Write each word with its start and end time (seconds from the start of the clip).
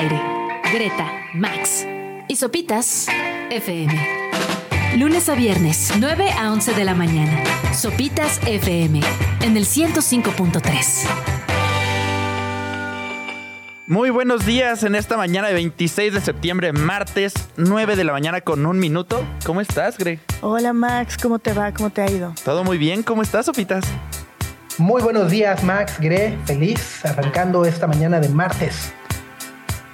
aire. 0.00 0.20
Greta, 0.72 1.12
Max 1.34 1.86
y 2.26 2.36
Sopitas 2.36 3.06
FM. 3.50 3.92
Lunes 4.96 5.28
a 5.28 5.34
viernes, 5.34 5.92
9 5.98 6.30
a 6.32 6.52
11 6.52 6.72
de 6.72 6.84
la 6.84 6.94
mañana. 6.94 7.42
Sopitas 7.74 8.40
FM 8.46 9.00
en 9.42 9.56
el 9.56 9.66
105.3. 9.66 11.06
Muy 13.86 14.08
buenos 14.10 14.46
días 14.46 14.84
en 14.84 14.94
esta 14.94 15.16
mañana 15.18 15.48
de 15.48 15.54
26 15.54 16.14
de 16.14 16.20
septiembre, 16.20 16.72
martes, 16.72 17.34
9 17.56 17.96
de 17.96 18.04
la 18.04 18.12
mañana 18.12 18.40
con 18.40 18.64
un 18.64 18.78
minuto. 18.78 19.22
¿Cómo 19.44 19.60
estás, 19.60 19.98
Greg? 19.98 20.20
Hola 20.40 20.72
Max, 20.72 21.18
¿cómo 21.20 21.38
te 21.38 21.52
va? 21.52 21.74
¿Cómo 21.74 21.90
te 21.90 22.00
ha 22.00 22.10
ido? 22.10 22.32
Todo 22.44 22.64
muy 22.64 22.78
bien, 22.78 23.02
¿cómo 23.02 23.20
estás, 23.20 23.46
Sopitas? 23.46 23.84
Muy 24.78 25.02
buenos 25.02 25.30
días, 25.30 25.62
Max, 25.62 25.98
Gre, 26.00 26.38
feliz 26.46 27.04
arrancando 27.04 27.66
esta 27.66 27.86
mañana 27.86 28.18
de 28.18 28.30
martes. 28.30 28.94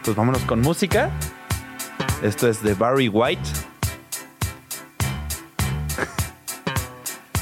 Pues 0.07 0.16
vámonos 0.16 0.42
con 0.42 0.60
música. 0.60 1.10
Esto 2.23 2.48
es 2.48 2.62
de 2.62 2.74
Barry 2.74 3.09
White. 3.09 3.42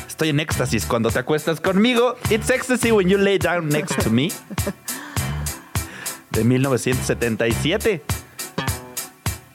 Estoy 0.08 0.30
en 0.30 0.40
éxtasis 0.40 0.86
cuando 0.86 1.10
te 1.10 1.18
acuestas 1.18 1.60
conmigo. 1.60 2.16
It's 2.30 2.48
ecstasy 2.48 2.90
when 2.90 3.10
you 3.10 3.18
lay 3.18 3.36
down 3.36 3.68
next 3.68 4.02
to 4.02 4.08
me. 4.08 4.30
De 6.30 6.42
1977. 6.42 8.02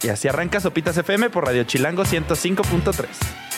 Y 0.03 0.09
así 0.09 0.27
arranca 0.27 0.59
Sopitas 0.59 0.95
FM 0.95 1.31
por 1.31 1.45
Radio 1.45 1.63
Chilango 1.63 2.03
105.3. 2.03 3.48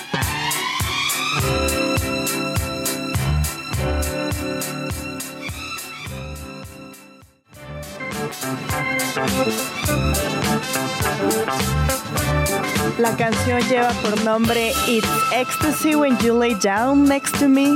La 13.02 13.16
canción 13.18 13.60
lleva 13.70 13.90
por 14.02 14.24
nombre 14.24 14.71
It's 14.88 15.07
Ecstasy 15.34 15.96
When 15.96 16.18
You 16.20 16.38
Lay 16.40 16.55
Down 16.55 17.05
Next 17.05 17.38
to 17.40 17.48
Me. 17.49 17.70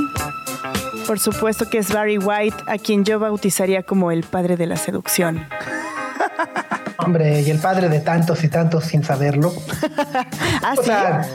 Por 1.06 1.18
supuesto 1.18 1.68
que 1.68 1.78
es 1.78 1.92
Barry 1.92 2.18
White, 2.18 2.56
a 2.66 2.78
quien 2.78 3.04
yo 3.04 3.18
bautizaría 3.18 3.82
como 3.82 4.10
el 4.10 4.22
padre 4.22 4.56
de 4.56 4.66
la 4.66 4.76
seducción. 4.76 5.46
Hombre, 6.98 7.40
y 7.42 7.50
el 7.50 7.58
padre 7.58 7.88
de 7.88 8.00
tantos 8.00 8.42
y 8.44 8.48
tantos 8.48 8.84
sin 8.84 9.02
saberlo. 9.04 9.52
¿Ah, 10.62 10.74
O 10.76 10.82
sí? 10.82 10.86
sea, 10.86 11.26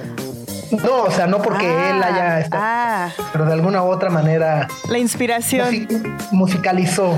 no, 0.71 1.03
o 1.03 1.11
sea, 1.11 1.27
no 1.27 1.41
porque 1.41 1.67
Ah, 1.67 1.89
él 1.91 2.03
haya 2.03 2.39
estado, 2.39 2.63
ah. 2.65 3.09
pero 3.33 3.45
de 3.45 3.53
alguna 3.53 3.83
u 3.83 3.87
otra 3.87 4.09
manera 4.09 4.67
La 4.89 4.97
inspiración, 4.99 5.67
musi- 5.69 6.17
musicalizó 6.31 7.17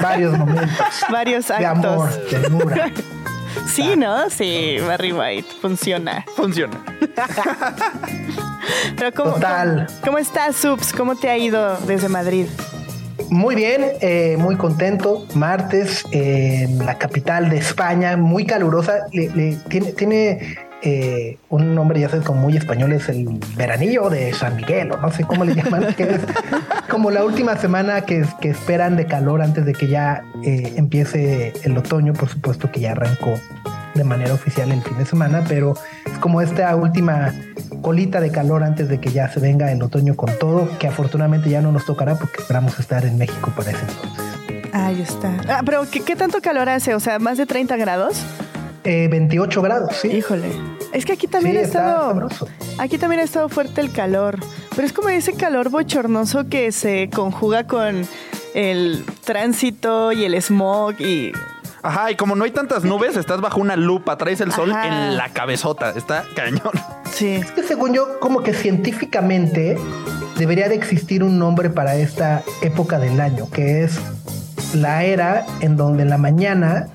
varios 0.00 0.36
momentos 0.36 0.76
varios 1.10 1.46
de 1.48 1.54
actos. 1.54 1.84
amor, 1.84 2.10
ternura. 2.28 2.90
Sí, 3.72 3.94
¿no? 3.96 4.28
Sí, 4.30 4.76
Barry 4.86 5.12
White, 5.12 5.48
funciona. 5.60 6.24
Funciona. 6.36 6.82
Pero 8.96 9.12
¿cómo, 9.12 9.32
Total. 9.34 9.86
¿cómo, 9.86 10.00
cómo 10.04 10.18
estás, 10.18 10.56
Subs? 10.56 10.92
¿Cómo 10.92 11.16
te 11.16 11.28
ha 11.28 11.36
ido 11.36 11.76
desde 11.86 12.08
Madrid? 12.08 12.46
Muy 13.28 13.54
bien, 13.56 13.84
eh, 14.00 14.36
muy 14.38 14.56
contento. 14.56 15.26
Martes 15.34 16.04
en 16.12 16.78
la 16.84 16.96
capital 16.96 17.50
de 17.50 17.58
España, 17.58 18.16
muy 18.16 18.46
calurosa. 18.46 19.06
Le- 19.12 19.30
le- 19.30 19.56
tiene 19.68 19.92
tiene 19.92 20.58
eh, 20.82 21.38
un 21.48 21.74
nombre, 21.74 22.00
ya 22.00 22.08
sabes, 22.08 22.24
como 22.24 22.42
muy 22.42 22.56
español, 22.56 22.92
es 22.92 23.08
el 23.08 23.40
veranillo 23.56 24.10
de 24.10 24.32
San 24.32 24.56
Miguel, 24.56 24.92
o 24.92 24.96
no 24.98 25.10
sé 25.10 25.24
cómo 25.24 25.44
le 25.44 25.54
llaman, 25.54 25.86
como 26.90 27.10
la 27.10 27.24
última 27.24 27.56
semana 27.56 28.02
que, 28.02 28.24
que 28.40 28.50
esperan 28.50 28.96
de 28.96 29.06
calor 29.06 29.42
antes 29.42 29.64
de 29.64 29.72
que 29.72 29.88
ya 29.88 30.22
eh, 30.44 30.74
empiece 30.76 31.52
el 31.64 31.76
otoño. 31.76 32.12
Por 32.12 32.28
supuesto 32.28 32.70
que 32.70 32.80
ya 32.80 32.92
arrancó 32.92 33.34
de 33.94 34.04
manera 34.04 34.34
oficial 34.34 34.70
el 34.70 34.82
fin 34.82 34.98
de 34.98 35.06
semana, 35.06 35.44
pero 35.48 35.74
es 36.04 36.18
como 36.18 36.42
esta 36.42 36.74
última 36.76 37.32
colita 37.80 38.20
de 38.20 38.30
calor 38.30 38.62
antes 38.62 38.88
de 38.88 39.00
que 39.00 39.10
ya 39.10 39.28
se 39.28 39.40
venga 39.40 39.72
el 39.72 39.82
otoño 39.82 40.14
con 40.14 40.30
todo, 40.38 40.68
que 40.78 40.86
afortunadamente 40.86 41.48
ya 41.48 41.62
no 41.62 41.72
nos 41.72 41.86
tocará 41.86 42.16
porque 42.16 42.42
esperamos 42.42 42.78
estar 42.78 43.04
en 43.04 43.16
México 43.16 43.52
para 43.56 43.70
ese 43.70 43.80
entonces. 43.80 44.26
Ahí 44.72 45.00
está. 45.00 45.32
Ah, 45.48 45.62
pero 45.64 45.88
¿qué, 45.90 46.00
qué 46.00 46.16
tanto 46.16 46.40
calor 46.42 46.68
hace? 46.68 46.94
O 46.94 47.00
sea, 47.00 47.18
¿más 47.18 47.38
de 47.38 47.46
30 47.46 47.76
grados? 47.76 48.22
Eh, 48.86 49.08
28 49.10 49.62
grados, 49.62 49.96
sí. 49.96 50.08
Híjole. 50.08 50.48
Es 50.92 51.04
que 51.04 51.12
aquí 51.14 51.26
también 51.26 51.56
Sí, 51.56 51.62
ha 51.62 51.64
estado. 51.64 52.28
Aquí 52.78 52.98
también 52.98 53.20
ha 53.20 53.24
estado 53.24 53.48
fuerte 53.48 53.80
el 53.80 53.90
calor. 53.90 54.38
Pero 54.74 54.86
es 54.86 54.92
como 54.92 55.08
ese 55.08 55.32
calor 55.34 55.70
bochornoso 55.70 56.48
que 56.48 56.70
se 56.70 57.10
conjuga 57.12 57.66
con 57.66 58.06
el 58.54 59.04
tránsito 59.24 60.12
y 60.12 60.24
el 60.24 60.40
smog 60.40 61.00
y. 61.00 61.32
Ajá, 61.82 62.10
y 62.12 62.16
como 62.16 62.36
no 62.36 62.44
hay 62.44 62.52
tantas 62.52 62.84
nubes, 62.84 63.16
estás 63.16 63.40
bajo 63.40 63.60
una 63.60 63.74
lupa, 63.74 64.16
traes 64.16 64.40
el 64.40 64.52
sol 64.52 64.70
Ajá. 64.70 64.86
en 64.86 65.16
la 65.16 65.30
cabezota. 65.30 65.90
Está 65.90 66.24
cañón. 66.36 66.70
Sí. 67.10 67.34
Es 67.34 67.50
que 67.50 67.62
según 67.64 67.92
yo, 67.92 68.20
como 68.20 68.42
que 68.42 68.54
científicamente 68.54 69.76
debería 70.36 70.68
de 70.68 70.76
existir 70.76 71.24
un 71.24 71.38
nombre 71.40 71.70
para 71.70 71.96
esta 71.96 72.42
época 72.62 72.98
del 73.00 73.20
año, 73.20 73.50
que 73.50 73.82
es 73.82 73.98
la 74.74 75.02
era 75.04 75.44
en 75.60 75.76
donde 75.76 76.02
en 76.02 76.10
la 76.10 76.18
mañana 76.18 76.88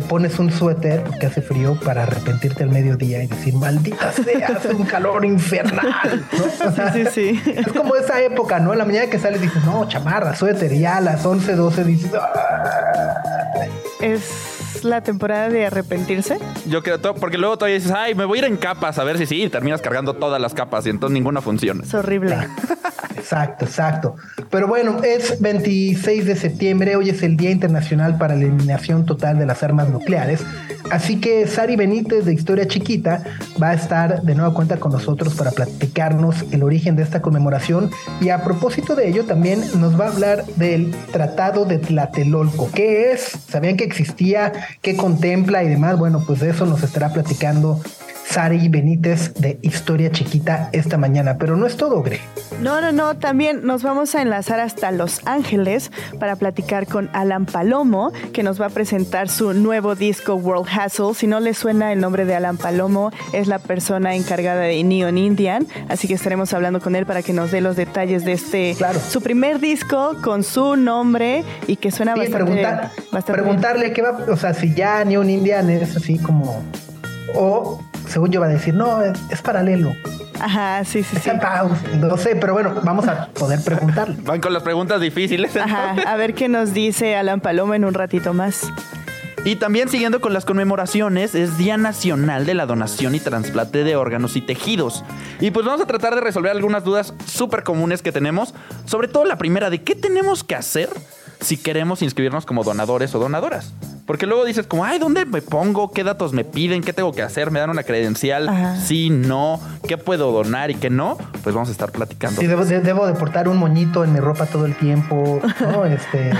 te 0.00 0.02
pones 0.06 0.38
un 0.38 0.52
suéter 0.52 1.02
porque 1.02 1.26
hace 1.26 1.42
frío 1.42 1.74
para 1.84 2.04
arrepentirte 2.04 2.62
al 2.62 2.70
mediodía 2.70 3.20
y 3.20 3.26
decir, 3.26 3.52
maldita 3.54 4.12
sea, 4.12 4.46
hace 4.56 4.72
un 4.72 4.84
calor 4.84 5.24
infernal. 5.24 6.24
¿no? 6.38 6.68
O 6.68 6.72
sea, 6.72 6.92
Sí, 6.92 7.04
sí, 7.12 7.40
sí. 7.44 7.52
Es 7.56 7.66
como 7.72 7.96
esa 7.96 8.20
época, 8.22 8.60
¿no? 8.60 8.72
En 8.72 8.78
la 8.78 8.84
mañana 8.84 9.10
que 9.10 9.18
sales 9.18 9.40
dices, 9.40 9.64
no, 9.64 9.88
chamarra, 9.88 10.36
suéter, 10.36 10.72
y 10.72 10.80
ya 10.80 10.98
a 10.98 11.00
las 11.00 11.26
11, 11.26 11.56
12 11.56 11.82
dices, 11.84 12.12
"Ah". 12.14 13.64
Es 14.00 14.57
la 14.82 15.02
temporada 15.02 15.48
de 15.48 15.66
arrepentirse. 15.66 16.38
Yo 16.66 16.82
creo, 16.82 17.00
to- 17.00 17.14
porque 17.14 17.38
luego 17.38 17.56
todavía 17.58 17.76
dices, 17.78 17.92
ay, 17.92 18.14
me 18.14 18.24
voy 18.24 18.38
a 18.38 18.42
ir 18.42 18.44
en 18.46 18.56
capas 18.56 18.98
a 18.98 19.04
ver 19.04 19.18
si 19.18 19.26
sí, 19.26 19.42
y 19.44 19.48
terminas 19.48 19.80
cargando 19.82 20.14
todas 20.14 20.40
las 20.40 20.54
capas 20.54 20.86
y 20.86 20.90
entonces 20.90 21.14
ninguna 21.14 21.40
funciona. 21.40 21.82
Es 21.84 21.94
horrible. 21.94 22.36
Exacto, 23.16 23.64
exacto. 23.66 24.16
Pero 24.48 24.68
bueno, 24.68 25.02
es 25.02 25.40
26 25.40 26.24
de 26.24 26.36
septiembre, 26.36 26.96
hoy 26.96 27.10
es 27.10 27.22
el 27.22 27.36
Día 27.36 27.50
Internacional 27.50 28.16
para 28.16 28.34
la 28.36 28.42
Eliminación 28.42 29.04
Total 29.04 29.38
de 29.38 29.44
las 29.44 29.62
Armas 29.62 29.88
Nucleares. 29.90 30.40
Así 30.90 31.20
que 31.20 31.46
Sari 31.46 31.76
Benítez 31.76 32.24
de 32.24 32.32
Historia 32.32 32.66
Chiquita 32.68 33.22
va 33.62 33.70
a 33.70 33.74
estar 33.74 34.22
de 34.22 34.34
nueva 34.34 34.54
cuenta 34.54 34.78
con 34.78 34.92
nosotros 34.92 35.34
para 35.34 35.50
platicarnos 35.50 36.36
el 36.52 36.62
origen 36.62 36.96
de 36.96 37.02
esta 37.02 37.20
conmemoración. 37.20 37.90
Y 38.20 38.30
a 38.30 38.42
propósito 38.44 38.94
de 38.94 39.08
ello, 39.08 39.24
también 39.26 39.62
nos 39.78 40.00
va 40.00 40.06
a 40.06 40.08
hablar 40.08 40.46
del 40.56 40.92
Tratado 41.12 41.64
de 41.66 41.78
Tlatelolco. 41.78 42.70
¿Qué 42.72 43.12
es? 43.12 43.32
¿Sabían 43.48 43.76
que 43.76 43.84
existía? 43.84 44.52
¿Qué 44.82 44.96
contempla 44.96 45.62
y 45.62 45.68
demás? 45.68 45.98
Bueno, 45.98 46.22
pues 46.26 46.40
de 46.40 46.50
eso 46.50 46.66
nos 46.66 46.82
estará 46.82 47.12
platicando 47.12 47.80
Sari 48.30 48.68
Benítez 48.68 49.32
de 49.34 49.58
Historia 49.62 50.10
Chiquita 50.10 50.68
esta 50.72 50.98
mañana. 50.98 51.38
Pero 51.38 51.56
no 51.56 51.66
es 51.66 51.76
todo, 51.76 52.02
Gre. 52.02 52.20
No, 52.60 52.80
no, 52.80 52.92
no. 52.92 53.16
También 53.16 53.60
nos 53.64 53.82
vamos 53.82 54.14
a 54.14 54.20
enlazar 54.22 54.60
hasta 54.60 54.90
Los 54.90 55.20
Ángeles 55.26 55.90
para 56.20 56.36
platicar 56.36 56.86
con 56.86 57.08
Alan 57.14 57.46
Palomo, 57.46 58.12
que 58.34 58.42
nos 58.42 58.60
va 58.60 58.66
a 58.66 58.70
presentar 58.70 59.28
su 59.30 59.54
nuevo 59.54 59.94
disco 59.94 60.34
World 60.34 60.66
Hustle. 60.68 61.14
Si 61.14 61.26
no 61.26 61.40
le 61.40 61.54
suena 61.54 61.92
el 61.92 62.00
nombre 62.00 62.26
de 62.26 62.34
Alan 62.34 62.58
Palomo, 62.58 63.12
es 63.32 63.48
la 63.48 63.58
persona 63.58 64.14
encargada 64.14 64.60
de 64.62 64.82
Neon 64.84 65.16
Indian. 65.16 65.66
Así 65.88 66.06
que 66.06 66.14
estaremos 66.14 66.52
hablando 66.52 66.80
con 66.80 66.96
él 66.96 67.06
para 67.06 67.22
que 67.22 67.32
nos 67.32 67.50
dé 67.50 67.60
los 67.62 67.76
detalles 67.76 68.24
de 68.26 68.32
este, 68.32 68.74
Claro. 68.76 69.00
su 69.00 69.22
primer 69.22 69.58
disco 69.58 70.16
con 70.22 70.44
su 70.44 70.76
nombre 70.76 71.44
y 71.66 71.76
que 71.76 71.90
suena 71.90 72.12
Sí, 72.14 72.20
bastante, 72.20 72.44
preguntar- 72.44 72.90
bastante 73.10 73.32
bien. 73.32 73.44
preguntarle 73.44 73.92
qué 73.92 74.02
va, 74.02 74.18
o 74.30 74.36
sea, 74.36 74.52
si 74.52 74.74
ya 74.74 75.02
Neon 75.04 75.30
Indian 75.30 75.70
es 75.70 75.96
así 75.96 76.18
como, 76.18 76.62
o 77.34 77.80
según 78.08 78.30
yo 78.30 78.40
va 78.40 78.46
a 78.46 78.50
decir, 78.50 78.74
no, 78.74 79.02
es, 79.02 79.18
es 79.30 79.42
paralelo, 79.42 79.94
Ajá, 80.40 80.84
sí, 80.84 81.02
sí, 81.02 81.16
sí. 81.16 81.30
no 81.98 82.16
sé, 82.16 82.36
pero 82.36 82.52
bueno, 82.52 82.74
vamos 82.82 83.08
a 83.08 83.28
poder 83.28 83.62
preguntarle. 83.62 84.16
Van 84.22 84.40
con 84.40 84.52
las 84.52 84.62
preguntas 84.62 85.00
difíciles. 85.00 85.56
Ajá, 85.56 85.96
a 86.06 86.16
ver 86.16 86.34
qué 86.34 86.48
nos 86.48 86.72
dice 86.72 87.16
Alan 87.16 87.40
Palomo 87.40 87.74
en 87.74 87.84
un 87.84 87.94
ratito 87.94 88.34
más. 88.34 88.70
Y 89.44 89.56
también 89.56 89.88
siguiendo 89.88 90.20
con 90.20 90.32
las 90.32 90.44
conmemoraciones, 90.44 91.34
es 91.34 91.56
Día 91.56 91.76
Nacional 91.76 92.44
de 92.44 92.54
la 92.54 92.66
Donación 92.66 93.14
y 93.14 93.20
Trasplante 93.20 93.84
de 93.84 93.96
Órganos 93.96 94.36
y 94.36 94.42
Tejidos. 94.42 95.04
Y 95.40 95.52
pues 95.52 95.64
vamos 95.64 95.80
a 95.80 95.86
tratar 95.86 96.14
de 96.14 96.20
resolver 96.20 96.50
algunas 96.50 96.84
dudas 96.84 97.14
súper 97.24 97.62
comunes 97.62 98.02
que 98.02 98.12
tenemos, 98.12 98.54
sobre 98.84 99.08
todo 99.08 99.24
la 99.24 99.38
primera 99.38 99.70
de 99.70 99.82
qué 99.82 99.94
tenemos 99.94 100.44
que 100.44 100.54
hacer 100.54 100.90
si 101.40 101.56
queremos 101.56 102.02
inscribirnos 102.02 102.46
como 102.46 102.64
donadores 102.64 103.14
o 103.14 103.20
donadoras. 103.20 103.72
Porque 104.08 104.26
luego 104.26 104.44
dices 104.44 104.66
como, 104.66 104.84
ay, 104.84 104.98
¿dónde 104.98 105.24
me 105.26 105.40
pongo? 105.42 105.92
¿Qué 105.92 106.02
datos 106.02 106.32
me 106.32 106.42
piden? 106.44 106.82
¿Qué 106.82 106.92
tengo 106.92 107.12
que 107.12 107.22
hacer? 107.22 107.50
¿Me 107.52 107.60
dan 107.60 107.70
una 107.70 107.82
credencial? 107.84 108.48
Ajá. 108.48 108.76
Sí, 108.76 109.10
no. 109.10 109.60
¿Qué 109.86 109.98
puedo 109.98 110.32
donar 110.32 110.70
y 110.72 110.74
qué 110.74 110.88
no? 110.90 111.16
Pues 111.44 111.54
vamos 111.54 111.68
a 111.68 111.72
estar 111.72 111.92
platicando. 111.92 112.40
Sí, 112.40 112.46
debo, 112.46 112.64
de- 112.64 112.80
debo 112.80 113.06
de 113.06 113.12
portar 113.14 113.48
un 113.48 113.58
moñito 113.58 114.02
en 114.04 114.12
mi 114.14 114.18
ropa 114.18 114.46
todo 114.46 114.64
el 114.66 114.74
tiempo, 114.74 115.40
¿no? 115.60 115.84
Este, 115.98 116.32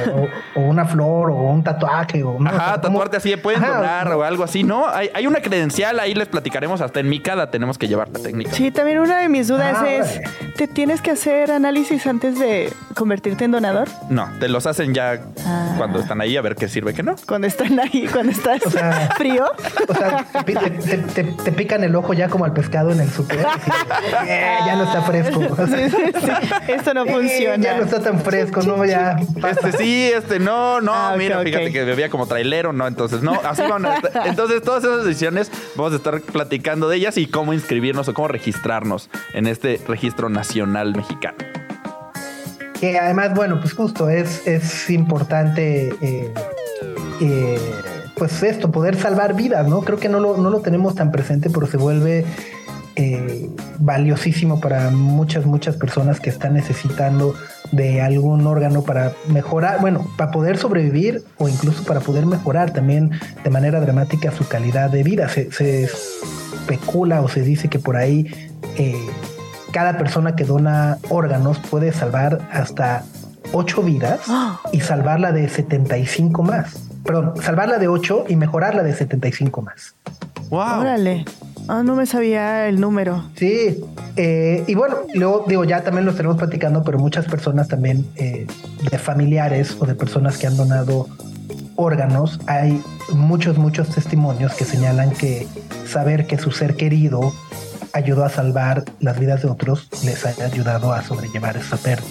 o, 0.56 0.61
o 0.61 0.65
una 0.65 0.87
flor, 0.87 1.31
o 1.31 1.35
un 1.35 1.62
tatuaje, 1.62 2.23
o 2.25 2.38
¿no? 2.41 2.49
O 2.49 2.53
sea, 2.53 2.59
Ajá, 2.59 2.81
¿cómo? 2.81 2.99
tatuarte 3.00 3.17
así, 3.19 3.37
pueden 3.37 3.62
Ajá, 3.62 3.76
donar 3.76 4.12
o 4.15 4.25
algo 4.25 4.44
así, 4.44 4.65
¿no? 4.65 4.88
Hay, 4.88 5.11
hay 5.15 5.26
una 5.26 5.41
credencial, 5.43 6.00
ahí 6.00 6.15
les 6.15 6.29
platicaremos, 6.29 6.81
hasta 6.81 7.00
en 7.00 7.09
mi 7.11 7.20
cada 7.20 7.50
tenemos 7.50 7.76
que 7.76 7.87
llevar 7.87 8.09
la 8.09 8.19
técnica. 8.19 8.50
Sí, 8.53 8.70
también 8.70 8.99
una 8.99 9.19
de 9.20 9.29
mis 9.29 9.47
dudas 9.49 9.76
Ah, 9.79 9.91
es. 9.91 10.20
¿te 10.56 10.67
tienes 10.69 11.03
que 11.03 11.11
hacer 11.11 11.50
análisis 11.50 12.06
antes 12.06 12.38
de 12.38 12.73
convertirte 12.94 13.44
en 13.44 13.50
donador? 13.50 13.88
No, 14.09 14.26
te 14.41 14.49
los 14.49 14.67
hacen 14.67 14.94
ya 14.94 15.20
Ah. 15.47 15.75
cuando 15.76 15.99
están 16.00 16.20
ahí 16.23 16.37
a 16.38 16.41
ver 16.43 16.55
qué 16.56 16.67
sirve, 16.69 16.94
qué 16.94 17.03
no. 17.03 17.15
Cuando 17.26 17.47
están 17.62 17.81
ahí, 17.81 18.06
cuando 18.12 18.32
estás 18.32 18.64
O 18.66 18.70
sea, 18.70 19.10
frío. 19.16 19.46
O 19.88 19.94
sea, 19.94 20.25
te, 20.44 20.55
te- 20.55 20.70
te- 20.70 20.99
te- 20.99 21.25
te 21.25 21.52
pican 21.52 21.82
el 21.84 21.94
ojo 21.96 22.12
ya 22.14 22.28
como 22.28 22.44
al 22.44 22.52
pescado 22.52 22.90
en 22.93 23.00
el 23.00 23.10
super. 23.10 23.38
eh, 24.26 24.56
ya 24.66 24.76
no 24.76 24.84
está 24.84 25.02
fresco. 25.02 25.40
O 25.50 25.56
sea, 25.56 25.66
Sí, 25.66 25.90
sí, 25.90 25.96
sí. 26.20 26.31
Esto 26.72 26.94
no 26.94 27.05
eh, 27.06 27.12
funciona. 27.12 27.56
ya 27.64 27.76
no 27.76 27.84
está 27.84 28.00
tan 28.00 28.20
fresco, 28.20 28.62
no, 28.62 28.84
ya. 28.84 29.16
Este 29.49 29.72
sí, 29.72 30.10
este 30.14 30.38
no, 30.38 30.81
no, 30.81 30.93
Ah, 30.94 31.14
mira, 31.16 31.40
fíjate 31.40 31.72
que 31.72 31.84
bebía 31.84 32.08
como 32.10 32.26
trailero, 32.26 32.72
no, 32.72 32.87
entonces 32.87 33.22
no, 33.22 33.32
así 33.44 33.62
van 33.62 33.87
a 33.87 33.96
estar. 33.96 34.26
Entonces, 34.26 34.62
todas 34.62 34.84
esas 34.84 35.05
decisiones 35.05 35.50
vamos 35.76 35.93
a 35.93 35.96
estar 35.96 36.20
platicando 36.20 36.88
de 36.88 36.96
ellas 36.96 37.16
y 37.16 37.26
cómo 37.26 37.52
inscribirnos 37.52 38.08
o 38.08 38.14
cómo 38.14 38.28
registrarnos 38.28 39.10
en 39.34 39.46
este 39.46 39.81
registro 39.87 40.28
nacional 40.28 40.94
mexicano. 40.94 41.37
Que 42.81 42.96
además, 42.99 43.34
bueno, 43.34 43.58
pues 43.60 43.72
justo 43.75 44.08
es, 44.08 44.46
es 44.46 44.88
importante, 44.90 45.93
eh, 46.00 46.32
eh, 47.20 47.59
pues 48.17 48.43
esto, 48.43 48.70
poder 48.70 48.97
salvar 48.97 49.35
vidas, 49.35 49.67
¿no? 49.69 49.82
Creo 49.82 49.99
que 49.99 50.09
no 50.09 50.20
lo, 50.20 50.37
no 50.37 50.50
lo 50.50 50.61
tenemos 50.61 50.94
tan 50.94 51.11
presente, 51.11 51.50
pero 51.50 51.67
se 51.67 51.76
vuelve 51.76 52.25
eh, 53.00 53.49
valiosísimo 53.79 54.59
para 54.59 54.91
muchas, 54.91 55.47
muchas 55.47 55.76
personas 55.76 56.19
que 56.19 56.31
están 56.31 56.55
necesitando 56.55 57.35
de 57.70 58.03
algún 58.03 58.44
órgano 58.44 58.82
para 58.82 59.12
mejorar, 59.29 59.81
bueno, 59.81 60.05
para 60.17 60.32
poder 60.32 60.59
sobrevivir 60.59 61.23
o 61.37 61.49
incluso 61.49 61.85
para 61.85 62.00
poder 62.00 62.26
mejorar 62.26 62.73
también 62.73 63.12
de 63.44 63.50
manera 63.50 63.81
dramática 63.81 64.32
su 64.32 64.49
calidad 64.49 64.91
de 64.91 65.05
vida. 65.05 65.29
Se, 65.29 65.53
se 65.53 65.85
especula 65.85 67.23
o 67.23 67.29
se 67.29 67.43
dice 67.43 67.69
que 67.69 67.79
por 67.79 67.97
ahí 67.97 68.26
eh, 68.76 69.06
cada 69.70 69.97
persona 69.97 70.35
que 70.35 70.43
dona 70.43 70.99
órganos 71.09 71.61
puede 71.61 71.93
salvar 71.93 72.41
hasta 72.50 73.05
8 73.53 73.82
vidas 73.82 74.20
y 74.73 74.81
salvarla 74.81 75.31
de 75.31 75.49
75 75.49 76.43
más. 76.43 76.88
Perdón, 77.08 77.32
salvarla 77.40 77.78
de 77.78 77.88
8 77.88 78.26
y 78.28 78.37
mejorarla 78.37 78.82
de 78.82 78.94
75 78.94 79.62
más. 79.62 79.94
Wow. 80.50 80.81
Órale. 80.81 81.25
Ah, 81.66 81.82
no 81.82 81.94
me 81.94 82.05
sabía 82.05 82.69
el 82.69 82.82
número. 82.82 83.25
Sí, 83.34 83.82
eh, 84.16 84.62
y 84.66 84.75
bueno, 84.75 84.96
luego 85.14 85.46
digo, 85.49 85.64
ya 85.64 85.82
también 85.82 86.05
lo 86.05 86.10
estaremos 86.10 86.37
platicando, 86.37 86.84
pero 86.84 86.99
muchas 86.99 87.25
personas 87.25 87.66
también 87.66 88.06
eh, 88.16 88.46
de 88.90 88.99
familiares 88.99 89.75
o 89.81 89.87
de 89.87 89.94
personas 89.94 90.37
que 90.37 90.49
han 90.49 90.58
donado 90.58 91.08
órganos, 91.76 92.40
hay 92.46 92.82
muchos, 93.14 93.56
muchos 93.56 93.88
testimonios 93.88 94.52
que 94.52 94.66
señalan 94.66 95.10
que 95.12 95.46
saber 95.87 96.26
que 96.26 96.37
su 96.37 96.50
ser 96.50 96.76
querido 96.76 97.32
ayudó 97.94 98.26
a 98.26 98.28
salvar 98.28 98.84
las 99.00 99.19
vidas 99.19 99.40
de 99.40 99.49
otros 99.49 99.88
les 100.05 100.26
haya 100.26 100.44
ayudado 100.44 100.93
a 100.93 101.02
sobrellevar 101.02 101.56
esa 101.56 101.78
pérdida. 101.78 102.06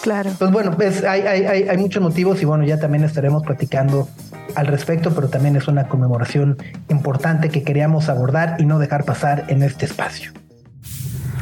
Claro. 0.00 0.32
Pues 0.36 0.50
bueno, 0.50 0.72
pues 0.72 1.04
hay, 1.04 1.20
hay, 1.20 1.44
hay, 1.44 1.62
hay 1.68 1.76
muchos 1.76 2.02
motivos 2.02 2.42
y 2.42 2.44
bueno, 2.44 2.64
ya 2.64 2.80
también 2.80 3.04
estaremos 3.04 3.44
platicando 3.44 4.08
al 4.54 4.66
respecto, 4.66 5.14
pero 5.14 5.28
también 5.28 5.56
es 5.56 5.68
una 5.68 5.88
conmemoración 5.88 6.56
importante 6.88 7.48
que 7.48 7.62
queríamos 7.62 8.08
abordar 8.08 8.56
y 8.58 8.64
no 8.64 8.78
dejar 8.78 9.04
pasar 9.04 9.44
en 9.48 9.62
este 9.62 9.86
espacio. 9.86 10.32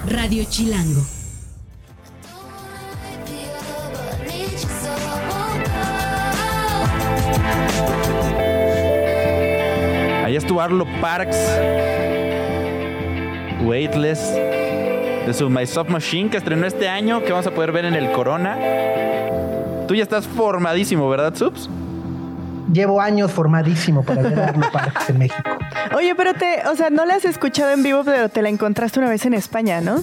Radio 0.09 0.45
Chilango. 0.49 1.03
Ahí 10.25 10.37
estuvo 10.37 10.61
Arlo 10.61 10.87
Parks. 11.01 11.37
Weightless. 13.65 14.21
De 15.27 15.35
su 15.35 15.51
My 15.51 15.67
Soft 15.67 15.91
Machine 15.91 16.31
que 16.31 16.39
estrenó 16.39 16.67
este 16.67 16.89
año, 16.89 17.23
que 17.23 17.33
vamos 17.33 17.47
a 17.47 17.51
poder 17.51 17.73
ver 17.73 17.85
en 17.85 17.95
el 17.95 18.11
Corona. 18.13 18.57
Tú 19.87 19.95
ya 19.95 20.03
estás 20.05 20.27
formadísimo, 20.27 21.09
¿verdad, 21.09 21.35
Subs? 21.35 21.69
Llevo 22.73 23.01
años 23.01 23.33
formadísimo 23.33 24.03
para 24.03 24.23
ver 24.23 24.39
a 24.39 24.53
en 25.09 25.19
México. 25.19 25.51
Oye, 25.97 26.15
pero 26.15 26.35
te, 26.35 26.67
o 26.69 26.77
sea, 26.77 26.91
no 26.91 27.05
la 27.05 27.15
has 27.15 27.25
escuchado 27.25 27.73
en 27.73 27.83
vivo, 27.83 28.03
pero 28.05 28.29
te 28.29 28.43
la 28.43 28.49
encontraste 28.49 28.99
una 29.01 29.09
vez 29.09 29.25
en 29.27 29.35
España, 29.35 29.81
¿no? 29.81 30.01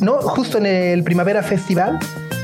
No, 0.00 0.14
justo 0.20 0.58
en 0.58 0.66
el 0.66 1.02
Primavera 1.02 1.42
Festival 1.42 1.98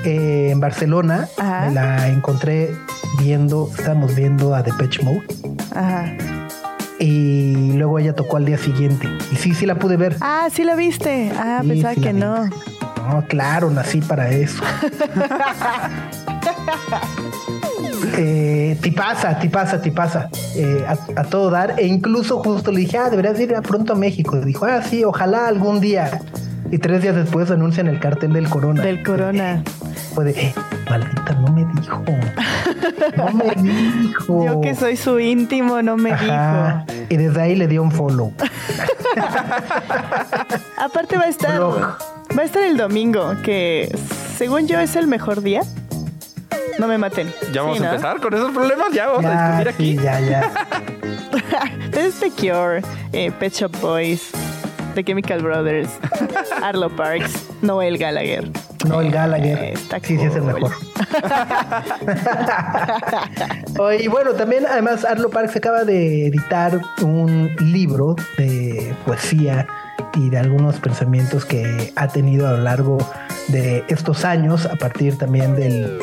eh, 0.04 0.48
en 0.50 0.60
Barcelona 0.60 1.28
Ajá. 1.36 1.66
me 1.66 1.74
la 1.74 2.08
encontré 2.08 2.74
viendo, 3.18 3.70
estábamos 3.76 4.14
viendo 4.14 4.54
a 4.54 4.62
Depeche 4.62 5.02
Mode 5.02 5.26
Ajá. 5.74 6.06
y 6.98 7.72
luego 7.74 7.98
ella 7.98 8.14
tocó 8.14 8.36
al 8.38 8.46
día 8.46 8.58
siguiente. 8.58 9.08
Y 9.30 9.36
sí, 9.36 9.54
sí 9.54 9.66
la 9.66 9.74
pude 9.76 9.96
ver. 9.96 10.16
Ah, 10.20 10.48
sí 10.52 10.64
la 10.64 10.74
viste. 10.74 11.30
Ah, 11.36 11.60
Sí, 11.62 11.68
pensaba 11.68 11.94
sí 11.94 12.00
que 12.00 12.12
vi. 12.12 12.20
no. 12.20 12.46
No, 12.46 13.24
claro, 13.28 13.70
nací 13.70 14.00
para 14.00 14.28
eso. 14.30 14.62
eh, 18.16 18.76
tipaza, 18.80 19.38
tipaza, 19.38 19.80
tipaza. 19.80 20.28
Eh, 20.56 20.84
a, 20.86 21.20
a 21.20 21.24
todo 21.24 21.50
dar. 21.50 21.74
E 21.78 21.86
incluso 21.86 22.42
justo 22.42 22.72
le 22.72 22.80
dije, 22.80 22.98
ah, 22.98 23.10
deberías 23.10 23.38
ir 23.40 23.52
pronto 23.62 23.94
a 23.94 23.96
México. 23.96 24.36
Y 24.36 24.44
dijo, 24.44 24.66
ah, 24.66 24.82
sí, 24.82 25.04
ojalá 25.04 25.46
algún 25.46 25.80
día. 25.80 26.20
Y 26.72 26.78
tres 26.78 27.02
días 27.02 27.16
después 27.16 27.50
anuncian 27.50 27.88
el 27.88 27.98
cartel 27.98 28.32
del 28.32 28.48
Corona. 28.48 28.82
Del 28.82 29.02
Corona. 29.02 29.62
Fue 30.14 30.24
de, 30.24 30.30
eh, 30.32 30.54
maldita, 30.88 31.32
no 31.34 31.52
me 31.52 31.64
dijo. 31.80 32.02
No 33.16 33.32
me 33.32 33.50
dijo. 33.62 34.44
Yo 34.44 34.60
que 34.60 34.74
soy 34.74 34.96
su 34.96 35.18
íntimo, 35.18 35.80
no 35.82 35.96
me 35.96 36.12
Ajá. 36.12 36.84
dijo. 36.86 37.00
Y 37.08 37.16
desde 37.16 37.40
ahí 37.40 37.56
le 37.56 37.66
dio 37.66 37.82
un 37.82 37.90
follow. 37.90 38.32
Aparte 40.76 41.16
va 41.16 41.24
a 41.24 41.28
estar, 41.28 41.56
Blog. 41.56 41.80
va 41.80 42.42
a 42.42 42.44
estar 42.44 42.62
el 42.62 42.76
domingo, 42.76 43.34
que 43.42 43.90
según 44.36 44.68
yo 44.68 44.78
es 44.78 44.96
el 44.96 45.06
mejor 45.06 45.42
día. 45.42 45.62
No 46.80 46.88
me 46.88 46.96
maten. 46.98 47.32
Ya 47.52 47.62
vamos 47.62 47.78
Sí, 47.78 47.84
a 47.84 47.88
¿no? 47.88 47.92
empezar 47.94 48.20
con 48.20 48.34
esos 48.34 48.50
problemas. 48.52 48.88
Ya 48.92 49.08
vamos 49.08 49.24
a 49.26 49.58
discutir 49.62 49.68
aquí. 49.68 49.96
sí, 49.98 50.02
ya, 50.02 50.20
ya. 50.20 50.50
Es 51.98 52.18
The 52.20 52.30
Cure, 52.30 52.82
eh, 53.12 53.30
Pet 53.38 53.52
Shop 53.52 53.70
Boys, 53.80 54.30
The 54.94 55.04
Chemical 55.04 55.42
Brothers, 55.42 55.90
Arlo 56.62 56.88
Parks, 56.88 57.48
Noel 57.60 57.98
Gallagher. 57.98 58.48
No, 58.88 59.02
el 59.02 59.08
Eh, 59.08 59.10
Gallagher. 59.10 59.58
está 59.74 59.98
sí, 60.00 60.16
sí, 60.16 60.24
es 60.24 60.34
el 60.36 60.42
mejor. 60.42 60.70
Y 64.00 64.08
bueno, 64.08 64.32
también 64.32 64.66
además 64.66 65.04
Arlo 65.04 65.28
Parks 65.30 65.56
acaba 65.56 65.84
de 65.84 66.26
editar 66.26 66.80
un 67.02 67.54
libro 67.60 68.16
de 68.38 68.94
poesía 69.06 69.66
y 70.14 70.28
de 70.30 70.38
algunos 70.38 70.76
pensamientos 70.80 71.44
que 71.44 71.92
ha 71.96 72.08
tenido 72.08 72.48
a 72.48 72.52
lo 72.52 72.58
largo 72.58 72.98
de 73.48 73.84
estos 73.88 74.24
años, 74.24 74.64
a 74.66 74.76
partir 74.76 75.16
también 75.18 75.54
del 75.56 75.84
eh, 75.84 75.98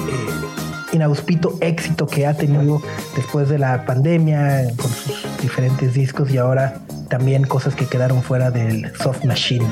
inauspito 0.97 1.57
éxito 1.61 2.05
que 2.05 2.27
ha 2.27 2.35
tenido 2.35 2.81
después 3.15 3.49
de 3.49 3.57
la 3.57 3.85
pandemia 3.85 4.67
con 4.75 4.89
sus 4.89 5.25
diferentes 5.41 5.93
discos 5.93 6.29
y 6.31 6.37
ahora 6.37 6.79
también 7.09 7.43
cosas 7.45 7.73
que 7.75 7.85
quedaron 7.85 8.21
fuera 8.21 8.51
del 8.51 8.91
soft 8.97 9.23
machine. 9.23 9.65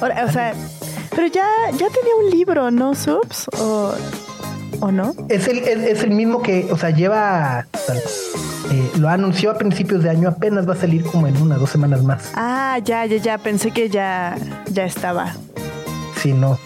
Ahora, 0.00 0.24
o 0.24 0.30
sea, 0.30 0.52
pero 1.14 1.26
ya, 1.28 1.46
ya 1.72 1.86
tenía 1.88 2.14
un 2.24 2.30
libro, 2.30 2.70
¿no, 2.70 2.94
Subs? 2.94 3.48
¿O, 3.60 3.94
o 4.80 4.92
no? 4.92 5.14
Es 5.28 5.48
el, 5.48 5.58
es, 5.58 5.78
es 5.78 6.02
el 6.04 6.10
mismo 6.10 6.42
que, 6.42 6.68
o 6.70 6.76
sea, 6.76 6.90
lleva. 6.90 7.66
eh, 8.70 8.90
lo 8.98 9.08
anunció 9.08 9.50
a 9.50 9.58
principios 9.58 10.02
de 10.02 10.10
año, 10.10 10.28
apenas 10.28 10.68
va 10.68 10.74
a 10.74 10.76
salir 10.76 11.02
como 11.04 11.26
en 11.26 11.36
una, 11.40 11.56
dos 11.56 11.70
semanas 11.70 12.02
más. 12.02 12.30
Ah, 12.34 12.78
ya, 12.84 13.06
ya, 13.06 13.16
ya. 13.16 13.38
Pensé 13.38 13.70
que 13.70 13.88
ya, 13.88 14.36
ya 14.70 14.84
estaba. 14.84 15.34
Si 16.20 16.32
no, 16.32 16.58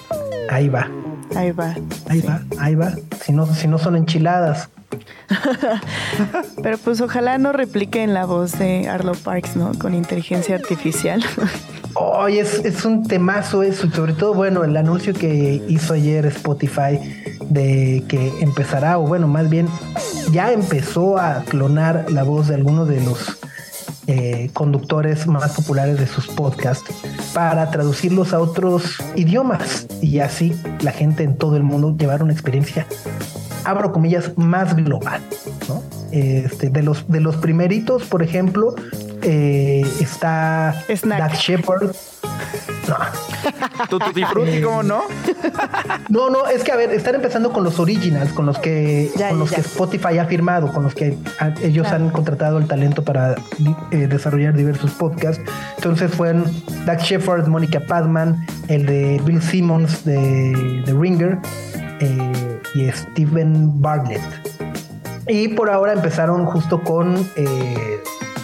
ahí 0.50 0.68
va, 0.68 0.88
Ahí 1.36 1.50
va. 1.52 1.74
ahí 2.08 2.20
Sí. 2.20 2.26
va, 2.26 2.42
ahí 2.58 2.74
va. 2.74 2.92
Si 3.24 3.32
no, 3.32 3.46
si 3.46 3.68
no 3.68 3.78
son 3.78 3.96
enchiladas. 3.96 4.68
Pero 6.62 6.78
pues 6.78 7.00
ojalá 7.00 7.38
no 7.38 7.52
replique 7.52 8.02
en 8.02 8.14
la 8.14 8.26
voz 8.26 8.58
de 8.58 8.88
Arlo 8.88 9.12
Parks, 9.12 9.56
¿no? 9.56 9.72
Con 9.78 9.94
inteligencia 9.94 10.54
artificial. 10.54 11.24
Hoy 11.94 12.38
es, 12.38 12.64
es 12.64 12.84
un 12.84 13.06
temazo 13.06 13.62
eso, 13.62 13.86
y 13.86 13.90
sobre 13.90 14.14
todo, 14.14 14.32
bueno, 14.32 14.64
el 14.64 14.76
anuncio 14.76 15.12
que 15.12 15.62
hizo 15.68 15.92
ayer 15.92 16.24
Spotify 16.26 16.98
de 17.50 18.02
que 18.08 18.32
empezará, 18.40 18.98
o 18.98 19.06
bueno, 19.06 19.28
más 19.28 19.50
bien 19.50 19.68
ya 20.30 20.52
empezó 20.52 21.18
a 21.18 21.42
clonar 21.42 22.06
la 22.10 22.22
voz 22.22 22.48
de 22.48 22.54
algunos 22.54 22.88
de 22.88 23.02
los 23.02 23.38
eh, 24.06 24.50
conductores 24.52 25.26
más 25.26 25.52
populares 25.52 25.98
de 25.98 26.06
sus 26.06 26.26
podcasts 26.26 26.92
para 27.32 27.70
traducirlos 27.70 28.32
a 28.32 28.40
otros 28.40 28.96
idiomas. 29.14 29.86
Y 30.00 30.18
así 30.18 30.54
la 30.80 30.92
gente 30.92 31.22
en 31.22 31.36
todo 31.36 31.56
el 31.56 31.62
mundo 31.62 31.96
llevar 31.96 32.22
una 32.22 32.32
experiencia, 32.32 32.86
abro 33.64 33.92
comillas, 33.92 34.32
más 34.36 34.74
global. 34.76 35.20
¿no? 35.68 35.82
Este, 36.10 36.68
de, 36.70 36.82
los, 36.82 37.08
de 37.08 37.20
los 37.20 37.36
primeritos, 37.36 38.04
por 38.04 38.22
ejemplo, 38.22 38.74
eh, 39.22 39.84
está 40.00 40.74
Snack. 40.94 41.30
Doug 41.30 41.38
Shepard. 41.38 41.82
No. 42.88 42.96
¿Tu 43.88 43.98
Tutti 43.98 44.24
Frutti, 44.24 44.60
cómo 44.60 44.82
no? 44.82 45.02
No, 46.08 46.30
no, 46.30 46.46
es 46.48 46.62
que 46.64 46.72
a 46.72 46.76
ver, 46.76 46.90
están 46.92 47.14
empezando 47.14 47.52
con 47.52 47.64
los 47.64 47.78
originals, 47.80 48.32
con 48.32 48.44
los 48.46 48.58
que, 48.58 49.10
Ya, 49.16 49.28
con 49.28 49.38
ya, 49.38 49.40
los 49.40 49.50
ya. 49.50 49.56
que 49.56 49.60
Spotify 49.62 50.18
ha 50.18 50.24
firmado, 50.26 50.72
con 50.72 50.82
los 50.82 50.94
que 50.94 51.16
a- 51.38 51.54
ellos 51.62 51.86
Claro. 51.86 52.04
han 52.04 52.10
contratado 52.10 52.58
el 52.58 52.66
talento 52.66 53.02
para 53.04 53.36
eh, 53.92 54.06
desarrollar 54.08 54.54
diversos 54.54 54.90
podcasts. 54.92 55.42
Entonces 55.76 56.12
fueron 56.12 56.44
Doug 56.86 56.98
Shepard, 56.98 57.46
Mónica 57.48 57.80
Padman, 57.80 58.44
el 58.68 58.86
de 58.86 59.20
Bill 59.24 59.40
Simmons 59.42 60.04
de, 60.04 60.82
de 60.84 60.92
Ringer 60.92 61.38
eh, 62.00 62.51
y 62.74 62.90
Steven 62.90 63.80
Bartlett. 63.80 64.22
Y 65.28 65.48
por 65.48 65.70
ahora 65.70 65.92
empezaron 65.92 66.46
justo 66.46 66.82
con 66.82 67.16
eh, 67.36 68.00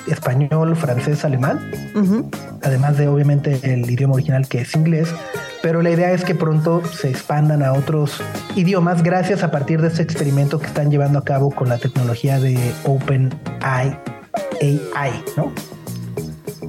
español, 0.06 0.76
francés, 0.76 1.24
alemán 1.24 1.60
además 2.62 2.96
de 2.96 3.08
obviamente 3.08 3.58
el 3.62 3.90
idioma 3.90 4.14
original 4.14 4.46
que 4.48 4.60
es 4.60 4.74
inglés, 4.74 5.08
pero 5.62 5.82
la 5.82 5.90
idea 5.90 6.12
es 6.12 6.24
que 6.24 6.34
pronto 6.34 6.82
se 6.84 7.08
expandan 7.08 7.62
a 7.62 7.72
otros 7.72 8.20
idiomas 8.56 9.02
gracias 9.02 9.42
a 9.42 9.50
partir 9.50 9.80
de 9.80 9.88
este 9.88 10.02
experimento 10.02 10.58
que 10.58 10.66
están 10.66 10.90
llevando 10.90 11.18
a 11.18 11.24
cabo 11.24 11.50
con 11.50 11.68
la 11.68 11.78
tecnología 11.78 12.38
de 12.38 12.56
OpenAI, 12.84 13.98
AI, 14.94 15.24
¿no? 15.36 15.52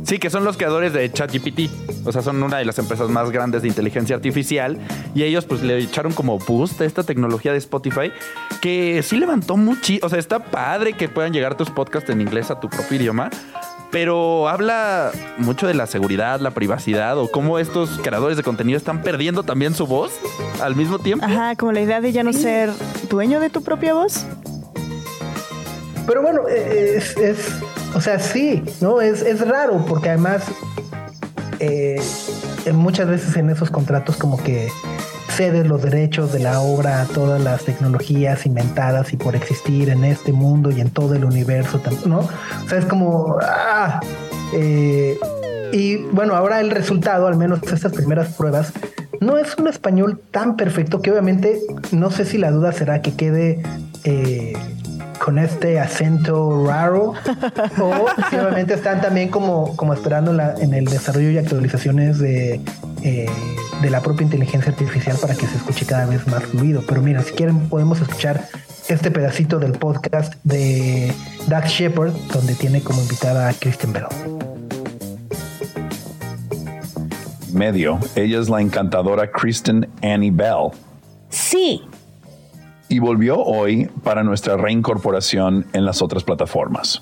Sí, 0.10 0.18
que 0.18 0.32
son 0.32 0.44
los 0.44 0.58
creadores 0.58 0.92
de 0.92 1.12
ChatGPT. 1.13 1.70
O 2.04 2.12
sea, 2.12 2.24
son 2.24 2.42
una 2.42 2.58
de 2.58 2.66
las 2.66 2.80
empresas 2.80 3.10
más 3.10 3.30
grandes 3.30 3.62
de 3.62 3.68
inteligencia 3.68 4.16
artificial. 4.16 4.80
Y 5.13 5.22
ellos 5.22 5.46
pues 5.46 5.62
le 5.62 5.78
echaron 5.78 6.13
como 6.13 6.39
boost 6.39 6.82
a 6.82 6.86
esta 6.86 7.04
tecnología 7.04 7.51
de 7.51 7.60
Spotify 7.60 8.12
que 8.60 9.04
sí 9.04 9.18
levantó 9.18 9.56
mucho. 9.56 9.94
O 10.01 10.10
sea, 10.10 10.18
está 10.18 10.39
padre 10.39 10.94
que 10.94 11.10
puedan 11.10 11.32
llegar 11.32 11.54
tus 11.56 11.70
podcasts 11.70 12.10
en 12.10 12.22
inglés 12.22 12.50
a 12.50 12.60
tu 12.60 12.70
propio 12.70 12.98
idioma. 12.98 13.30
Pero 13.92 14.50
habla 14.50 15.12
mucho 15.38 15.68
de 15.68 15.75
la 15.75 15.86
seguridad, 15.86 16.39
la 16.39 16.51
privacidad 16.51 17.16
o 17.20 17.30
cómo 17.30 17.60
estos 17.60 18.00
creadores 18.01 18.36
de 18.36 18.42
contenido 18.42 18.78
están 18.78 19.04
perdiendo 19.04 19.44
también 19.44 19.75
su 19.75 19.86
voz 19.86 20.12
al 20.60 20.75
mismo 20.75 20.98
tiempo. 20.98 21.24
Ajá, 21.24 21.56
como 21.56 21.72
la 21.72 21.82
idea 21.82 22.01
de 22.01 22.12
ya 22.12 22.24
no 22.24 22.34
ser 22.34 22.72
dueño 23.12 23.39
de 23.39 23.51
tu 23.51 23.62
propia 23.63 23.94
voz. 23.94 24.25
Pero 26.08 26.24
bueno, 26.24 26.48
es, 26.48 27.16
es- 27.18 27.51
o 27.93 28.01
sea, 28.01 28.19
sí, 28.19 28.63
¿no? 28.81 29.01
Es, 29.01 29.22
es 29.22 29.48
raro 29.48 29.86
porque 29.88 30.10
además 30.10 30.43
eh, 31.60 32.01
muchas 32.74 33.08
veces 33.08 33.36
en 33.36 33.50
esos 33.50 33.69
contratos 33.69 34.15
como 34.17 34.41
que 34.41 34.69
cedes 35.29 35.67
los 35.67 35.81
derechos 35.81 36.34
de 36.34 36.39
la 36.39 36.60
obra 36.60 37.01
a 37.01 37.05
todas 37.05 37.41
las 37.41 37.63
tecnologías 37.63 38.46
inventadas 38.46 39.13
y 39.13 39.17
por 39.17 39.36
existir 39.36 39.89
en 39.89 40.03
este 40.03 40.34
mundo 40.34 40.72
y 40.72 40.81
en 40.81 40.89
todo 40.89 41.15
el 41.15 41.24
universo, 41.24 41.81
¿no? 42.05 42.19
O 42.19 42.69
sea, 42.69 42.79
es 42.79 42.86
como... 42.86 43.38
ah, 43.41 44.01
eh, 44.53 45.17
y 45.72 45.98
bueno, 45.98 46.36
ahora 46.36 46.60
el 46.60 46.72
resultado, 46.72 47.27
al 47.27 47.38
menos 47.38 47.62
estas 47.72 47.93
primeras 47.93 48.34
pruebas, 48.34 48.74
no 49.22 49.38
es 49.38 49.55
un 49.58 49.67
español 49.67 50.19
tan 50.31 50.55
perfecto 50.55 51.01
que 51.01 51.12
obviamente 51.12 51.60
no 51.91 52.10
sé 52.10 52.25
si 52.25 52.38
la 52.38 52.51
duda 52.51 52.72
será 52.72 53.01
que 53.01 53.13
quede 53.15 53.62
eh, 54.03 54.53
con 55.24 55.38
este 55.38 55.80
acento 55.80 56.66
raro 56.66 57.14
o 57.80 58.06
si 58.30 58.36
obviamente 58.38 58.74
están 58.74 59.02
también 59.02 59.30
como, 59.30 59.76
como 59.76 59.94
esperando 59.94 60.34
la- 60.34 60.56
en 60.56 60.74
el 60.74 60.86
desarrollo 60.86 61.30
y 61.32 61.38
actualizaciones 61.38 62.20
de, 62.20 62.62
eh, 63.04 63.26
de 63.82 63.90
la 63.90 64.02
propia 64.02 64.24
inteligencia 64.24 64.72
artificial 64.72 65.18
para 65.22 65.36
que 65.36 65.46
se 65.48 65.58
escuche 65.58 65.86
cada 65.86 66.06
vez 66.06 66.26
más 66.28 66.44
fluido. 66.44 66.84
Pero 66.88 67.02
mira, 67.02 67.22
si 67.24 67.34
quieren 67.34 67.70
podemos 67.70 68.00
escuchar 68.02 68.48
este 68.88 69.12
pedacito 69.12 69.60
del 69.60 69.74
podcast 69.74 70.34
de 70.44 71.14
Doug 71.48 71.66
Shepard, 71.66 72.12
donde 72.34 72.56
tiene 72.56 72.82
como 72.82 73.02
invitada 73.02 73.50
a 73.50 73.54
Kristen 73.54 73.94
Bell. 73.94 74.06
medio. 77.54 78.00
Ella 78.16 78.40
es 78.40 78.48
la 78.50 78.62
encantadora 78.62 79.30
Kristen 79.32 79.88
Annie 80.02 80.32
Bell 80.32 80.70
Sí, 81.30 81.82
y 82.89 83.00
volvió 83.00 83.39
hoy 83.39 83.89
para 84.03 84.24
nuestra 84.24 84.58
reincorporación 84.58 85.67
en 85.74 85.86
las 85.86 86.01
otras 86.01 86.24
plataformas. 86.24 87.01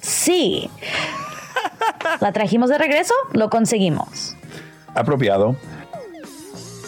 sí. 0.00 0.70
La 2.20 2.30
trajimos 2.32 2.70
de 2.70 2.78
regreso, 2.78 3.12
lo 3.32 3.50
conseguimos. 3.50 4.36
Apropiado, 4.94 5.56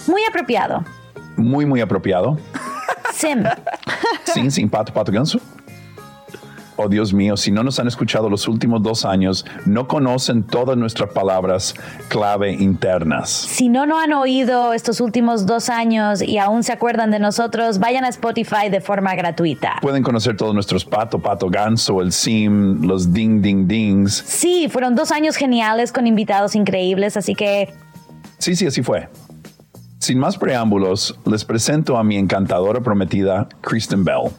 Muy 0.07 0.23
apropiado. 0.29 0.85
muy, 1.37 1.67
muy 1.67 1.81
apropiado. 1.81 2.39
Sim, 3.13 3.43
Sin, 4.25 4.51
sin 4.53 4.71
pato, 4.71 4.93
pato, 4.93 5.11
ganso. 5.11 5.41
Oh 6.81 6.89
Dios 6.89 7.13
mío, 7.13 7.37
si 7.37 7.51
no 7.51 7.65
nos 7.65 7.81
han 7.81 7.89
escuchado 7.89 8.31
los 8.31 8.47
últimos 8.47 8.85
dos 8.85 9.05
años, 9.05 9.45
no 9.67 9.89
conocen 9.89 10.45
todas 10.45 10.77
nuestras 10.77 11.11
palabras 11.13 11.75
clave 12.07 12.53
internas. 12.53 13.29
si 13.31 13.69
no 13.69 13.85
no 13.85 13.99
han 13.99 14.13
oído 14.13 14.73
estos 14.73 15.01
últimos 15.01 15.45
dos 15.45 15.71
años 15.71 16.23
y 16.23 16.39
aún 16.39 16.63
se 16.63 16.73
acuerdan 16.73 17.11
de 17.11 17.19
nosotros, 17.19 17.81
vayan 17.81 18.05
a 18.05 18.09
Spotify 18.09 18.69
de 18.71 18.81
forma 18.81 19.17
gratuita. 19.17 19.79
Pueden 19.83 20.05
conocer 20.05 20.37
todos 20.37 20.55
nuestros 20.55 20.85
pato, 20.85 21.19
pato, 21.19 21.49
ganso, 21.51 22.01
el 22.01 22.13
sim, 22.13 22.81
los 22.87 23.13
ding, 23.13 23.43
ding, 23.43 23.67
dings. 23.67 24.15
Sí, 24.15 24.69
fueron 24.71 24.95
dos 24.95 25.11
años 25.11 25.35
geniales 25.35 25.91
con 25.91 26.07
invitados 26.07 26.55
increíbles, 26.55 27.17
así 27.17 27.35
que 27.35 27.75
Sí, 28.39 28.55
sí, 28.55 28.67
así 28.67 28.85
fue. 28.85 29.09
Sin 29.99 30.21
más 30.21 30.39
preámbulos, 30.39 31.19
les 31.27 31.45
presento 31.45 31.97
a 31.97 32.05
mi 32.05 32.17
encantadora 32.17 32.81
prometida, 32.81 33.49
Kristen 33.63 34.05
Bell. 34.05 34.31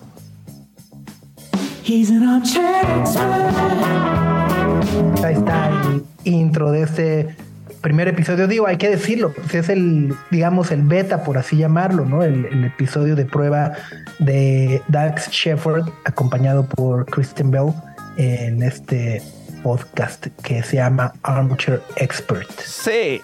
Ahí 5.24 5.34
está 5.34 5.72
el 5.90 6.04
intro 6.24 6.72
de 6.72 6.84
este 6.84 7.36
primer 7.82 8.08
episodio. 8.08 8.48
Digo, 8.48 8.68
hay 8.68 8.78
que 8.78 8.90
decirlo, 8.90 9.34
pues 9.34 9.56
es 9.56 9.70
el, 9.70 10.14
digamos, 10.30 10.70
el 10.70 10.84
beta, 10.84 11.24
por 11.24 11.40
así 11.40 11.58
llamarlo, 11.58 12.06
¿no? 12.06 12.22
El, 12.22 12.46
el 12.46 12.66
episodio 12.66 13.16
de 13.16 13.26
prueba 13.26 13.74
de 14.20 14.84
Dax 14.88 15.32
Shepard, 15.32 15.90
acompañado 16.06 16.70
por 16.70 17.08
Kristen 17.08 17.50
Bell, 17.50 17.74
en 18.18 18.62
este 18.62 19.24
podcast 19.64 20.28
que 20.44 20.62
se 20.62 20.76
llama 20.76 21.14
Armchair 21.24 21.82
Expert. 21.96 22.52
Sí. 22.60 23.20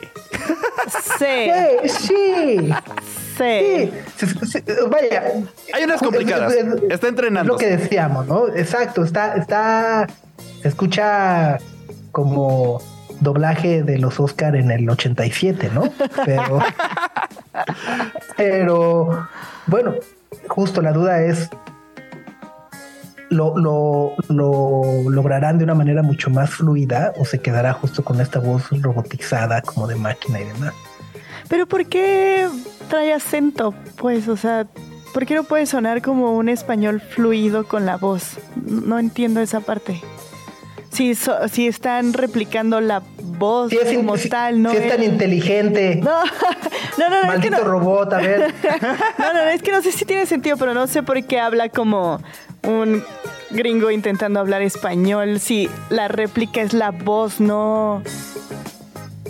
Sí, 1.20 1.26
¡Eh, 1.26 1.82
sí! 1.86 2.00
sí. 2.08 2.74
Sí, 3.38 3.92
sí, 4.18 4.26
sí, 4.46 4.64
vaya. 4.90 5.24
Hay 5.74 5.84
unas 5.84 6.02
complicadas. 6.02 6.54
Es- 6.54 6.66
es- 6.66 6.84
Está 6.90 7.08
entrenando. 7.08 7.56
Es 7.56 7.62
lo 7.62 7.68
que 7.70 7.78
decíamos, 7.78 8.28
¿no? 8.28 8.48
Exacto, 8.50 9.04
está, 9.04 9.36
está, 9.36 10.08
se 10.62 10.68
escucha 10.68 11.58
como 12.12 12.82
doblaje 13.20 13.84
de 13.84 13.98
los 13.98 14.20
Oscar 14.20 14.56
en 14.56 14.72
el 14.72 14.90
87, 14.90 15.70
¿no? 15.74 15.84
Pero, 16.26 16.60
pero, 18.38 19.28
bueno, 19.68 19.94
justo 20.48 20.82
la 20.82 20.92
duda 20.92 21.22
es, 21.22 21.50
¿lo, 23.30 23.58
lo, 23.58 24.14
lo 24.30 25.10
lograrán 25.10 25.58
de 25.58 25.64
una 25.64 25.76
manera 25.76 26.02
mucho 26.04 26.30
más 26.30 26.50
fluida 26.52 27.14
o 27.18 27.26
se 27.26 27.40
quedará 27.40 27.74
justo 27.74 28.04
con 28.04 28.22
esta 28.22 28.40
voz 28.40 28.64
robotizada 28.82 29.62
como 29.62 29.88
de 29.88 29.96
máquina 29.96 30.40
y 30.42 30.46
demás? 30.46 30.74
Pero 31.50 31.68
¿por 31.68 31.86
qué 31.88 32.48
trae 32.90 33.14
acento? 33.14 33.74
Pues, 33.98 34.28
o 34.28 34.38
sea, 34.38 34.66
¿por 35.14 35.26
qué 35.26 35.36
no 35.36 35.44
puede 35.44 35.66
sonar 35.66 36.02
como 36.02 36.36
un 36.36 36.50
español 36.50 37.02
fluido 37.02 37.68
con 37.68 37.86
la 37.86 37.98
voz? 37.98 38.38
No 38.66 38.98
entiendo 39.00 39.40
esa 39.42 39.60
parte. 39.60 40.02
Si, 40.92 41.14
so- 41.14 41.48
si 41.50 41.68
están 41.68 42.14
replicando 42.14 42.80
la 42.80 43.02
voz 43.38 43.70
Si 43.70 43.78
es, 43.78 43.98
como 43.98 44.16
tal, 44.18 44.62
¿no? 44.62 44.72
si 44.72 44.78
es 44.78 44.88
tan 44.88 45.04
el- 45.04 45.12
inteligente, 45.12 45.96
No, 46.04 46.24
no, 46.98 47.10
no, 47.10 47.10
no, 47.10 47.16
es 47.16 47.22
que 47.22 47.28
maldito 47.52 47.58
no. 47.58 47.64
robot, 47.66 48.14
a 48.14 48.18
ver. 48.20 48.54
No, 49.20 49.34
no, 49.34 49.40
es 49.42 49.62
que 49.62 49.72
no 49.74 49.82
sé 49.82 49.92
si 49.92 50.06
tiene 50.06 50.26
sentido, 50.26 50.56
pero 50.58 50.74
no 50.74 50.88
sé 50.88 51.04
por 51.04 51.22
qué 51.26 51.40
habla 51.40 51.68
como 51.70 52.22
un 52.64 53.04
gringo 53.52 53.92
intentando 53.92 54.40
hablar 54.40 54.62
español. 54.62 55.40
Si 55.42 55.70
la 55.90 56.08
réplica 56.08 56.62
es 56.62 56.74
la 56.74 56.92
voz, 56.92 57.40
no. 57.42 58.02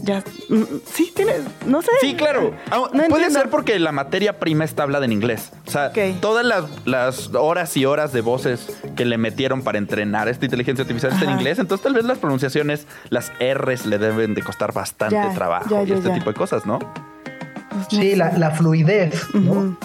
Ya. 0.05 0.23
mm, 0.49 0.63
Sí, 0.93 1.11
tiene. 1.15 1.33
No 1.65 1.81
sé. 1.81 1.89
Sí, 1.99 2.15
claro. 2.15 2.53
Ah, 2.69 2.77
No 2.77 2.89
Puede 2.91 3.05
entiendo. 3.05 3.29
ser 3.39 3.49
porque 3.49 3.79
la 3.79 3.91
materia 3.91 4.39
prima 4.39 4.63
está 4.63 4.83
hablada 4.83 5.05
en 5.05 5.11
inglés. 5.11 5.51
O 5.67 5.71
sea, 5.71 5.91
todas 6.21 6.45
las, 6.45 6.65
las 6.85 7.29
horas 7.33 7.75
y 7.75 7.85
horas 7.85 8.13
de 8.13 8.21
voces 8.21 8.67
que 8.95 9.03
le 9.05 9.17
metieron 9.17 9.63
para 9.63 9.77
entrenar 9.77 10.29
esta 10.29 10.45
inteligencia 10.45 10.83
artificial 10.83 11.11
está 11.13 11.25
en 11.25 11.31
inglés. 11.31 11.59
Entonces, 11.59 11.83
tal 11.83 11.93
vez 11.93 12.05
las 12.05 12.19
pronunciaciones, 12.19 12.85
las 13.09 13.31
R's 13.39 13.85
le 13.85 13.97
deben 13.97 14.35
de 14.35 14.41
costar 14.43 14.71
bastante 14.73 15.15
Ya, 15.15 15.33
trabajo 15.33 15.69
ya, 15.69 15.83
y 15.83 15.91
este 15.91 16.09
ya. 16.09 16.13
tipo 16.13 16.29
de 16.29 16.35
cosas, 16.35 16.65
¿no? 16.65 16.79
Pues 16.79 17.91
no 17.91 17.99
Sí, 18.01 18.15
la 18.15 18.51
fluidez, 18.51 19.33
¿no? 19.33 19.77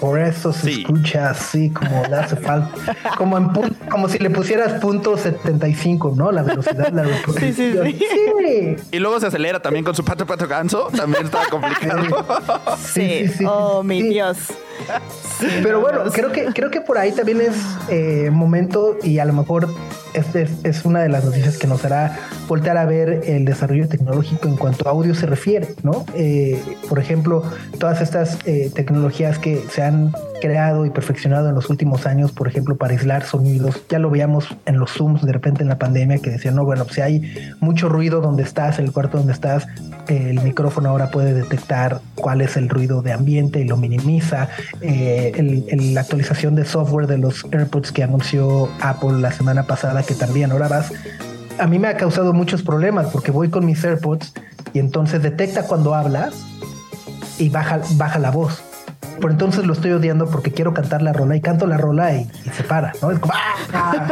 Por 0.00 0.18
eso 0.18 0.52
se 0.52 0.66
Sí. 0.68 0.80
escucha 0.82 1.30
así 1.30 1.70
como 1.70 2.02
le 2.08 2.16
hace 2.16 2.36
falta. 2.48 2.96
Como, 3.16 3.36
en 3.38 3.48
como 3.90 4.08
si 4.08 4.18
le 4.18 4.30
pusieras 4.30 4.74
punto 4.80 5.16
75, 5.16 6.14
¿no? 6.16 6.30
La 6.32 6.42
velocidad, 6.42 6.88
la 6.92 7.02
reproducción. 7.02 7.54
Sí, 7.54 7.72
sí, 7.72 7.78
sí. 7.94 8.76
Sí. 8.78 8.88
Y 8.92 8.98
luego 8.98 9.18
se 9.20 9.26
acelera 9.26 9.60
también 9.60 9.84
con 9.84 9.94
su 9.94 10.04
pato 10.04 10.26
pato 10.26 10.46
ganso. 10.46 10.88
También 10.96 11.24
está 11.26 11.40
complicado. 11.50 12.26
Sí. 12.78 13.26
sí, 13.26 13.28
sí, 13.38 13.44
oh, 13.48 13.82
mi 13.82 14.02
sí. 14.02 14.08
Dios. 14.10 14.36
Pero 15.62 15.80
bueno, 15.80 16.04
creo 16.12 16.32
que, 16.32 16.46
creo 16.46 16.70
que 16.70 16.80
por 16.80 16.98
ahí 16.98 17.12
también 17.12 17.40
es 17.40 17.56
eh, 17.88 18.30
momento 18.30 18.96
y 19.02 19.18
a 19.18 19.24
lo 19.24 19.32
mejor 19.32 19.68
es, 20.14 20.26
es, 20.64 20.84
una 20.84 21.00
de 21.00 21.08
las 21.08 21.24
noticias 21.24 21.58
que 21.58 21.66
nos 21.66 21.84
hará 21.84 22.18
voltear 22.48 22.76
a 22.76 22.86
ver 22.86 23.22
el 23.24 23.44
desarrollo 23.44 23.88
tecnológico 23.88 24.48
en 24.48 24.56
cuanto 24.56 24.88
a 24.88 24.92
audio 24.92 25.14
se 25.14 25.26
refiere, 25.26 25.74
¿no? 25.82 26.04
Eh, 26.14 26.60
por 26.88 26.98
ejemplo, 26.98 27.42
todas 27.78 28.00
estas 28.00 28.38
eh, 28.46 28.70
tecnologías 28.74 29.38
que 29.38 29.62
se 29.70 29.82
han 29.82 30.12
creado 30.40 30.86
y 30.86 30.90
perfeccionado 30.90 31.48
en 31.48 31.54
los 31.54 31.70
últimos 31.70 32.06
años, 32.06 32.32
por 32.32 32.48
ejemplo, 32.48 32.76
para 32.76 32.92
aislar 32.92 33.24
sonidos. 33.24 33.82
Ya 33.88 33.98
lo 33.98 34.10
veíamos 34.10 34.56
en 34.66 34.78
los 34.78 34.92
Zooms 34.92 35.22
de 35.22 35.32
repente 35.32 35.62
en 35.62 35.68
la 35.68 35.78
pandemia 35.78 36.18
que 36.18 36.30
decían, 36.30 36.54
no, 36.54 36.64
bueno, 36.64 36.86
si 36.90 37.00
hay 37.00 37.32
mucho 37.60 37.88
ruido 37.88 38.20
donde 38.20 38.42
estás, 38.42 38.78
en 38.78 38.86
el 38.86 38.92
cuarto 38.92 39.18
donde 39.18 39.32
estás, 39.32 39.66
el 40.08 40.40
micrófono 40.42 40.88
ahora 40.88 41.10
puede 41.10 41.34
detectar 41.34 42.00
cuál 42.14 42.40
es 42.40 42.56
el 42.56 42.68
ruido 42.68 43.02
de 43.02 43.12
ambiente 43.12 43.60
y 43.60 43.64
lo 43.64 43.76
minimiza. 43.76 44.48
Eh, 44.80 45.66
la 45.92 46.00
actualización 46.00 46.54
de 46.54 46.64
software 46.64 47.06
de 47.06 47.18
los 47.18 47.44
AirPods 47.52 47.92
que 47.92 48.02
anunció 48.02 48.68
Apple 48.80 49.20
la 49.20 49.32
semana 49.32 49.64
pasada, 49.64 50.02
que 50.02 50.14
también 50.14 50.52
ahora 50.52 50.68
vas, 50.68 50.92
a 51.58 51.66
mí 51.66 51.78
me 51.78 51.88
ha 51.88 51.96
causado 51.96 52.32
muchos 52.32 52.62
problemas 52.62 53.08
porque 53.08 53.30
voy 53.30 53.50
con 53.50 53.66
mis 53.66 53.84
AirPods 53.84 54.32
y 54.72 54.78
entonces 54.78 55.22
detecta 55.22 55.64
cuando 55.64 55.94
hablas 55.94 56.34
y 57.38 57.48
baja, 57.48 57.80
baja 57.92 58.18
la 58.18 58.30
voz. 58.30 58.62
Pero 59.20 59.30
entonces 59.32 59.64
lo 59.66 59.72
estoy 59.72 59.92
odiando 59.92 60.26
porque 60.30 60.52
quiero 60.52 60.72
cantar 60.74 61.02
la 61.02 61.12
rola 61.12 61.36
y 61.36 61.40
canto 61.40 61.66
la 61.66 61.76
rola 61.76 62.14
y, 62.14 62.30
y 62.44 62.50
se 62.50 62.62
para, 62.64 62.92
¿no? 63.02 63.10
Es 63.10 63.18
como, 63.18 63.32
¡ah! 63.72 64.08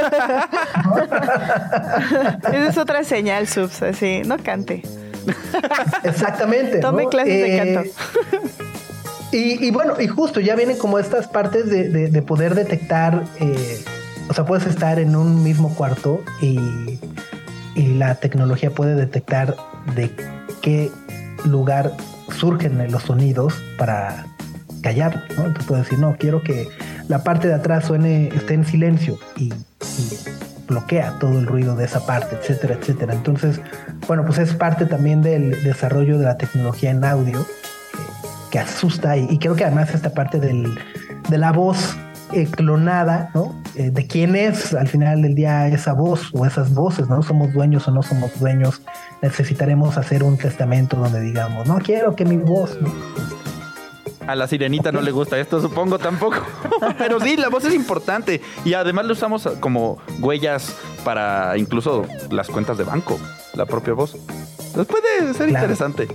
Esa 2.53 2.69
es 2.69 2.79
otra 2.79 3.05
señal, 3.05 3.47
Subs, 3.47 3.83
así, 3.83 4.23
no 4.25 4.37
cante. 4.39 4.83
Exactamente. 6.05 6.79
Tome 6.79 7.05
¿no? 7.05 7.09
clases 7.11 7.33
de 7.33 7.57
Eh, 7.57 7.75
canto. 7.75 7.91
Y, 9.33 9.65
y 9.67 9.71
bueno, 9.71 9.95
y 10.01 10.07
justo 10.07 10.41
ya 10.41 10.55
vienen 10.55 10.79
como 10.79 10.99
estas 10.99 11.27
partes 11.27 11.69
de, 11.69 11.89
de- 11.89 12.09
de 12.09 12.23
poder 12.23 12.55
detectar, 12.55 13.25
eh, 13.41 13.85
o 14.29 14.35
sea, 14.35 14.45
puedes 14.47 14.67
estar 14.67 14.99
en 14.99 15.17
un 15.17 15.43
mismo 15.43 15.75
cuarto 15.75 16.23
y, 16.41 16.99
y 17.75 17.87
la 17.95 18.15
tecnología 18.17 18.71
puede 18.71 18.95
detectar 18.95 19.57
de 19.95 20.11
qué 20.63 20.91
lugar 21.45 21.93
surgen 22.39 22.91
los 22.91 23.03
sonidos 23.03 23.55
para 23.79 24.27
callar, 24.87 25.25
¿no? 25.37 25.53
Tú 25.53 25.67
puedes 25.67 25.85
decir, 25.85 25.99
no, 25.99 26.15
quiero 26.17 26.45
que 26.45 26.69
la 27.09 27.25
parte 27.25 27.49
de 27.49 27.55
atrás 27.55 27.87
suene, 27.87 28.29
esté 28.29 28.55
en 28.55 28.65
silencio 28.65 29.19
y, 29.37 29.53
bloquea 30.69 31.17
todo 31.21 31.39
el 31.39 31.47
ruido 31.47 31.77
de 31.77 31.85
esa 31.85 32.07
parte, 32.07 32.37
etcétera, 32.37 32.75
etcétera. 32.75 33.15
Entonces, 33.15 33.61
bueno, 34.07 34.25
pues 34.25 34.39
es 34.39 34.55
parte 34.55 34.87
también 34.87 35.23
del 35.23 35.63
desarrollo 35.65 36.19
de 36.19 36.25
la 36.25 36.37
tecnología 36.37 36.91
en 36.91 37.05
audio 37.05 37.45
que 38.51 38.59
asusta 38.59 39.17
y, 39.17 39.27
y 39.31 39.39
creo 39.39 39.55
que 39.55 39.65
además 39.65 39.93
esta 39.95 40.11
parte 40.11 40.41
del, 40.41 40.77
de 41.29 41.39
la 41.39 41.53
voz 41.53 41.97
eh, 42.33 42.47
clonada, 42.47 43.31
¿no? 43.35 43.55
Eh, 43.77 43.91
de 43.91 44.07
quién 44.07 44.35
es 44.35 44.75
al 44.75 44.89
final 44.89 45.23
del 45.23 45.35
día 45.37 45.69
esa 45.69 45.93
voz 45.93 46.31
o 46.33 46.47
esas 46.47 46.75
voces, 46.75 47.09
¿no? 47.09 47.23
Somos 47.23 47.53
dueños 47.53 47.87
o 47.87 47.93
no 47.93 48.03
somos 48.03 48.39
dueños. 48.39 48.83
Necesitaremos 49.23 49.97
hacer 49.99 50.25
un 50.25 50.37
testamento 50.37 50.97
donde 50.97 51.21
digamos, 51.21 51.69
no 51.69 51.79
quiero 51.79 52.17
que 52.17 52.25
mi 52.25 52.37
voz, 52.37 52.77
¿no? 52.81 52.93
A 54.27 54.35
la 54.35 54.49
sirenita 54.49 54.91
no 54.93 55.01
le 55.01 55.13
gusta 55.13 55.39
esto, 55.39 55.61
supongo 55.61 55.99
tampoco. 55.99 56.39
Pero 56.99 57.21
sí, 57.21 57.37
la 57.37 57.49
voz 57.49 57.65
es 57.65 57.75
importante. 57.75 58.41
Y 58.65 58.75
además 58.75 59.05
lo 59.07 59.13
usamos 59.13 59.49
como 59.61 59.99
huellas 60.21 60.75
para 61.05 61.57
incluso 61.57 62.05
las 62.31 62.49
cuentas 62.49 62.77
de 62.79 62.85
banco, 62.85 63.19
la 63.55 63.67
propia 63.67 63.95
voz. 63.95 64.15
Entonces 64.15 64.87
puede 64.87 65.35
ser 65.35 65.49
Claro. 65.49 65.65
interesante. 65.67 66.09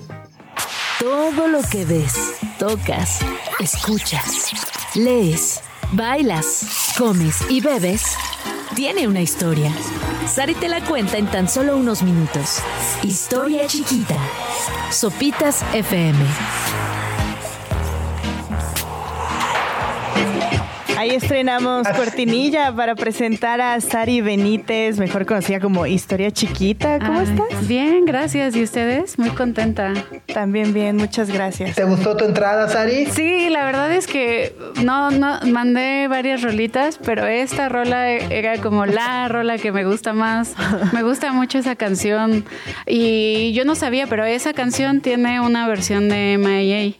Todo 0.99 1.47
lo 1.47 1.61
que 1.63 1.85
ves, 1.85 2.35
tocas, 2.59 3.21
escuchas, 3.59 4.51
lees, 4.93 5.61
bailas, 5.93 6.93
comes 6.97 7.37
y 7.49 7.59
bebes 7.61 8.15
tiene 8.75 9.07
una 9.07 9.21
historia. 9.21 9.71
Sari 10.27 10.53
te 10.53 10.67
la 10.67 10.81
cuenta 10.81 11.17
en 11.17 11.25
tan 11.27 11.49
solo 11.49 11.75
unos 11.75 12.03
minutos. 12.03 12.59
Historia 13.03 13.65
chiquita. 13.67 14.15
Sopitas 14.91 15.63
FM. 15.73 16.19
Ahí 21.01 21.15
estrenamos 21.15 21.87
cortinilla 21.97 22.71
para 22.75 22.93
presentar 22.93 23.59
a 23.59 23.81
Sari 23.81 24.21
Benítez, 24.21 24.99
mejor 24.99 25.25
conocida 25.25 25.59
como 25.59 25.87
Historia 25.87 26.29
Chiquita. 26.29 26.99
¿Cómo 26.99 27.21
Ay, 27.21 27.25
estás? 27.25 27.67
Bien, 27.67 28.05
gracias. 28.05 28.55
¿Y 28.55 28.61
ustedes? 28.61 29.17
Muy 29.17 29.31
contenta. 29.31 29.93
También 30.31 30.75
bien, 30.75 30.97
muchas 30.97 31.31
gracias. 31.31 31.75
¿Te 31.75 31.85
gustó 31.85 32.15
tu 32.15 32.25
entrada, 32.25 32.69
Sari? 32.69 33.07
Sí, 33.07 33.49
la 33.49 33.65
verdad 33.65 33.91
es 33.91 34.05
que 34.05 34.55
no, 34.83 35.09
no 35.09 35.39
mandé 35.47 36.07
varias 36.07 36.43
rolitas, 36.43 36.99
pero 37.03 37.25
esta 37.25 37.67
rola 37.67 38.07
era 38.07 38.59
como 38.59 38.85
la 38.85 39.27
rola 39.27 39.57
que 39.57 39.71
me 39.71 39.83
gusta 39.83 40.13
más. 40.13 40.53
Me 40.93 41.01
gusta 41.01 41.33
mucho 41.33 41.57
esa 41.57 41.75
canción 41.75 42.45
y 42.85 43.53
yo 43.53 43.65
no 43.65 43.73
sabía, 43.73 44.05
pero 44.05 44.23
esa 44.23 44.53
canción 44.53 45.01
tiene 45.01 45.41
una 45.41 45.67
versión 45.67 46.09
de 46.09 46.37
MIA. 46.37 46.93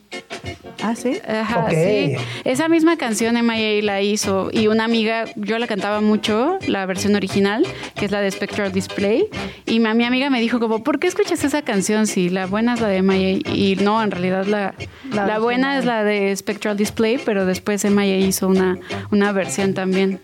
Ah, 0.82 0.96
sí. 0.96 1.20
Ajá, 1.28 1.70
sí. 1.70 2.15
Esa 2.44 2.67
misma 2.67 2.98
canción 2.98 3.36
MIA 3.46 3.82
la 3.84 4.02
hizo 4.02 4.50
y 4.52 4.67
una 4.67 4.84
amiga, 4.86 5.26
yo 5.36 5.60
la 5.60 5.67
cantaba 5.67 6.02
mucho, 6.02 6.58
la 6.67 6.86
versión 6.86 7.15
original, 7.15 7.65
que 7.96 8.06
es 8.06 8.12
la 8.12 8.22
de 8.22 8.32
Spectral 8.32 8.72
Display, 8.72 9.26
y 9.65 9.80
mi, 9.80 9.94
mi 9.94 10.06
amiga 10.06 10.30
me 10.30 10.41
dijo 10.41 10.60
como, 10.60 10.84
¿por 10.84 11.00
qué 11.00 11.08
escuchas 11.08 11.44
esa 11.44 11.62
canción 11.62 12.08
si 12.08 12.30
la 12.30 12.46
buena 12.46 12.74
es 12.74 12.82
la 12.82 12.88
de 12.88 13.02
MIA? 13.02 13.39
Y 13.54 13.78
no, 13.82 14.02
en 14.04 14.12
realidad 14.12 14.46
la, 14.46 14.74
La 15.12 15.26
la, 15.26 15.39
buena 15.39 15.78
es 15.78 15.86
la 15.86 16.04
de 16.04 16.36
Spectral 16.36 16.78
Display, 16.78 17.20
pero 17.24 17.46
después 17.46 17.84
MIA 17.86 18.17
hizo 18.17 18.48
una, 18.48 18.78
una 19.12 19.32
versión 19.32 19.74
también. 19.74 20.20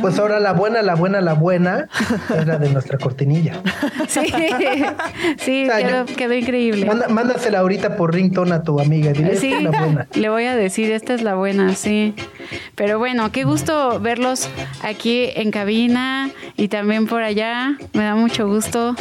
Pues 0.00 0.18
ahora 0.18 0.38
la 0.40 0.52
buena, 0.52 0.82
la 0.82 0.94
buena, 0.96 1.20
la 1.20 1.34
buena 1.34 1.88
es 2.36 2.46
la 2.46 2.58
de 2.58 2.68
nuestra 2.70 2.98
cortinilla. 2.98 3.60
Sí, 4.08 4.26
sí, 5.38 5.62
O 5.64 5.66
sea, 5.66 6.04
quedó, 6.04 6.34
increíble. 6.34 6.84
Manda- 6.86 7.08
mándasela 7.08 7.60
ahorita 7.60 7.96
por 7.96 8.12
ringtone 8.12 8.52
a 8.54 8.62
tu 8.62 8.80
amiga. 8.80 9.12
Dile, 9.12 9.36
Sí, 9.36 9.52
"Esta 9.52 9.58
es 9.58 9.62
la 9.64 9.70
buena. 9.84 10.06
le 10.14 10.28
voy 10.28 10.44
a 10.44 10.56
decir, 10.56 10.90
esta 10.92 11.14
es 11.14 11.22
la 11.22 11.36
buena, 11.36 11.74
sí. 11.74 12.14
Pero 12.74 12.98
bueno, 12.98 13.30
qué 13.32 13.44
gusto 13.44 13.98
verlos 14.00 14.48
aquí 14.82 15.30
en 15.36 15.50
cabina 15.50 16.30
y 16.56 16.68
también 16.68 17.06
por 17.06 17.22
allá. 17.22 17.76
Me 17.94 18.02
da 18.02 18.14
mucho 18.14 18.46
gusto 18.48 18.94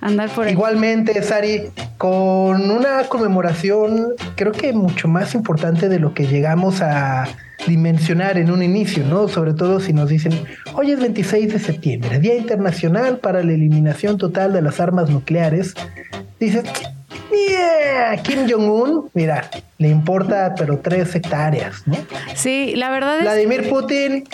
andar 0.00 0.28
por 0.30 0.44
aquí. 0.44 0.52
Igualmente, 0.52 1.20
Sari, 1.22 1.70
con 1.98 2.70
una 2.70 3.04
conmemoración 3.08 4.08
creo 4.36 4.52
que 4.52 4.72
mucho 4.72 5.08
más 5.08 5.34
importante 5.34 5.88
de 5.88 5.98
lo 5.98 6.12
que 6.14 6.26
llegamos 6.26 6.82
a 6.82 7.26
dimensionar 7.66 8.38
en 8.38 8.50
un 8.50 8.62
inicio, 8.62 9.04
¿no? 9.06 9.28
Sobre 9.28 9.54
todo 9.54 9.80
si 9.80 9.92
nos 9.92 10.08
dicen, 10.08 10.32
hoy 10.74 10.90
es 10.90 11.00
26 11.00 11.52
de 11.52 11.58
septiembre, 11.58 12.18
Día 12.18 12.36
Internacional 12.36 13.18
para 13.18 13.42
la 13.42 13.52
Eliminación 13.52 14.18
Total 14.18 14.52
de 14.52 14.62
las 14.62 14.80
Armas 14.80 15.10
Nucleares. 15.10 15.74
Dices, 16.38 16.64
yeah, 17.48 18.22
Kim 18.22 18.48
Jong-un, 18.48 19.10
mira, 19.14 19.50
le 19.78 19.88
importa 19.88 20.54
pero 20.56 20.78
tres 20.78 21.14
hectáreas, 21.14 21.86
¿no? 21.86 21.96
Sí, 22.34 22.74
la 22.76 22.90
verdad 22.90 23.18
es 23.18 23.22
Vladimir 23.22 23.68
Putin, 23.68 24.24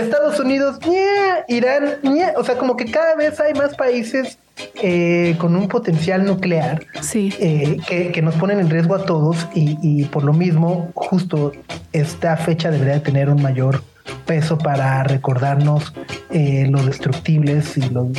Estados 0.00 0.38
Unidos, 0.40 0.78
Irán, 1.48 1.96
o 2.36 2.44
sea, 2.44 2.56
como 2.56 2.76
que 2.76 2.86
cada 2.90 3.14
vez 3.16 3.40
hay 3.40 3.54
más 3.54 3.74
países 3.74 4.38
eh, 4.82 5.36
con 5.38 5.56
un 5.56 5.68
potencial 5.68 6.24
nuclear 6.24 6.82
sí. 7.00 7.32
eh, 7.38 7.78
que, 7.88 8.12
que 8.12 8.22
nos 8.22 8.34
ponen 8.34 8.60
en 8.60 8.68
riesgo 8.68 8.94
a 8.94 9.04
todos 9.04 9.48
y, 9.54 9.78
y 9.82 10.04
por 10.04 10.22
lo 10.22 10.34
mismo 10.34 10.90
justo 10.94 11.52
esta 11.92 12.36
fecha 12.36 12.70
debería 12.70 12.94
de 12.94 13.00
tener 13.00 13.30
un 13.30 13.40
mayor 13.40 13.82
peso 14.26 14.58
para 14.58 15.02
recordarnos 15.04 15.92
eh, 16.30 16.66
lo 16.70 16.82
destructibles 16.84 17.76
y 17.76 17.88
lo, 17.90 18.10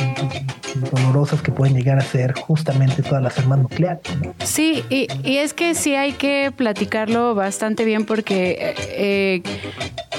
dolorosas 0.90 1.42
que 1.42 1.52
pueden 1.52 1.74
llegar 1.74 1.98
a 1.98 2.02
ser 2.02 2.32
justamente 2.34 3.02
todas 3.02 3.22
las 3.22 3.38
armas 3.38 3.60
nucleares. 3.60 4.02
Sí, 4.44 4.84
y, 4.90 5.06
y 5.22 5.38
es 5.38 5.54
que 5.54 5.74
sí 5.74 5.94
hay 5.94 6.12
que 6.12 6.52
platicarlo 6.54 7.34
bastante 7.34 7.84
bien 7.84 8.04
porque 8.04 8.74
eh, 8.76 9.42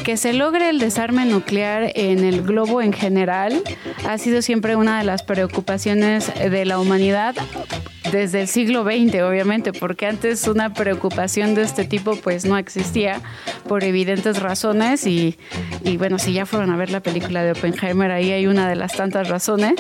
que 0.03 0.17
se 0.17 0.33
logre 0.33 0.69
el 0.69 0.79
desarme 0.79 1.25
nuclear 1.25 1.91
en 1.95 2.23
el 2.23 2.41
globo 2.41 2.81
en 2.81 2.91
general 2.91 3.63
ha 4.05 4.17
sido 4.17 4.41
siempre 4.41 4.75
una 4.75 4.99
de 4.99 5.05
las 5.05 5.23
preocupaciones 5.23 6.31
de 6.35 6.65
la 6.65 6.79
humanidad 6.79 7.35
desde 8.11 8.41
el 8.41 8.47
siglo 8.47 8.83
XX, 8.83 9.21
obviamente, 9.21 9.71
porque 9.71 10.05
antes 10.05 10.47
una 10.47 10.73
preocupación 10.73 11.55
de 11.55 11.63
este 11.63 11.85
tipo 11.85 12.15
pues 12.17 12.45
no 12.45 12.57
existía 12.57 13.21
por 13.67 13.83
evidentes 13.83 14.39
razones 14.39 15.07
y, 15.07 15.37
y 15.83 15.97
bueno, 15.97 16.19
si 16.19 16.33
ya 16.33 16.45
fueron 16.45 16.69
a 16.71 16.77
ver 16.77 16.91
la 16.91 16.99
película 16.99 17.43
de 17.43 17.53
Oppenheimer, 17.53 18.11
ahí 18.11 18.31
hay 18.31 18.45
una 18.45 18.67
de 18.67 18.75
las 18.75 18.93
tantas 18.93 19.29
razones. 19.29 19.75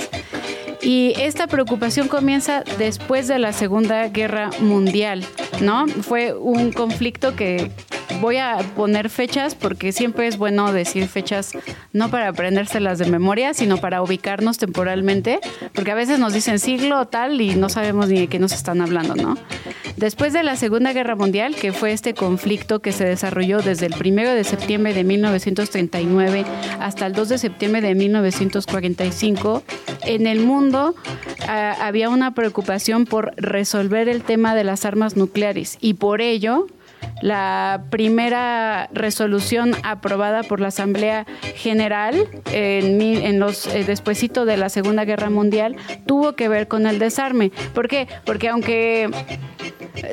Y 0.81 1.13
esta 1.17 1.47
preocupación 1.47 2.09
comienza 2.09 2.63
después 2.77 3.29
de 3.29 3.39
la 3.39 3.53
Segunda 3.53 4.09
Guerra 4.09 4.49
Mundial, 4.59 5.25
¿no? 5.61 5.87
Fue 5.87 6.33
un 6.33 6.73
conflicto 6.73 7.37
que 7.37 7.71
voy 8.23 8.37
a 8.37 8.57
poner 8.77 9.09
fechas 9.09 9.53
porque 9.53 9.91
siempre 9.91 10.27
es 10.27 10.37
bueno 10.37 10.71
decir 10.71 11.09
fechas 11.09 11.51
no 11.91 12.09
para 12.09 12.29
aprendérselas 12.29 12.97
de 12.97 13.05
memoria, 13.05 13.53
sino 13.53 13.79
para 13.79 14.01
ubicarnos 14.01 14.57
temporalmente, 14.57 15.41
porque 15.73 15.91
a 15.91 15.95
veces 15.95 16.19
nos 16.19 16.31
dicen 16.31 16.57
siglo 16.57 17.05
tal 17.05 17.41
y 17.41 17.55
no 17.55 17.67
sabemos 17.67 18.07
ni 18.07 18.21
de 18.21 18.27
qué 18.27 18.39
nos 18.39 18.53
están 18.53 18.79
hablando, 18.79 19.15
¿no? 19.15 19.35
Después 19.97 20.31
de 20.31 20.41
la 20.41 20.55
Segunda 20.55 20.93
Guerra 20.93 21.17
Mundial, 21.17 21.53
que 21.53 21.73
fue 21.73 21.91
este 21.91 22.13
conflicto 22.13 22.79
que 22.79 22.93
se 22.93 23.03
desarrolló 23.03 23.61
desde 23.61 23.87
el 23.87 23.93
1 23.93 24.33
de 24.33 24.43
septiembre 24.45 24.93
de 24.93 25.03
1939 25.03 26.45
hasta 26.79 27.07
el 27.07 27.11
2 27.11 27.27
de 27.27 27.37
septiembre 27.37 27.81
de 27.81 27.93
1945, 27.93 29.63
en 30.05 30.27
el 30.27 30.45
mundo 30.45 30.95
ah, 31.49 31.75
había 31.81 32.07
una 32.07 32.33
preocupación 32.33 33.05
por 33.05 33.33
resolver 33.35 34.07
el 34.07 34.23
tema 34.23 34.55
de 34.55 34.63
las 34.63 34.85
armas 34.85 35.17
nucleares 35.17 35.77
y 35.81 35.95
por 35.95 36.21
ello 36.21 36.67
la 37.21 37.83
primera 37.89 38.89
resolución 38.93 39.75
aprobada 39.83 40.43
por 40.43 40.59
la 40.59 40.67
Asamblea 40.67 41.25
General 41.55 42.27
en, 42.51 43.01
en 43.01 43.39
los 43.39 43.67
eh, 43.67 43.83
de 43.83 44.57
la 44.57 44.69
Segunda 44.69 45.05
Guerra 45.05 45.29
Mundial 45.29 45.75
tuvo 46.05 46.33
que 46.33 46.49
ver 46.49 46.67
con 46.67 46.87
el 46.87 46.99
desarme. 46.99 47.51
¿Por 47.73 47.87
qué? 47.87 48.07
Porque 48.25 48.49
aunque 48.49 49.09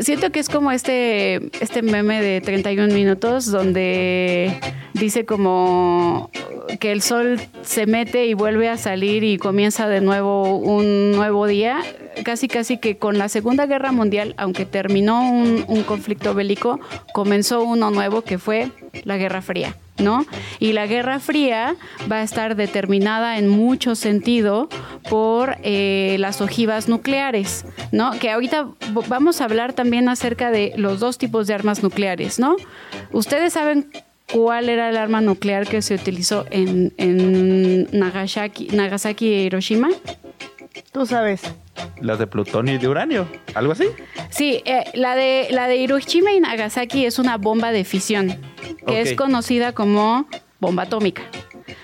siento 0.00 0.30
que 0.30 0.40
es 0.40 0.48
como 0.48 0.70
este 0.70 1.50
este 1.62 1.82
meme 1.82 2.22
de 2.22 2.40
31 2.40 2.92
minutos 2.94 3.50
donde 3.50 4.58
dice 4.94 5.24
como 5.24 6.30
que 6.78 6.92
el 6.92 7.02
sol 7.02 7.40
se 7.62 7.86
mete 7.86 8.26
y 8.26 8.34
vuelve 8.34 8.68
a 8.68 8.76
salir 8.76 9.24
y 9.24 9.38
comienza 9.38 9.88
de 9.88 10.00
nuevo 10.00 10.56
un 10.56 11.12
nuevo 11.12 11.46
día. 11.46 11.80
Casi, 12.24 12.48
casi 12.48 12.76
que 12.76 12.98
con 12.98 13.18
la 13.18 13.28
Segunda 13.28 13.66
Guerra 13.66 13.92
Mundial, 13.92 14.34
aunque 14.36 14.66
terminó 14.66 15.30
un 15.30 15.82
conflicto 15.84 16.34
bélico, 16.34 16.80
comenzó 17.12 17.62
uno 17.62 17.90
nuevo 17.90 18.22
que 18.22 18.38
fue 18.38 18.70
la 19.04 19.16
Guerra 19.16 19.42
Fría. 19.42 19.76
¿No? 19.98 20.24
Y 20.60 20.72
la 20.72 20.86
Guerra 20.86 21.20
Fría 21.20 21.76
va 22.10 22.16
a 22.16 22.22
estar 22.22 22.56
determinada 22.56 23.36
en 23.36 23.48
mucho 23.48 23.94
sentido 23.94 24.70
por 25.10 25.58
eh, 25.62 26.16
las 26.18 26.40
ojivas 26.40 26.88
nucleares, 26.88 27.66
¿no? 27.92 28.12
Que 28.18 28.30
ahorita 28.30 28.66
vamos 29.08 29.42
a 29.42 29.44
hablar 29.44 29.74
también 29.74 30.08
acerca 30.08 30.50
de 30.50 30.72
los 30.76 31.00
dos 31.00 31.18
tipos 31.18 31.46
de 31.46 31.52
armas 31.52 31.82
nucleares, 31.82 32.38
¿no? 32.38 32.56
Ustedes 33.12 33.52
saben 33.52 33.90
cuál 34.32 34.68
era 34.68 34.88
el 34.88 34.96
arma 34.96 35.20
nuclear 35.20 35.66
que 35.66 35.82
se 35.82 35.94
utilizó 35.94 36.46
en, 36.50 36.92
en 36.96 37.88
Nagasaki, 37.92 38.68
Nagasaki 38.68 39.28
e 39.28 39.42
Hiroshima. 39.44 39.90
Tú 40.92 41.06
sabes. 41.06 41.42
Las 42.00 42.18
de 42.18 42.26
plutonio 42.26 42.74
y 42.74 42.78
de 42.78 42.88
uranio. 42.88 43.26
¿Algo 43.54 43.72
así? 43.72 43.86
Sí, 44.30 44.62
eh, 44.64 44.84
la, 44.94 45.14
de, 45.14 45.48
la 45.50 45.68
de 45.68 45.76
Hiroshima 45.76 46.32
y 46.32 46.40
Nagasaki 46.40 47.06
es 47.06 47.18
una 47.18 47.36
bomba 47.36 47.72
de 47.72 47.84
fisión, 47.84 48.36
que 48.86 49.00
es 49.00 49.14
conocida 49.14 49.72
como 49.72 50.26
bomba 50.58 50.84
atómica. 50.84 51.22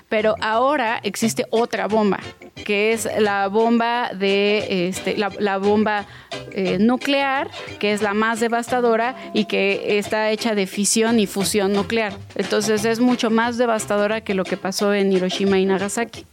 Pero 0.09 0.37
ahora 0.40 1.00
existe 1.02 1.46
otra 1.50 1.88
bomba, 1.88 2.20
que 2.64 2.92
es 2.92 3.09
la 3.18 3.48
bomba 3.48 4.11
de 4.12 4.88
este, 4.88 5.16
la, 5.16 5.30
la 5.38 5.59
bomba 5.59 6.06
eh, 6.52 6.78
nuclear, 6.78 7.50
que 7.80 7.92
es 7.92 8.02
la 8.02 8.14
más 8.14 8.40
devastadora 8.40 9.16
y 9.35 9.46
que 9.46 9.98
está 9.98 10.30
hecha 10.30 10.54
de 10.54 10.66
fisión 10.66 11.18
y 11.18 11.26
fusión 11.26 11.72
nuclear. 11.72 12.12
Entonces 12.37 12.85
es 12.85 13.00
mucho 13.00 13.30
más 13.30 13.59
devastadora 13.59 14.20
que 14.20 14.35
lo 14.35 14.44
que 14.44 14.56
pasó 14.56 14.94
en 14.94 15.12
Hiroshima 15.12 15.59
y 15.59 15.66
Nagasaki. 15.66 16.24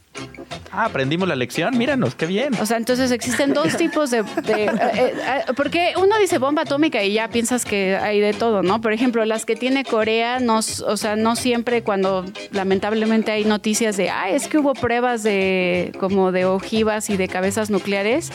Ah, 0.76 0.86
aprendimos 0.86 1.28
la 1.28 1.36
lección. 1.36 1.78
Míranos, 1.78 2.16
qué 2.16 2.26
bien. 2.26 2.52
O 2.60 2.66
sea, 2.66 2.76
entonces 2.78 3.12
existen 3.12 3.54
dos 3.54 3.76
tipos 3.76 4.10
de... 4.10 4.22
de- 4.22 4.64
eh, 4.64 4.70
eh, 4.94 5.12
porque 5.56 5.94
uno 5.96 6.18
dice 6.18 6.38
bomba 6.38 6.62
atómica 6.62 7.02
y 7.04 7.12
ya 7.12 7.28
piensas 7.28 7.64
que 7.64 7.96
hay 7.96 8.18
de 8.20 8.32
todo, 8.32 8.62
¿no? 8.62 8.80
Por 8.80 8.92
ejemplo, 8.92 9.24
las 9.24 9.44
que 9.44 9.54
tiene 9.54 9.84
Corea, 9.84 10.40
no, 10.40 10.58
o 10.58 10.96
sea, 10.96 11.14
no 11.14 11.36
siempre 11.36 11.82
cuando 11.82 12.24
lamentablemente 12.50 13.30
hay 13.30 13.44
noticias 13.44 13.96
de, 13.96 14.10
ah, 14.10 14.30
es 14.30 14.48
que 14.48 14.58
hubo 14.58 14.74
pruebas 14.74 15.22
de 15.22 15.92
como 16.00 16.32
de 16.32 16.44
ojivas 16.44 17.08
y 17.08 17.16
de 17.16 17.28
cabezas 17.28 17.70
nucleares, 17.70 18.32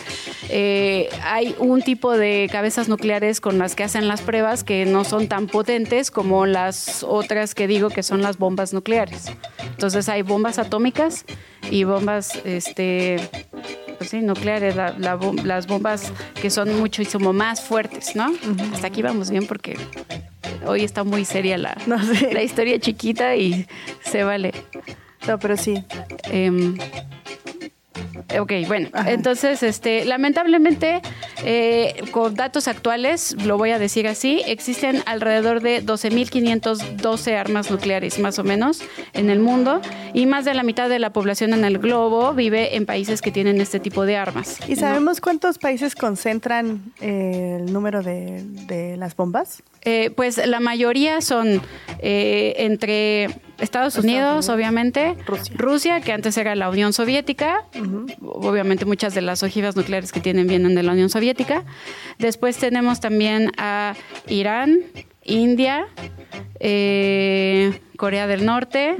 eh, 0.49 1.09
hay 1.23 1.55
un 1.59 1.81
tipo 1.81 2.15
de 2.17 2.47
cabezas 2.51 2.87
nucleares 2.87 3.41
con 3.41 3.57
las 3.59 3.75
que 3.75 3.83
hacen 3.83 4.07
las 4.07 4.21
pruebas 4.21 4.63
que 4.63 4.85
no 4.85 5.03
son 5.03 5.27
tan 5.27 5.47
potentes 5.47 6.09
como 6.09 6.45
las 6.45 7.03
otras 7.03 7.53
que 7.53 7.67
digo 7.67 7.89
que 7.89 8.03
son 8.03 8.21
las 8.21 8.37
bombas 8.37 8.73
nucleares. 8.73 9.25
Entonces 9.71 10.07
hay 10.09 10.21
bombas 10.21 10.57
atómicas 10.59 11.25
y 11.69 11.83
bombas, 11.83 12.35
este, 12.45 13.17
pues 13.97 14.09
sí, 14.09 14.21
nucleares, 14.21 14.75
la- 14.75 14.95
la 14.97 15.19
las 15.43 15.67
bombas 15.67 16.11
que 16.41 16.49
son 16.49 16.79
muchísimo 16.79 17.33
más 17.33 17.61
fuertes, 17.61 18.15
¿no? 18.15 18.31
Hasta 18.73 18.87
aquí 18.87 19.01
vamos 19.01 19.29
bien 19.29 19.45
porque 19.47 19.77
hoy 20.65 20.83
está 20.83 21.03
muy 21.03 21.25
seria 21.25 21.57
la, 21.57 21.77
No 21.87 22.03
sé. 22.03 22.33
la 22.33 22.43
historia 22.43 22.79
chiquita 22.79 23.35
y 23.35 23.67
se 24.03 24.23
vale. 24.23 24.53
No, 25.27 25.37
pero 25.37 25.57
sí. 25.57 25.83
Em, 26.31 26.77
ok, 28.39 28.51
bueno, 28.67 28.89
entonces, 29.07 29.63
este, 29.63 30.05
lamentablemente, 30.05 31.01
eh, 31.43 31.95
con 32.11 32.35
datos 32.35 32.67
actuales, 32.67 33.35
lo 33.45 33.57
voy 33.57 33.71
a 33.71 33.79
decir 33.79 34.07
así, 34.07 34.41
existen 34.45 35.01
alrededor 35.05 35.61
de 35.61 35.83
12.512 35.83 37.37
armas 37.37 37.71
nucleares, 37.71 38.19
más 38.19 38.39
o 38.39 38.43
menos, 38.43 38.81
en 39.13 39.29
el 39.29 39.39
mundo, 39.39 39.81
y 40.13 40.25
más 40.25 40.45
de 40.45 40.53
la 40.53 40.63
mitad 40.63 40.89
de 40.89 40.99
la 40.99 41.11
población 41.11 41.53
en 41.53 41.65
el 41.65 41.79
globo 41.79 42.33
vive 42.33 42.75
en 42.75 42.85
países 42.85 43.21
que 43.21 43.31
tienen 43.31 43.61
este 43.61 43.79
tipo 43.79 44.05
de 44.05 44.17
armas. 44.17 44.57
¿Y 44.67 44.75
sabemos 44.75 45.21
cuántos 45.21 45.57
países 45.57 45.95
concentran 45.95 46.93
eh, 47.01 47.57
el 47.59 47.71
número 47.71 48.03
de, 48.03 48.43
de 48.67 48.97
las 48.97 49.15
bombas? 49.15 49.63
Eh, 49.83 50.11
pues 50.15 50.45
la 50.45 50.59
mayoría 50.59 51.21
son 51.21 51.61
eh, 51.99 52.55
entre 52.57 53.29
Estados 53.59 53.97
Unidos, 53.97 54.49
obviamente, 54.49 55.15
Rusia. 55.55 56.01
que 56.01 56.11
antes 56.11 56.37
era 56.37 56.55
la 56.55 56.69
Unión 56.69 56.93
Soviética, 56.93 57.65
obviamente 58.21 58.85
muchas 58.85 59.13
de 59.13 59.21
las 59.21 59.43
ojivas 59.43 59.75
nucleares 59.75 60.11
que 60.11 60.19
tienen 60.19 60.47
vienen 60.47 60.75
de 60.75 60.83
la 60.83 60.93
Unión 60.93 61.09
Soviética. 61.09 61.63
Después 62.17 62.57
tenemos 62.57 62.99
también 62.99 63.51
a 63.57 63.95
Irán, 64.27 64.79
India, 65.23 65.87
eh, 66.59 67.79
Corea 67.97 68.27
del 68.27 68.45
Norte. 68.45 68.95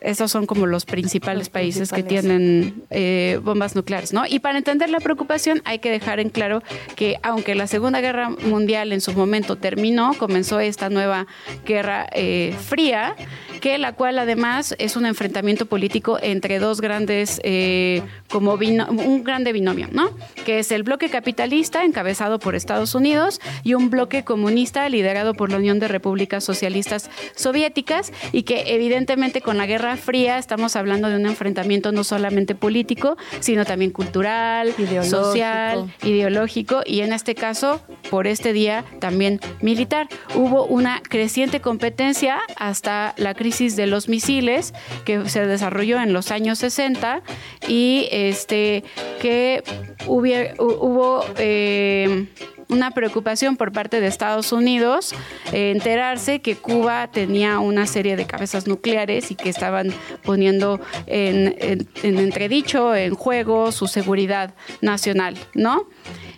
Esos 0.00 0.30
son 0.30 0.46
como 0.46 0.66
los 0.66 0.84
principales 0.84 1.46
Los 1.46 1.48
países 1.50 1.90
que 1.90 2.02
principales. 2.02 2.22
tienen 2.22 2.84
eh, 2.90 3.40
bombas 3.42 3.74
nucleares, 3.74 4.12
¿no? 4.12 4.24
Y 4.26 4.38
para 4.38 4.58
entender 4.58 4.90
la 4.90 5.00
preocupación 5.00 5.62
hay 5.64 5.78
que 5.78 5.90
dejar 5.90 6.20
en 6.20 6.30
claro 6.30 6.62
que 6.94 7.18
aunque 7.22 7.54
la 7.54 7.66
Segunda 7.66 8.00
Guerra 8.00 8.30
Mundial 8.30 8.92
en 8.92 9.00
su 9.00 9.12
momento 9.12 9.56
terminó, 9.56 10.14
comenzó 10.14 10.60
esta 10.60 10.88
nueva 10.88 11.26
guerra 11.64 12.06
eh, 12.12 12.54
fría, 12.66 13.14
que 13.60 13.78
la 13.78 13.92
cual 13.92 14.18
además 14.18 14.74
es 14.78 14.96
un 14.96 15.06
enfrentamiento 15.06 15.66
político 15.66 16.18
entre 16.22 16.58
dos 16.58 16.80
grandes, 16.80 17.40
eh, 17.44 18.02
como 18.28 18.54
un 18.54 19.24
grande 19.24 19.52
binomio, 19.52 19.88
¿no? 19.92 20.10
Que 20.44 20.58
es 20.60 20.70
el 20.72 20.82
bloque 20.82 21.08
capitalista 21.08 21.84
encabezado 21.84 22.38
por 22.38 22.54
Estados 22.54 22.94
Unidos 22.94 23.40
y 23.62 23.74
un 23.74 23.90
bloque 23.90 24.24
comunista 24.24 24.88
liderado 24.88 25.34
por 25.34 25.50
la 25.50 25.58
Unión 25.58 25.78
de 25.78 25.88
Repúblicas 25.88 26.44
Socialistas 26.44 27.10
Soviéticas 27.34 28.12
y 28.32 28.42
que 28.42 28.74
evidentemente 28.74 29.40
con 29.40 29.58
la 29.58 29.66
Guerra 29.66 29.75
Fría 29.96 30.38
estamos 30.38 30.76
hablando 30.76 31.08
de 31.08 31.16
un 31.16 31.26
enfrentamiento 31.26 31.92
no 31.92 32.04
solamente 32.04 32.54
político, 32.54 33.16
sino 33.40 33.64
también 33.64 33.90
cultural, 33.90 34.74
Ideológico. 34.78 35.24
social, 35.24 35.94
ideológico 36.02 36.82
y 36.84 37.00
en 37.00 37.12
este 37.12 37.34
caso, 37.34 37.80
por 38.10 38.26
este 38.26 38.52
día, 38.52 38.84
también 39.00 39.40
militar. 39.60 40.08
Hubo 40.34 40.64
una 40.64 41.00
creciente 41.02 41.60
competencia 41.60 42.38
hasta 42.56 43.14
la 43.16 43.34
crisis 43.34 43.76
de 43.76 43.86
los 43.86 44.08
misiles 44.08 44.72
que 45.04 45.28
se 45.28 45.46
desarrolló 45.46 46.00
en 46.00 46.12
los 46.12 46.30
años 46.30 46.58
60 46.58 47.22
y 47.68 48.08
este 48.10 48.84
que 49.20 49.62
hubo... 50.06 51.24
eh, 51.38 52.26
una 52.68 52.90
preocupación 52.90 53.56
por 53.56 53.72
parte 53.72 54.00
de 54.00 54.06
Estados 54.08 54.52
Unidos 54.52 55.14
eh, 55.52 55.70
enterarse 55.70 56.40
que 56.40 56.56
Cuba 56.56 57.08
tenía 57.12 57.58
una 57.60 57.86
serie 57.86 58.16
de 58.16 58.26
cabezas 58.26 58.66
nucleares 58.66 59.30
y 59.30 59.34
que 59.36 59.48
estaban 59.48 59.92
poniendo 60.24 60.80
en, 61.06 61.54
en- 61.60 61.88
en 62.02 62.18
entredicho, 62.18 62.94
en 62.94 63.14
juego 63.14 63.70
su 63.72 63.86
seguridad 63.86 64.54
nacional, 64.80 65.36
¿no? 65.54 65.86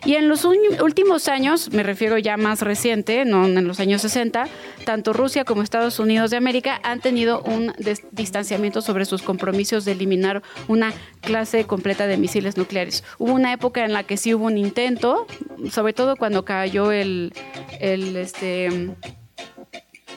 Y 0.05 0.15
en 0.15 0.29
los 0.29 0.45
últimos 0.45 1.27
años, 1.27 1.71
me 1.71 1.83
refiero 1.83 2.17
ya 2.17 2.37
más 2.37 2.61
reciente, 2.61 3.25
no 3.25 3.45
en 3.45 3.67
los 3.67 3.79
años 3.79 4.01
60, 4.01 4.47
tanto 4.85 5.13
Rusia 5.13 5.43
como 5.43 5.61
Estados 5.61 5.99
Unidos 5.99 6.31
de 6.31 6.37
América 6.37 6.79
han 6.83 7.01
tenido 7.01 7.41
un 7.41 7.73
distanciamiento 8.11 8.81
sobre 8.81 9.05
sus 9.05 9.21
compromisos 9.21 9.85
de 9.85 9.91
eliminar 9.91 10.41
una 10.67 10.93
clase 11.21 11.65
completa 11.65 12.07
de 12.07 12.17
misiles 12.17 12.57
nucleares. 12.57 13.03
Hubo 13.17 13.33
una 13.33 13.53
época 13.53 13.83
en 13.83 13.93
la 13.93 14.03
que 14.03 14.17
sí 14.17 14.33
hubo 14.33 14.45
un 14.45 14.57
intento, 14.57 15.27
sobre 15.69 15.93
todo 15.93 16.15
cuando 16.15 16.45
cayó 16.45 16.91
el 16.91 17.33
este 17.79 18.95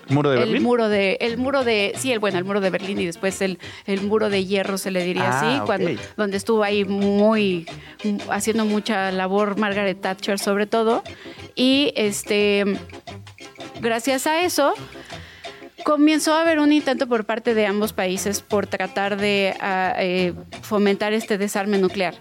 ¿Muro 0.08 0.30
de 0.30 0.36
el 0.38 0.44
Berlín? 0.46 0.62
muro 0.62 0.88
de 0.88 1.16
el 1.20 1.38
muro 1.38 1.64
de 1.64 1.92
sí 1.96 2.12
el 2.12 2.18
bueno 2.18 2.38
el 2.38 2.44
muro 2.44 2.60
de 2.60 2.70
Berlín 2.70 3.00
y 3.00 3.06
después 3.06 3.40
el, 3.40 3.58
el 3.86 4.00
muro 4.02 4.30
de 4.30 4.44
hierro 4.44 4.76
se 4.78 4.90
le 4.90 5.04
diría 5.04 5.28
Ah, 5.30 5.38
así 5.38 5.60
ok. 5.60 5.66
cuando 5.66 5.90
donde 6.16 6.36
estuvo 6.36 6.62
ahí 6.62 6.84
muy 6.84 7.66
haciendo 8.30 8.64
mucha 8.64 9.10
labor 9.12 9.56
Margaret 9.58 10.00
Thatcher 10.00 10.38
sobre 10.38 10.66
todo 10.66 11.02
y 11.54 11.92
este 11.96 12.64
gracias 13.80 14.26
a 14.26 14.40
eso, 14.42 14.74
comenzó 15.84 16.34
a 16.34 16.42
haber 16.42 16.58
un 16.60 16.72
intento 16.72 17.06
por 17.08 17.24
parte 17.24 17.54
de 17.54 17.66
ambos 17.66 17.92
países 17.92 18.40
por 18.40 18.66
tratar 18.66 19.16
de 19.16 19.54
ah, 19.60 19.94
eh, 19.98 20.34
fomentar 20.62 21.12
este 21.12 21.38
desarme 21.38 21.78
nuclear. 21.78 22.14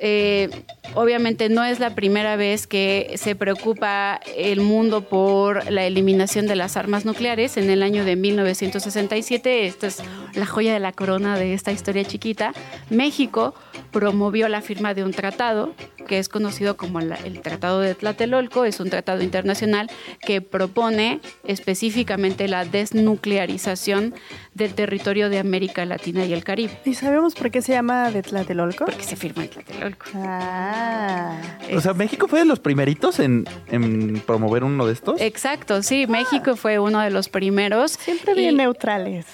Eh, 0.00 0.48
obviamente 0.94 1.48
no 1.48 1.64
es 1.64 1.80
la 1.80 1.94
primera 1.94 2.36
vez 2.36 2.66
que 2.66 3.14
se 3.16 3.34
preocupa 3.34 4.20
el 4.36 4.60
mundo 4.60 5.02
por 5.08 5.70
la 5.70 5.84
eliminación 5.86 6.46
de 6.46 6.56
las 6.56 6.76
armas 6.76 7.04
nucleares. 7.04 7.56
En 7.56 7.68
el 7.70 7.82
año 7.82 8.04
de 8.04 8.16
1967, 8.16 9.66
esta 9.66 9.86
es 9.86 9.98
la 10.34 10.46
joya 10.46 10.72
de 10.72 10.80
la 10.80 10.92
corona 10.92 11.36
de 11.38 11.54
esta 11.54 11.72
historia 11.72 12.04
chiquita, 12.04 12.52
México 12.90 13.54
promovió 13.92 14.48
la 14.48 14.60
firma 14.60 14.94
de 14.94 15.02
un 15.04 15.12
tratado 15.12 15.74
que 16.06 16.18
es 16.18 16.28
conocido 16.28 16.76
como 16.76 17.00
la- 17.00 17.16
el 17.16 17.40
Tratado 17.40 17.80
de 17.80 17.94
Tlatelolco. 17.94 18.64
Es 18.64 18.80
un 18.80 18.88
tratado 18.88 19.22
internacional 19.22 19.90
que 20.20 20.40
propone 20.40 21.20
específicamente 21.44 22.48
la 22.48 22.64
desnuclearización 22.64 24.14
del 24.54 24.74
territorio 24.74 25.28
de 25.28 25.38
América 25.38 25.84
Latina 25.84 26.24
y 26.24 26.32
el 26.32 26.44
Caribe. 26.44 26.72
¿Y 26.86 26.94
sabemos 26.94 27.34
por 27.34 27.50
qué 27.50 27.60
se 27.62 27.72
llama 27.72 28.10
de 28.10 28.22
Tlatelolco? 28.22 28.86
Porque 28.86 29.04
se 29.04 29.16
firma 29.16 29.44
en 29.44 29.50
Tlatelolco. 29.50 29.67
Ah. 30.14 31.36
O 31.74 31.80
sea, 31.80 31.94
México 31.94 32.28
fue 32.28 32.40
de 32.40 32.44
los 32.44 32.60
primeritos 32.60 33.18
en, 33.20 33.46
en 33.70 34.20
promover 34.20 34.64
uno 34.64 34.86
de 34.86 34.92
estos. 34.92 35.20
Exacto, 35.20 35.82
sí, 35.82 36.06
México 36.06 36.56
fue 36.56 36.78
uno 36.78 37.00
de 37.00 37.10
los 37.10 37.28
primeros. 37.28 37.92
Siempre 37.92 38.34
bien 38.34 38.54
Y- 38.54 38.58
neutrales. 38.58 39.26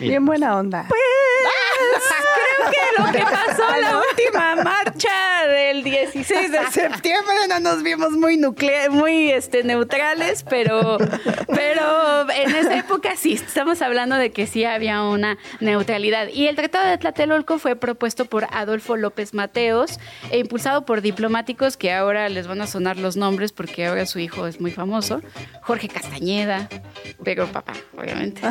Bien. 0.00 0.24
Buena 0.24 0.56
onda. 0.58 0.86
Creo 0.88 2.70
que 2.70 3.02
lo 3.02 3.12
que 3.12 3.18
pasó 3.32 3.74
en 3.74 3.80
la 3.82 3.98
última 3.98 4.56
marcha 4.56 5.46
del 5.48 5.82
16 5.82 6.52
de 6.52 6.66
septiembre 6.70 7.34
no 7.48 7.60
nos 7.60 7.82
vimos 7.82 8.10
muy 8.12 8.36
nuclea- 8.36 8.90
muy 8.90 9.30
este, 9.30 9.62
neutrales, 9.64 10.44
pero, 10.48 10.98
pero 11.46 12.30
en 12.30 12.54
esa 12.54 12.76
época 12.76 13.16
sí, 13.16 13.34
estamos 13.34 13.80
hablando 13.82 14.16
de 14.16 14.30
que 14.32 14.46
sí 14.46 14.64
había 14.64 15.02
una 15.02 15.38
neutralidad. 15.60 16.28
Y 16.28 16.46
el 16.48 16.56
Tratado 16.56 16.88
de 16.88 16.98
Tlatelolco 16.98 17.58
fue 17.58 17.76
propuesto 17.76 18.24
por 18.26 18.46
Adolfo 18.52 18.96
López 18.96 19.32
Mateos 19.34 19.98
e 20.30 20.38
impulsado 20.38 20.84
por 20.84 21.00
diplomáticos 21.00 21.76
que 21.76 21.92
ahora 21.92 22.28
les 22.28 22.46
van 22.46 22.60
a 22.60 22.66
sonar 22.66 22.96
los 22.98 23.16
nombres 23.16 23.52
porque 23.52 23.86
ahora 23.86 24.06
su 24.06 24.18
hijo 24.18 24.46
es 24.46 24.60
muy 24.60 24.70
famoso, 24.70 25.20
Jorge 25.62 25.88
Castañeda, 25.88 26.68
pero 27.24 27.46
papá, 27.46 27.72
obviamente. 28.00 28.42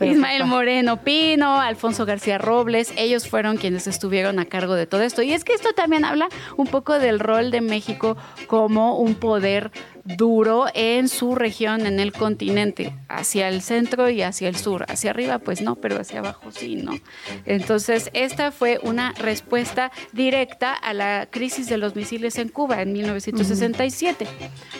Ismael 0.00 0.44
Moreno 0.44 1.02
Pino, 1.02 1.60
Alfonso 1.60 2.06
García 2.06 2.38
Robles, 2.38 2.92
ellos 2.96 3.28
fueron 3.28 3.56
quienes 3.56 3.86
estuvieron 3.86 4.38
a 4.38 4.46
cargo 4.46 4.74
de 4.74 4.86
todo 4.86 5.02
esto. 5.02 5.22
Y 5.22 5.32
es 5.32 5.44
que 5.44 5.52
esto 5.52 5.72
también 5.72 6.04
habla 6.04 6.28
un 6.56 6.66
poco 6.66 6.98
del 6.98 7.20
rol 7.20 7.50
de 7.50 7.60
México 7.60 8.16
como 8.46 8.98
un 8.98 9.14
poder 9.14 9.70
duro 10.16 10.66
en 10.72 11.08
su 11.08 11.34
región, 11.34 11.86
en 11.86 12.00
el 12.00 12.12
continente, 12.12 12.94
hacia 13.08 13.48
el 13.48 13.60
centro 13.60 14.08
y 14.08 14.22
hacia 14.22 14.48
el 14.48 14.56
sur. 14.56 14.86
Hacia 14.88 15.10
arriba, 15.10 15.38
pues 15.38 15.60
no, 15.60 15.76
pero 15.76 16.00
hacia 16.00 16.20
abajo 16.20 16.50
sí, 16.50 16.76
¿no? 16.76 16.98
Entonces, 17.44 18.10
esta 18.14 18.50
fue 18.50 18.80
una 18.82 19.12
respuesta 19.12 19.92
directa 20.12 20.72
a 20.72 20.94
la 20.94 21.28
crisis 21.30 21.68
de 21.68 21.76
los 21.76 21.94
misiles 21.94 22.38
en 22.38 22.48
Cuba 22.48 22.80
en 22.80 22.92
1967. 22.92 24.26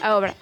Ahora, 0.02 0.34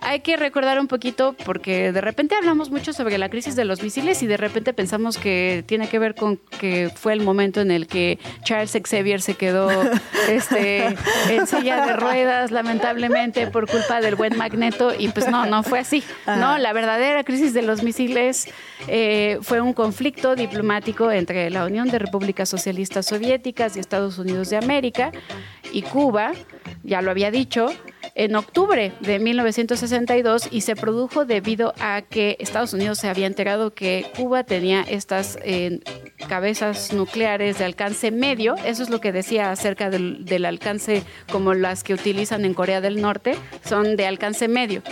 hay 0.00 0.20
que 0.20 0.36
recordar 0.36 0.78
un 0.78 0.86
poquito 0.86 1.34
porque 1.44 1.92
de 1.92 2.00
repente 2.00 2.36
hablamos 2.36 2.57
mucho 2.70 2.92
sobre 2.92 3.16
la 3.16 3.28
crisis 3.28 3.54
de 3.54 3.64
los 3.64 3.82
misiles 3.82 4.22
y 4.22 4.26
de 4.26 4.36
repente 4.36 4.72
pensamos 4.72 5.16
que 5.16 5.64
tiene 5.66 5.88
que 5.88 5.98
ver 5.98 6.16
con 6.16 6.36
que 6.58 6.90
fue 6.94 7.12
el 7.12 7.20
momento 7.20 7.60
en 7.60 7.70
el 7.70 7.86
que 7.86 8.18
Charles 8.42 8.72
Xavier 8.72 9.20
se 9.22 9.34
quedó 9.34 9.70
este, 10.28 10.96
en 11.30 11.46
silla 11.46 11.86
de 11.86 11.92
ruedas 11.94 12.50
lamentablemente 12.50 13.46
por 13.46 13.70
culpa 13.70 14.00
del 14.00 14.16
buen 14.16 14.36
magneto 14.36 14.92
y 14.98 15.08
pues 15.08 15.28
no, 15.28 15.46
no 15.46 15.62
fue 15.62 15.78
así. 15.78 16.02
No, 16.26 16.58
la 16.58 16.72
verdadera 16.72 17.22
crisis 17.22 17.54
de 17.54 17.62
los 17.62 17.82
misiles 17.82 18.48
eh, 18.88 19.38
fue 19.42 19.60
un 19.60 19.72
conflicto 19.72 20.34
diplomático 20.34 21.12
entre 21.12 21.50
la 21.50 21.64
Unión 21.64 21.88
de 21.88 22.00
Repúblicas 22.00 22.48
Socialistas 22.48 23.06
Soviéticas 23.06 23.76
y 23.76 23.80
Estados 23.80 24.18
Unidos 24.18 24.50
de 24.50 24.56
América 24.56 25.12
y 25.72 25.82
Cuba, 25.82 26.32
ya 26.82 27.02
lo 27.02 27.10
había 27.10 27.30
dicho, 27.30 27.70
en 28.14 28.36
octubre 28.36 28.92
de 29.00 29.18
1962 29.18 30.48
y 30.50 30.62
se 30.62 30.76
produjo 30.76 31.24
debido 31.24 31.74
a 31.80 32.02
que 32.02 32.36
Estados 32.40 32.72
Unidos 32.72 32.98
se 32.98 33.08
había 33.08 33.26
enterado 33.26 33.74
que 33.74 34.06
Cuba 34.16 34.44
tenía 34.44 34.82
estas 34.82 35.38
eh, 35.42 35.80
cabezas 36.28 36.92
nucleares 36.92 37.58
de 37.58 37.64
alcance 37.64 38.10
medio. 38.10 38.54
Eso 38.64 38.82
es 38.82 38.90
lo 38.90 39.00
que 39.00 39.12
decía 39.12 39.50
acerca 39.50 39.90
del, 39.90 40.24
del 40.24 40.44
alcance 40.44 41.02
como 41.30 41.54
las 41.54 41.84
que 41.84 41.94
utilizan 41.94 42.44
en 42.44 42.54
Corea 42.54 42.80
del 42.80 43.00
Norte, 43.00 43.36
son 43.64 43.96
de 43.96 44.06
alcance 44.06 44.48
medio. 44.48 44.82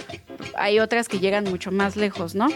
Hay 0.57 0.79
otras 0.79 1.09
que 1.09 1.19
llegan 1.19 1.45
mucho 1.45 1.71
más 1.71 1.97
lejos, 1.97 2.35
¿no? 2.35 2.49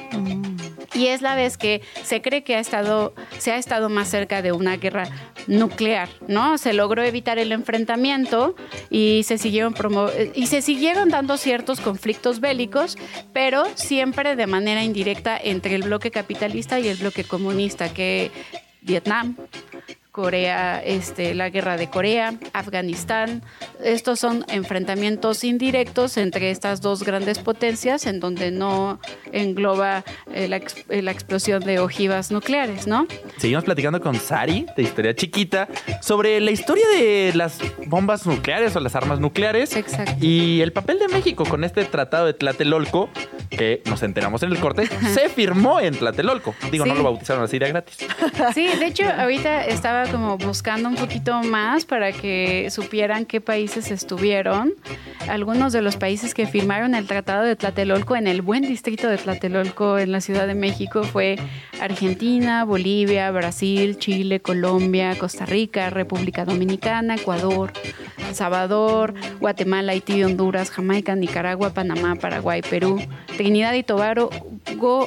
Y 0.95 1.07
es 1.07 1.23
la 1.23 1.35
vez 1.37 1.57
que 1.57 1.83
se 2.03 2.21
cree 2.21 2.43
que 2.43 2.57
ha 2.57 2.59
estado, 2.59 3.14
se 3.38 3.53
ha 3.53 3.57
estado 3.57 3.88
más 3.88 4.09
cerca 4.09 4.43
de 4.43 4.53
una 4.53 4.77
guerra 4.77 5.09
nuclear, 5.47 6.09
¿no? 6.27 6.59
Se 6.59 6.73
logró 6.73 7.03
evitar 7.03 7.38
el 7.38 7.53
enfrentamiento 7.53 8.57
y 8.90 9.23
se 9.23 9.38
siguieron 9.38 9.75
y 10.35 10.47
se 10.47 10.62
siguieron 10.62 11.09
dando 11.09 11.37
ciertos 11.37 11.81
conflictos 11.81 12.40
bélicos, 12.40 12.99
pero 13.33 13.64
siempre 13.77 14.37
de 14.37 14.47
manera 14.47 14.83
indirecta 14.83 15.38
entre 15.43 15.75
el 15.77 15.83
bloque 15.83 16.11
capitalista 16.11 16.81
y 16.81 16.88
el 16.88 16.97
bloque 16.97 17.25
comunista, 17.25 17.93
que 17.93 18.31
Vietnam, 18.83 19.37
Corea, 20.12 20.83
este, 20.83 21.35
la 21.35 21.51
guerra 21.51 21.77
de 21.77 21.88
Corea, 21.88 22.35
Afganistán. 22.53 23.42
Estos 23.83 24.18
son 24.18 24.44
enfrentamientos 24.49 25.44
indirectos 25.44 26.16
entre 26.16 26.51
estas 26.51 26.81
dos 26.81 27.05
grandes 27.05 27.38
potencias 27.38 28.07
en 28.07 28.20
donde 28.20 28.51
no 28.51 29.01
engloba 29.33 30.05
eh, 30.33 30.49
la, 30.49 30.61
eh, 30.88 31.03
la 31.03 31.11
explosión 31.12 31.62
de 31.62 31.79
ojivas 31.79 32.31
nucleares, 32.31 32.87
¿no? 32.87 33.07
Seguimos 33.38 33.64
platicando 33.64 34.01
con 34.01 34.16
Sari, 34.16 34.66
de 34.77 34.83
Historia 34.83 35.14
Chiquita, 35.14 35.68
sobre 36.01 36.40
la 36.40 36.51
historia 36.51 36.85
de 36.88 37.33
las 37.35 37.59
bombas 37.87 38.27
nucleares 38.27 38.75
o 38.77 38.81
las 38.81 38.96
armas 38.96 39.20
nucleares. 39.20 39.77
Exacto. 39.77 40.12
Y 40.20 40.61
el 40.61 40.73
papel 40.73 40.99
de 40.99 41.09
México 41.09 41.44
con 41.44 41.64
este 41.64 41.85
tratado 41.85 42.27
de 42.27 42.35
Tlatelolco, 42.35 43.11
que 43.51 43.83
nos 43.87 44.03
enteramos 44.03 44.42
en 44.42 44.51
el 44.51 44.59
corte, 44.59 44.87
se 44.87 45.29
firmó 45.35 45.81
en 45.81 45.94
Tlatelolco. 45.94 46.55
Digo, 46.70 46.85
no 46.87 46.94
lo 46.94 47.03
bautizaron 47.03 47.44
así 47.44 47.59
de 47.59 47.68
gratis. 47.68 47.99
Sí, 48.55 48.66
de 48.66 48.87
hecho, 48.87 49.05
ahorita 49.05 49.64
estaba 49.66 50.05
como 50.11 50.37
buscando 50.38 50.88
un 50.88 50.96
poquito 50.96 51.42
más 51.42 51.85
para 51.85 52.12
que 52.12 52.68
supieran 52.70 53.25
qué 53.25 53.40
países 53.40 53.90
estuvieron. 53.90 54.75
Algunos 55.29 55.73
de 55.73 55.83
los 55.83 55.96
países 55.96 56.35
que 56.35 56.46
firmaron 56.46 56.94
el 56.94 57.07
Tratado 57.07 57.44
de 57.44 57.57
Tlatelolco 57.57 58.16
en 58.16 58.27
el 58.27 58.42
buen 58.42 58.62
distrito 58.62 59.09
de 59.09 59.18
Tlatelolco 59.18 59.99
en 59.99 60.12
la 60.12 60.20
Ciudad 60.20 60.46
de 60.46 60.55
México 60.55 61.05
fue 61.05 61.38
Argentina, 61.81 62.64
Bolivia, 62.64 63.31
Brasil, 63.31 63.99
Chile, 63.99 64.40
Colombia, 64.40 65.16
Costa 65.18 65.46
Rica, 65.46 65.90
República 65.90 66.44
Dominicana, 66.44 67.16
Ecuador, 67.16 67.73
El 68.29 68.35
Salvador, 68.35 69.14
Guatemala, 69.38 69.92
Haití, 69.92 70.25
Honduras, 70.25 70.70
Jamaica, 70.70 71.14
Nicaragua, 71.14 71.70
Panamá, 71.70 72.16
Paraguay, 72.16 72.62
Perú, 72.62 73.01
Trinidad 73.37 73.75
y 73.75 73.83
Tobago, 73.83 74.31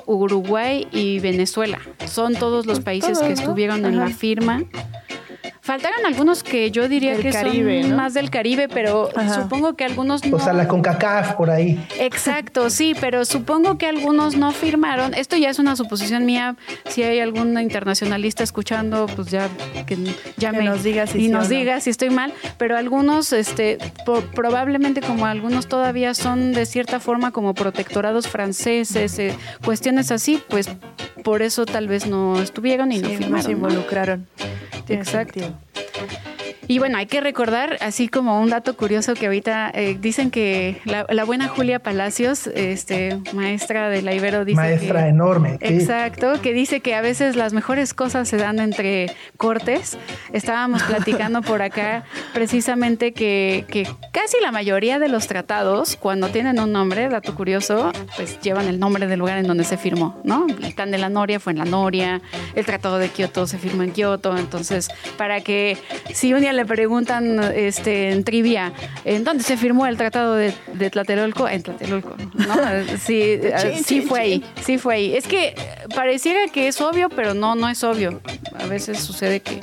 Uruguay 0.06 0.88
y 0.92 1.20
Venezuela. 1.20 1.80
Son 2.06 2.36
todos 2.36 2.66
los 2.66 2.80
países 2.80 3.20
que 3.20 3.34
estuvieron 3.34 3.86
en 3.86 3.98
la 3.98 4.10
firma. 4.10 4.64
Faltaron 5.66 6.06
algunos 6.06 6.44
que 6.44 6.72
yo 6.72 6.90
diría 6.90 7.14
Del 7.14 7.22
que 7.22 7.30
Caribe, 7.32 7.84
son 7.84 7.92
¿no? 7.92 7.96
más 7.96 8.14
del 8.14 8.30
Caribe, 8.30 8.68
pero 8.68 9.10
Ajá. 9.16 9.44
supongo 9.44 9.76
que 9.78 9.86
algunos 9.86 10.26
no. 10.26 10.36
O 10.36 10.40
sea, 10.42 10.52
la 10.52 10.68
CONCACAF 10.68 11.36
por 11.36 11.50
ahí. 11.50 11.82
Exacto, 12.02 12.70
sí, 12.70 12.94
pero 13.00 13.24
supongo 13.24 13.78
que 13.78 13.86
algunos 13.88 14.36
no 14.36 14.52
firmaron. 14.52 15.14
Esto 15.14 15.38
ya 15.38 15.50
es 15.50 15.60
una 15.60 15.78
suposición 15.78 16.26
mía. 16.26 16.58
Si 16.90 17.02
hay 17.02 17.22
algún 17.22 17.58
internacionalista 17.58 18.44
escuchando, 18.44 19.06
pues 19.16 19.30
ya 19.30 19.48
que 19.88 19.98
ya 20.36 20.52
Que 20.52 20.58
me 20.58 20.64
nos 20.66 20.84
diga 20.84 21.08
si 21.08 21.18
y 21.20 21.22
sí 21.22 21.28
nos 21.30 21.50
no. 21.50 21.56
diga 21.56 21.80
si 21.80 21.92
estoy 21.92 22.10
mal. 22.10 22.34
Pero 22.58 22.76
algunos, 22.76 23.32
este, 23.32 23.78
po- 24.06 24.20
probablemente 24.36 25.00
como 25.00 25.26
algunos 25.28 25.68
todavía 25.68 26.14
son 26.14 26.52
de 26.52 26.66
cierta 26.66 27.00
forma 27.00 27.32
como 27.32 27.54
protectorados 27.54 28.28
franceses, 28.28 29.18
eh, 29.18 29.34
cuestiones 29.64 30.12
así, 30.12 30.44
pues 30.50 30.68
por 31.24 31.42
eso 31.42 31.66
tal 31.66 31.88
vez 31.88 32.06
no 32.06 32.42
estuvieron 32.42 32.92
y 32.92 32.98
no 33.00 33.08
Sí, 33.08 33.14
no 33.14 33.18
firmaron. 33.20 33.42
se 33.46 33.48
¿no? 33.52 33.56
involucraron. 33.70 34.28
Tiene 34.86 35.02
Exacto. 35.02 35.40
Y 36.68 36.80
bueno, 36.80 36.98
hay 36.98 37.08
que 37.08 37.20
recordar, 37.20 37.78
así 37.82 38.08
como 38.08 38.40
un 38.40 38.50
dato 38.50 38.76
curioso 38.78 39.14
que 39.16 39.26
ahorita 39.26 39.72
eh, 39.74 39.98
dicen 40.00 40.32
que 40.32 40.82
la, 40.86 41.06
la 41.10 41.26
buena 41.26 41.48
Julia 41.48 41.80
Palacios, 41.80 42.48
este, 42.48 43.20
maestra 43.34 43.90
de 43.90 44.02
la 44.02 44.14
Ibero, 44.14 44.46
dice 44.46 44.56
Maestra 44.56 45.04
que, 45.04 45.10
enorme. 45.10 45.58
sí. 45.62 45.74
Exacto, 45.74 46.42
que 46.42 46.54
dice 46.54 46.80
que 46.80 46.96
a 46.96 47.02
veces 47.02 47.36
las 47.36 47.54
mejores 47.54 47.94
cosas 47.94 48.30
se 48.30 48.38
dan 48.38 48.60
entre 48.60 49.08
cortes. 49.38 49.98
Estábamos 50.32 50.84
platicando 50.88 51.42
por 51.42 51.62
acá 51.62 52.06
precisamente 52.34 53.12
que, 53.12 53.66
que 53.68 53.88
casi 54.12 54.38
la 54.42 54.52
mayoría 54.52 55.00
de 55.00 55.10
los 55.10 55.28
tratados, 55.28 55.98
cuando 55.98 56.30
tienen 56.30 56.60
un 56.60 56.72
nombre, 56.72 57.10
dato 57.10 57.36
curioso, 57.36 57.92
pues 58.16 58.40
llevan 58.40 58.68
el 58.68 58.80
nombre 58.80 59.08
del 59.08 59.20
lugar 59.20 59.38
en 59.38 59.48
donde 59.48 59.66
se 59.66 59.78
firmó, 59.78 60.20
¿no? 60.24 60.48
El 60.48 60.76
Can 60.76 60.92
de 60.92 60.98
la 60.98 61.10
Noria 61.10 61.40
fue 61.40 61.52
en 61.52 61.60
la 61.60 61.66
Noria, 61.66 62.22
el 62.56 62.66
Tratado 62.66 63.00
de 63.00 63.10
Kioto 63.10 63.48
se 63.48 63.58
firmó 63.58 63.84
en 63.84 63.92
Kioto, 63.92 64.38
entonces 64.38 64.90
para 65.18 65.42
que 65.42 65.78
si 66.14 66.34
un 66.34 66.42
día 66.42 66.53
día 66.54 66.64
le 66.64 66.66
preguntan 66.66 67.40
este, 67.56 68.12
en 68.12 68.24
trivia, 68.24 68.74
¿en 69.06 69.24
dónde 69.24 69.44
se 69.44 69.58
firmó 69.58 69.86
el 69.86 69.98
tratado 69.98 70.36
de, 70.36 70.54
de 70.74 70.90
Tlatelolco? 70.90 71.48
En 71.48 71.64
Tlatelolco, 71.64 72.16
¿no? 72.34 72.54
Sí, 73.04 73.22
eh, 73.22 73.82
sí 73.84 74.02
fue 74.02 74.20
ahí, 74.20 74.44
sí 74.62 74.78
fue 74.78 74.96
ahí. 74.96 75.16
Es 75.16 75.28
que 75.28 75.56
pareciera 75.96 76.48
que 76.48 76.68
es 76.68 76.80
obvio, 76.82 77.10
pero 77.10 77.34
no, 77.34 77.56
no 77.56 77.70
es 77.70 77.84
obvio. 77.84 78.22
A 78.60 78.66
veces 78.68 79.00
sucede 79.00 79.40
que, 79.42 79.60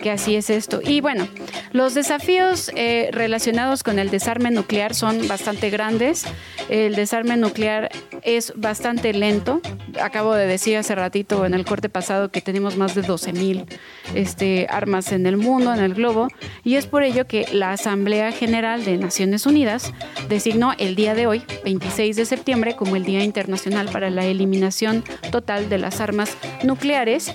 que 0.00 0.10
así 0.10 0.34
es 0.34 0.50
esto. 0.50 0.80
Y 0.82 1.00
bueno, 1.00 1.28
los 1.72 1.94
desafíos 1.94 2.70
eh, 2.74 3.10
relacionados 3.12 3.82
con 3.82 3.98
el 3.98 4.10
desarme 4.10 4.50
nuclear 4.50 4.94
son 4.94 5.28
bastante 5.28 5.70
grandes. 5.70 6.24
El 6.68 6.94
desarme 6.94 7.36
nuclear 7.36 7.90
es 8.22 8.52
bastante 8.56 9.12
lento. 9.12 9.60
Acabo 10.00 10.34
de 10.34 10.46
decir 10.46 10.76
hace 10.76 10.94
ratito 10.94 11.44
en 11.46 11.54
el 11.54 11.64
corte 11.64 11.88
pasado 11.88 12.30
que 12.30 12.40
tenemos 12.40 12.76
más 12.76 12.94
de 12.94 13.02
12 13.02 13.32
mil 13.32 13.66
este, 14.14 14.66
armas 14.70 15.12
en 15.12 15.26
el 15.26 15.36
mundo, 15.36 15.72
en 15.72 15.80
el 15.80 15.94
globo, 15.94 16.28
y 16.64 16.76
es 16.76 16.86
por 16.86 17.02
ello 17.02 17.26
que 17.26 17.46
la 17.52 17.72
Asamblea 17.72 18.32
General 18.32 18.84
de 18.84 18.98
Naciones 18.98 19.46
Unidas 19.46 19.92
designó 20.28 20.72
el 20.78 20.94
día 20.94 21.14
de 21.14 21.26
hoy, 21.26 21.42
26 21.64 22.16
de 22.16 22.24
septiembre, 22.24 22.76
como 22.76 22.96
el 22.96 23.04
Día 23.04 23.24
Internacional 23.24 23.88
para 23.90 24.10
la 24.10 24.24
Eliminación 24.26 25.04
Total 25.30 25.68
de 25.68 25.78
las 25.78 26.00
Armas 26.00 26.36
Nucleares. 26.62 27.34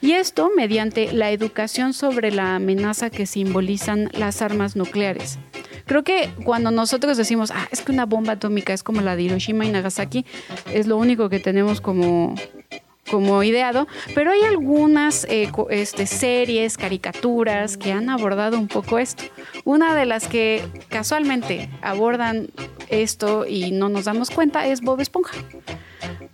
Y 0.00 0.12
esto 0.12 0.50
mediante 0.54 1.12
la 1.12 1.30
educación 1.30 1.92
sobre 1.92 2.30
la 2.30 2.56
amenaza 2.56 3.10
que 3.10 3.26
simbolizan 3.26 4.10
las 4.12 4.42
armas 4.42 4.76
nucleares. 4.76 5.38
Creo 5.86 6.02
que 6.02 6.30
cuando 6.44 6.70
nosotros 6.70 7.16
decimos, 7.16 7.52
ah, 7.52 7.68
es 7.70 7.80
que 7.80 7.92
una 7.92 8.06
bomba 8.06 8.34
atómica 8.34 8.72
es 8.72 8.82
como 8.82 9.00
la 9.00 9.16
de 9.16 9.22
Hiroshima 9.22 9.64
y 9.64 9.70
Nagasaki, 9.70 10.26
es 10.72 10.86
lo 10.86 10.96
único 10.96 11.28
que 11.28 11.38
tenemos 11.38 11.80
como, 11.80 12.34
como 13.10 13.42
ideado, 13.42 13.86
pero 14.14 14.32
hay 14.32 14.42
algunas 14.42 15.24
eh, 15.24 15.50
este, 15.70 16.06
series, 16.06 16.76
caricaturas 16.76 17.76
que 17.76 17.92
han 17.92 18.10
abordado 18.10 18.58
un 18.58 18.68
poco 18.68 18.98
esto. 18.98 19.24
Una 19.64 19.94
de 19.94 20.06
las 20.06 20.28
que 20.28 20.62
casualmente 20.88 21.70
abordan 21.82 22.48
esto 22.88 23.46
y 23.46 23.70
no 23.70 23.88
nos 23.88 24.04
damos 24.04 24.30
cuenta 24.30 24.66
es 24.66 24.80
Bob 24.80 25.00
Esponja. 25.00 25.36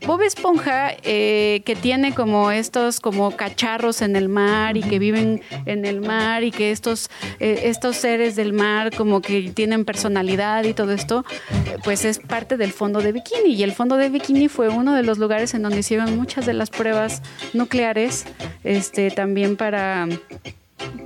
Bob 0.06 0.20
Esponja, 0.22 0.92
eh, 1.04 1.62
que 1.64 1.76
tiene 1.76 2.14
como 2.14 2.50
estos 2.50 3.00
como 3.00 3.36
cacharros 3.36 4.02
en 4.02 4.16
el 4.16 4.28
mar 4.28 4.76
y 4.76 4.82
que 4.82 4.98
viven 4.98 5.42
en 5.64 5.84
el 5.84 6.00
mar 6.00 6.42
y 6.42 6.50
que 6.50 6.72
estos, 6.72 7.08
eh, 7.38 7.62
estos 7.64 7.96
seres 7.96 8.34
del 8.34 8.52
mar 8.52 8.94
como 8.96 9.20
que 9.20 9.50
tienen 9.54 9.84
personalidad 9.84 10.64
y 10.64 10.74
todo 10.74 10.92
esto, 10.92 11.24
eh, 11.66 11.78
pues 11.84 12.04
es 12.04 12.18
parte 12.18 12.56
del 12.56 12.72
fondo 12.72 13.00
de 13.00 13.12
Bikini. 13.12 13.54
Y 13.54 13.62
el 13.62 13.72
fondo 13.72 13.96
de 13.96 14.08
Bikini 14.08 14.48
fue 14.48 14.68
uno 14.68 14.94
de 14.94 15.02
los 15.02 15.18
lugares 15.18 15.54
en 15.54 15.62
donde 15.62 15.80
hicieron 15.80 16.16
muchas 16.16 16.46
de 16.46 16.54
las 16.54 16.70
pruebas 16.70 17.22
nucleares, 17.52 18.24
este, 18.64 19.10
también 19.10 19.56
para 19.56 20.08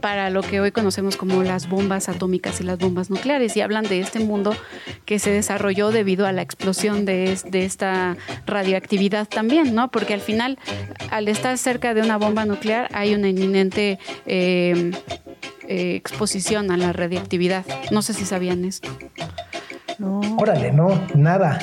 para 0.01 0.31
lo 0.31 0.43
que 0.43 0.61
hoy 0.61 0.73
conocemos 0.73 1.17
como 1.17 1.43
las 1.43 1.69
bombas 1.69 2.09
atómicas 2.09 2.61
y 2.61 2.65
las 2.65 2.79
bombas 2.79 3.11
nucleares 3.11 3.57
y 3.57 3.61
hablan 3.61 3.85
de 3.85 4.01
este 4.01 4.21
mundo 4.21 4.55
que 5.05 5.19
se 5.19 5.31
desarrolló 5.31 5.91
debido 5.91 6.27
a 6.27 6.33
la 6.33 6.43
explosión 6.43 7.05
de, 7.05 7.39
de 7.47 7.65
esta 7.65 8.17
radioactividad 8.47 9.29
también, 9.29 9.75
¿no? 9.75 9.91
Porque 9.91 10.15
al 10.15 10.21
final, 10.21 10.59
al 11.11 11.29
estar 11.29 11.57
cerca 11.59 11.95
de 11.95 12.03
una 12.03 12.19
bomba 12.19 12.45
nuclear, 12.45 12.89
hay 12.93 13.15
una 13.15 13.29
inminente 13.29 13.99
eh, 14.27 14.93
eh, 15.69 15.97
exposición 15.97 16.71
a 16.71 16.77
la 16.77 16.93
radioactividad. 16.93 17.65
No 17.91 18.03
sé 18.03 18.15
si 18.15 18.25
sabían 18.25 18.65
esto. 18.65 18.89
Órale, 20.39 20.73
no, 20.73 21.01
nada. 21.15 21.59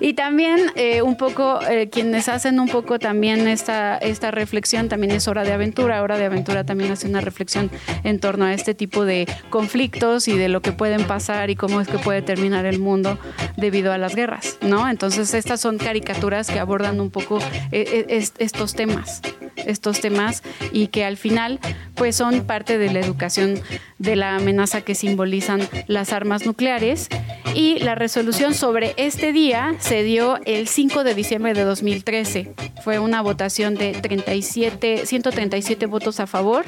Y 0.00 0.14
también 0.14 0.58
eh, 0.76 1.02
un 1.02 1.16
poco, 1.16 1.60
eh, 1.68 1.88
quienes 1.88 2.28
hacen 2.28 2.58
un 2.60 2.68
poco 2.68 2.98
también 2.98 3.48
esta, 3.48 3.96
esta 3.98 4.30
reflexión, 4.30 4.88
también 4.88 5.12
es 5.12 5.26
Hora 5.28 5.44
de 5.44 5.52
Aventura. 5.52 6.02
Hora 6.02 6.18
de 6.18 6.24
Aventura 6.26 6.64
también 6.64 6.90
hace 6.92 7.08
una 7.08 7.20
reflexión 7.20 7.70
en 8.04 8.20
torno 8.20 8.44
a 8.44 8.54
este 8.54 8.74
tipo 8.74 9.04
de 9.04 9.26
conflictos 9.50 10.28
y 10.28 10.36
de 10.36 10.48
lo 10.48 10.62
que 10.62 10.72
pueden 10.72 11.04
pasar 11.04 11.50
y 11.50 11.56
cómo 11.56 11.80
es 11.80 11.88
que 11.88 11.98
puede 11.98 12.22
terminar 12.22 12.64
el 12.66 12.78
mundo 12.78 13.18
debido 13.56 13.92
a 13.92 13.98
las 13.98 14.14
guerras, 14.14 14.58
¿no? 14.62 14.88
Entonces 14.88 15.34
estas 15.34 15.60
son 15.60 15.78
caricaturas 15.78 16.48
que 16.48 16.58
abordan 16.58 17.00
un 17.00 17.10
poco 17.10 17.38
eh, 17.38 17.84
eh, 17.92 18.06
es- 18.08 18.34
estos 18.38 18.74
temas, 18.74 19.20
estos 19.56 20.00
temas 20.00 20.42
y 20.72 20.88
que 20.88 21.04
al 21.04 21.16
final 21.16 21.58
pues 21.94 22.14
son 22.16 22.42
parte 22.44 22.78
de 22.78 22.92
la 22.92 23.00
educación 23.00 23.60
de 23.98 24.14
la 24.16 24.36
amenaza 24.36 24.82
que 24.82 24.94
simbolizan 24.94 25.60
las 25.88 26.12
armas 26.12 26.46
nucleares 26.46 27.08
y 27.54 27.78
la 27.80 27.94
resolución 27.94 28.54
sobre 28.54 28.94
este 28.96 29.32
día 29.32 29.74
se 29.78 30.02
dio 30.02 30.38
el 30.44 30.68
5 30.68 31.02
de 31.04 31.14
diciembre 31.14 31.54
de 31.54 31.64
2013. 31.64 32.52
Fue 32.84 32.98
una 32.98 33.20
votación 33.22 33.74
de 33.74 33.92
37, 33.92 35.06
137 35.06 35.86
votos 35.86 36.20
a 36.20 36.26
favor, 36.26 36.64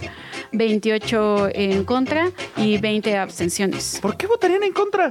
28 0.52 1.48
en 1.54 1.84
contra 1.84 2.30
y 2.56 2.78
20 2.78 3.16
abstenciones. 3.18 3.98
¿Por 4.02 4.16
qué 4.16 4.26
votarían 4.26 4.62
en 4.62 4.72
contra? 4.72 5.08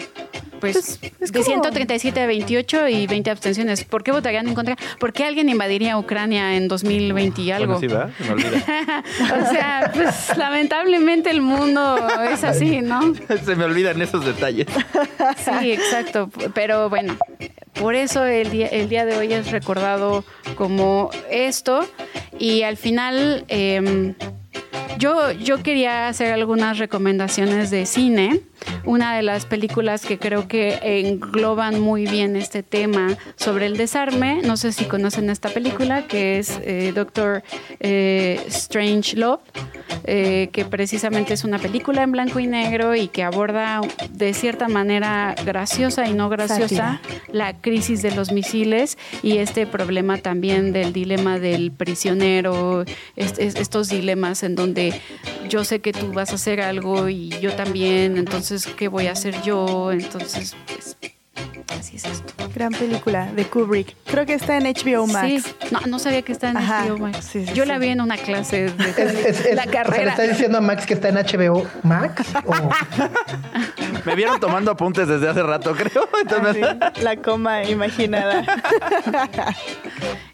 Pues 0.59 0.75
Es- 0.75 0.99
es 1.21 1.31
de 1.31 1.39
como- 1.39 1.51
137 1.51 2.19
a 2.19 2.25
28 2.27 2.87
y 2.89 3.07
20 3.07 3.29
abstenciones. 3.31 3.85
¿Por 3.85 4.03
qué 4.03 4.11
votarían 4.11 4.47
en 4.47 4.55
contra? 4.55 4.75
¿Por 4.99 5.13
qué 5.13 5.23
alguien 5.23 5.47
invadiría 5.47 5.97
Ucrania 5.97 6.57
en 6.57 6.67
2020 6.67 7.41
y 7.41 7.51
algo? 7.51 7.79
Bueno, 7.79 8.09
sí. 8.17 8.23
Se 8.23 8.29
me 8.29 8.33
olvida. 8.33 9.03
o 9.41 9.51
sea, 9.53 9.91
pues 9.93 10.37
lamentablemente 10.37 11.29
el 11.29 11.41
mundo 11.41 11.97
es 12.29 12.43
así, 12.43 12.81
¿no? 12.81 13.13
Se 13.45 13.55
me 13.55 13.63
olvidan 13.63 14.01
esos 14.01 14.25
detalles. 14.25 14.67
Sí, 15.43 15.71
exacto. 15.71 16.29
Pero 16.53 16.89
bueno, 16.89 17.17
por 17.73 17.95
eso 17.95 18.25
el 18.25 18.51
día, 18.51 18.67
el 18.67 18.89
día 18.89 19.05
de 19.05 19.17
hoy 19.17 19.33
es 19.33 19.51
recordado 19.51 20.23
como 20.55 21.09
esto. 21.29 21.87
Y 22.37 22.63
al 22.63 22.77
final, 22.77 23.45
eh, 23.47 24.15
yo, 24.97 25.31
yo 25.31 25.63
quería 25.63 26.07
hacer 26.07 26.33
algunas 26.33 26.77
recomendaciones 26.77 27.71
de 27.71 27.85
cine. 27.85 28.41
Una 28.85 29.15
de 29.15 29.23
las 29.23 29.45
películas 29.45 30.05
que 30.05 30.17
creo 30.17 30.47
que 30.47 30.79
engloban 30.83 31.79
muy 31.79 32.05
bien 32.05 32.35
este 32.35 32.63
tema 32.63 33.17
sobre 33.35 33.65
el 33.65 33.77
desarme, 33.77 34.41
no 34.43 34.57
sé 34.57 34.71
si 34.73 34.85
conocen 34.85 35.29
esta 35.29 35.49
película, 35.49 36.07
que 36.07 36.39
es 36.39 36.59
eh, 36.63 36.91
Doctor 36.95 37.43
eh, 37.79 38.39
Strange 38.47 39.15
Love, 39.17 39.39
eh, 40.05 40.49
que 40.51 40.65
precisamente 40.65 41.33
es 41.33 41.43
una 41.43 41.59
película 41.59 42.03
en 42.03 42.11
blanco 42.11 42.39
y 42.39 42.47
negro 42.47 42.95
y 42.95 43.07
que 43.07 43.23
aborda 43.23 43.81
de 44.11 44.33
cierta 44.33 44.67
manera 44.67 45.35
graciosa 45.45 46.07
y 46.07 46.13
no 46.13 46.29
graciosa 46.29 46.59
Sátira. 46.59 47.01
la 47.31 47.53
crisis 47.59 48.01
de 48.01 48.11
los 48.11 48.31
misiles 48.31 48.97
y 49.23 49.37
este 49.37 49.67
problema 49.67 50.17
también 50.17 50.71
del 50.73 50.93
dilema 50.93 51.37
del 51.39 51.71
prisionero, 51.71 52.83
est- 53.15 53.39
est- 53.39 53.59
estos 53.59 53.89
dilemas 53.89 54.43
en 54.43 54.55
donde 54.55 54.93
yo 55.49 55.63
sé 55.63 55.79
que 55.79 55.91
tú 55.93 56.11
vas 56.13 56.31
a 56.31 56.35
hacer 56.35 56.61
algo 56.61 57.09
y 57.09 57.29
yo 57.41 57.53
también, 57.53 58.17
entonces, 58.17 58.48
¿qué 58.77 58.87
voy 58.87 59.07
a 59.07 59.11
hacer 59.11 59.41
yo? 59.43 59.91
Entonces, 59.91 60.55
pues, 60.67 60.97
así 61.77 61.97
es 61.97 62.05
esto. 62.05 62.33
Gran 62.55 62.71
película 62.71 63.25
de 63.33 63.45
Kubrick. 63.45 63.95
Creo 64.05 64.25
que 64.25 64.33
está 64.33 64.57
en 64.57 64.63
HBO 64.63 65.07
Max. 65.07 65.27
Sí, 65.27 65.43
no, 65.71 65.79
no 65.87 65.99
sabía 65.99 66.21
que 66.21 66.31
está 66.31 66.49
en 66.49 66.57
Ajá, 66.57 66.85
HBO 66.87 66.97
Max. 66.97 67.27
sí, 67.31 67.45
sí, 67.45 67.53
yo 67.53 67.63
sí. 67.63 67.69
la 67.69 67.77
vi 67.77 67.89
en 67.89 68.01
una 68.01 68.17
clase 68.17 68.69
de 68.71 68.89
Es, 68.89 68.97
es- 68.97 69.45
es- 69.45 69.55
la 69.55 69.63
o 69.63 69.65
sea, 69.65 69.65
¿Le 69.65 69.71
carrera. 69.71 70.11
está 70.11 70.23
diciendo 70.23 70.57
a 70.57 70.61
Max 70.61 70.85
que 70.85 70.93
está 70.95 71.09
en 71.09 71.15
HBO 71.15 71.65
Max? 71.83 72.23
¿O 72.45 72.53
Me 74.05 74.15
vieron 74.15 74.39
tomando 74.39 74.71
apuntes 74.71 75.07
desde 75.07 75.27
hace 75.29 75.43
rato, 75.43 75.75
creo. 75.75 76.07
Entonces, 76.21 76.63
Así, 76.81 77.01
la 77.03 77.15
coma 77.17 77.63
imaginada. 77.65 78.43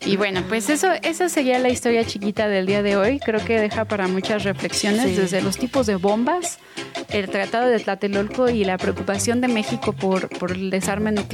Y 0.05 0.17
bueno, 0.17 0.43
pues 0.47 0.69
eso, 0.69 0.87
esa 1.01 1.29
sería 1.29 1.57
la 1.59 1.69
historia 1.69 2.05
chiquita 2.05 2.47
del 2.47 2.65
día 2.67 2.83
de 2.83 2.95
hoy. 2.95 3.19
Creo 3.19 3.43
que 3.43 3.59
deja 3.59 3.85
para 3.85 4.07
muchas 4.07 4.43
reflexiones 4.43 5.05
Sí. 5.05 5.15
desde 5.15 5.41
los 5.41 5.57
tipos 5.57 5.87
de 5.87 5.95
bombas, 5.95 6.59
el 7.09 7.27
Tratado 7.29 7.67
de 7.67 7.79
Tlatelolco 7.79 8.49
y 8.49 8.63
la 8.65 8.77
preocupación 8.77 9.41
de 9.41 9.47
México 9.47 9.93
por, 9.93 10.29
por 10.29 10.51
el 10.51 10.69
desarme 10.69 11.11
nuclear. 11.11 11.24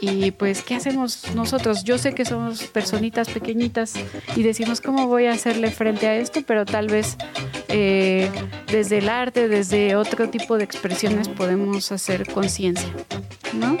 Y 0.00 0.30
pues, 0.32 0.62
¿qué 0.62 0.74
hacemos 0.74 1.34
nosotros? 1.34 1.84
Yo 1.84 1.98
sé 1.98 2.14
que 2.14 2.24
somos 2.24 2.64
personitas 2.64 3.28
pequeñitas 3.30 3.94
y 4.36 4.42
decimos, 4.42 4.80
¿cómo 4.80 5.06
voy 5.06 5.26
a 5.26 5.32
hacerle 5.32 5.70
frente 5.70 6.06
a 6.06 6.16
esto? 6.16 6.40
Pero 6.46 6.64
tal 6.64 6.88
vez 6.88 7.16
eh, 7.68 8.30
desde 8.70 8.98
el 8.98 9.08
arte, 9.08 9.48
desde 9.48 9.96
otro 9.96 10.28
tipo 10.28 10.58
de 10.58 10.64
expresiones 10.64 11.28
podemos 11.28 11.92
hacer 11.92 12.30
conciencia, 12.30 12.88
¿no? 13.54 13.78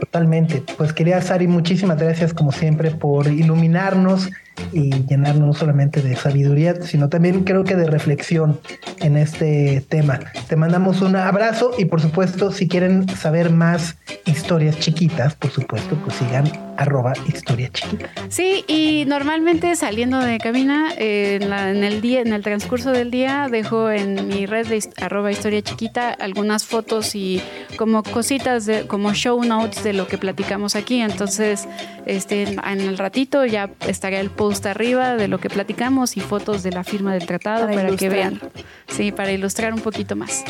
Totalmente. 0.00 0.62
Pues 0.76 0.92
quería, 0.92 1.20
Sari, 1.20 1.46
muchísimas 1.46 1.98
gracias 1.98 2.32
como 2.32 2.52
siempre 2.52 2.90
por 2.92 3.26
iluminarnos 3.26 4.30
y 4.72 4.90
llenarnos 5.06 5.46
no 5.46 5.52
solamente 5.52 6.00
de 6.02 6.16
sabiduría, 6.16 6.80
sino 6.82 7.08
también 7.08 7.44
creo 7.44 7.64
que 7.64 7.76
de 7.76 7.86
reflexión 7.86 8.60
en 9.00 9.16
este 9.16 9.84
tema. 9.88 10.20
Te 10.48 10.56
mandamos 10.56 11.00
un 11.02 11.16
abrazo 11.16 11.72
y 11.78 11.84
por 11.86 12.00
supuesto, 12.00 12.50
si 12.52 12.68
quieren 12.68 13.08
saber 13.08 13.50
más 13.50 13.96
historias 14.26 14.78
chiquitas, 14.78 15.34
por 15.34 15.50
supuesto, 15.50 15.96
pues 15.96 16.16
sigan 16.16 16.50
arroba 16.76 17.12
historia 17.28 17.70
chiquita. 17.72 18.08
Sí, 18.28 18.64
y 18.66 19.04
normalmente 19.06 19.76
saliendo 19.76 20.18
de 20.18 20.38
cabina, 20.38 20.92
eh, 20.98 21.38
en, 21.40 21.52
en 21.52 21.84
el 21.84 22.00
día, 22.00 22.20
en 22.20 22.32
el 22.32 22.42
transcurso 22.42 22.90
del 22.90 23.10
día, 23.10 23.48
dejo 23.50 23.90
en 23.90 24.26
mi 24.26 24.46
red 24.46 24.66
de 24.66 24.82
arroba 25.00 25.30
historia 25.30 25.62
chiquita 25.62 26.10
algunas 26.10 26.64
fotos 26.64 27.14
y 27.14 27.40
como 27.76 28.02
cositas 28.02 28.66
de, 28.66 28.86
como 28.86 29.12
show 29.14 29.42
notes 29.44 29.84
de 29.84 29.92
lo 29.92 30.06
que 30.08 30.18
platicamos 30.18 30.74
aquí. 30.74 31.00
Entonces, 31.00 31.68
este, 32.06 32.42
en 32.42 32.80
el 32.80 32.98
ratito 32.98 33.44
ya 33.46 33.70
estará 33.86 34.20
el 34.20 34.30
post 34.30 34.66
arriba 34.66 35.16
de 35.16 35.28
lo 35.28 35.38
que 35.38 35.48
platicamos 35.48 36.16
y 36.16 36.20
fotos 36.20 36.62
de 36.62 36.70
la 36.70 36.84
firma 36.84 37.12
del 37.14 37.26
tratado 37.26 37.66
Para 37.66 37.82
para, 37.82 37.96
que 37.96 38.08
vean. 38.08 38.40
Sí, 38.88 39.12
para 39.12 39.32
ilustrar 39.32 39.72
un 39.72 39.80
poquito 39.80 40.16
más. 40.16 40.44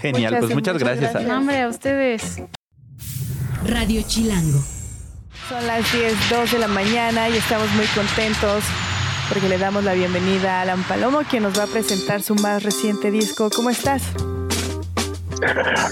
Genial, 0.00 0.34
Muchas, 0.34 0.40
pues 0.40 0.54
muchas, 0.54 0.74
muchas 0.74 0.78
gracias. 0.78 1.12
gracias. 1.12 1.32
No, 1.32 1.38
hombre, 1.38 1.60
a 1.60 1.68
ustedes. 1.68 2.42
Radio 3.64 4.02
Chilango. 4.06 4.62
Son 5.48 5.66
las 5.66 5.80
10.02 5.92 6.52
de 6.52 6.58
la 6.58 6.68
mañana 6.68 7.28
y 7.28 7.36
estamos 7.36 7.70
muy 7.72 7.86
contentos 7.86 8.64
porque 9.28 9.48
le 9.48 9.58
damos 9.58 9.84
la 9.84 9.94
bienvenida 9.94 10.58
a 10.58 10.62
Alan 10.62 10.82
Palomo, 10.84 11.20
quien 11.28 11.42
nos 11.42 11.58
va 11.58 11.64
a 11.64 11.66
presentar 11.66 12.22
su 12.22 12.34
más 12.34 12.62
reciente 12.62 13.10
disco. 13.10 13.50
¿Cómo 13.54 13.70
estás? 13.70 14.02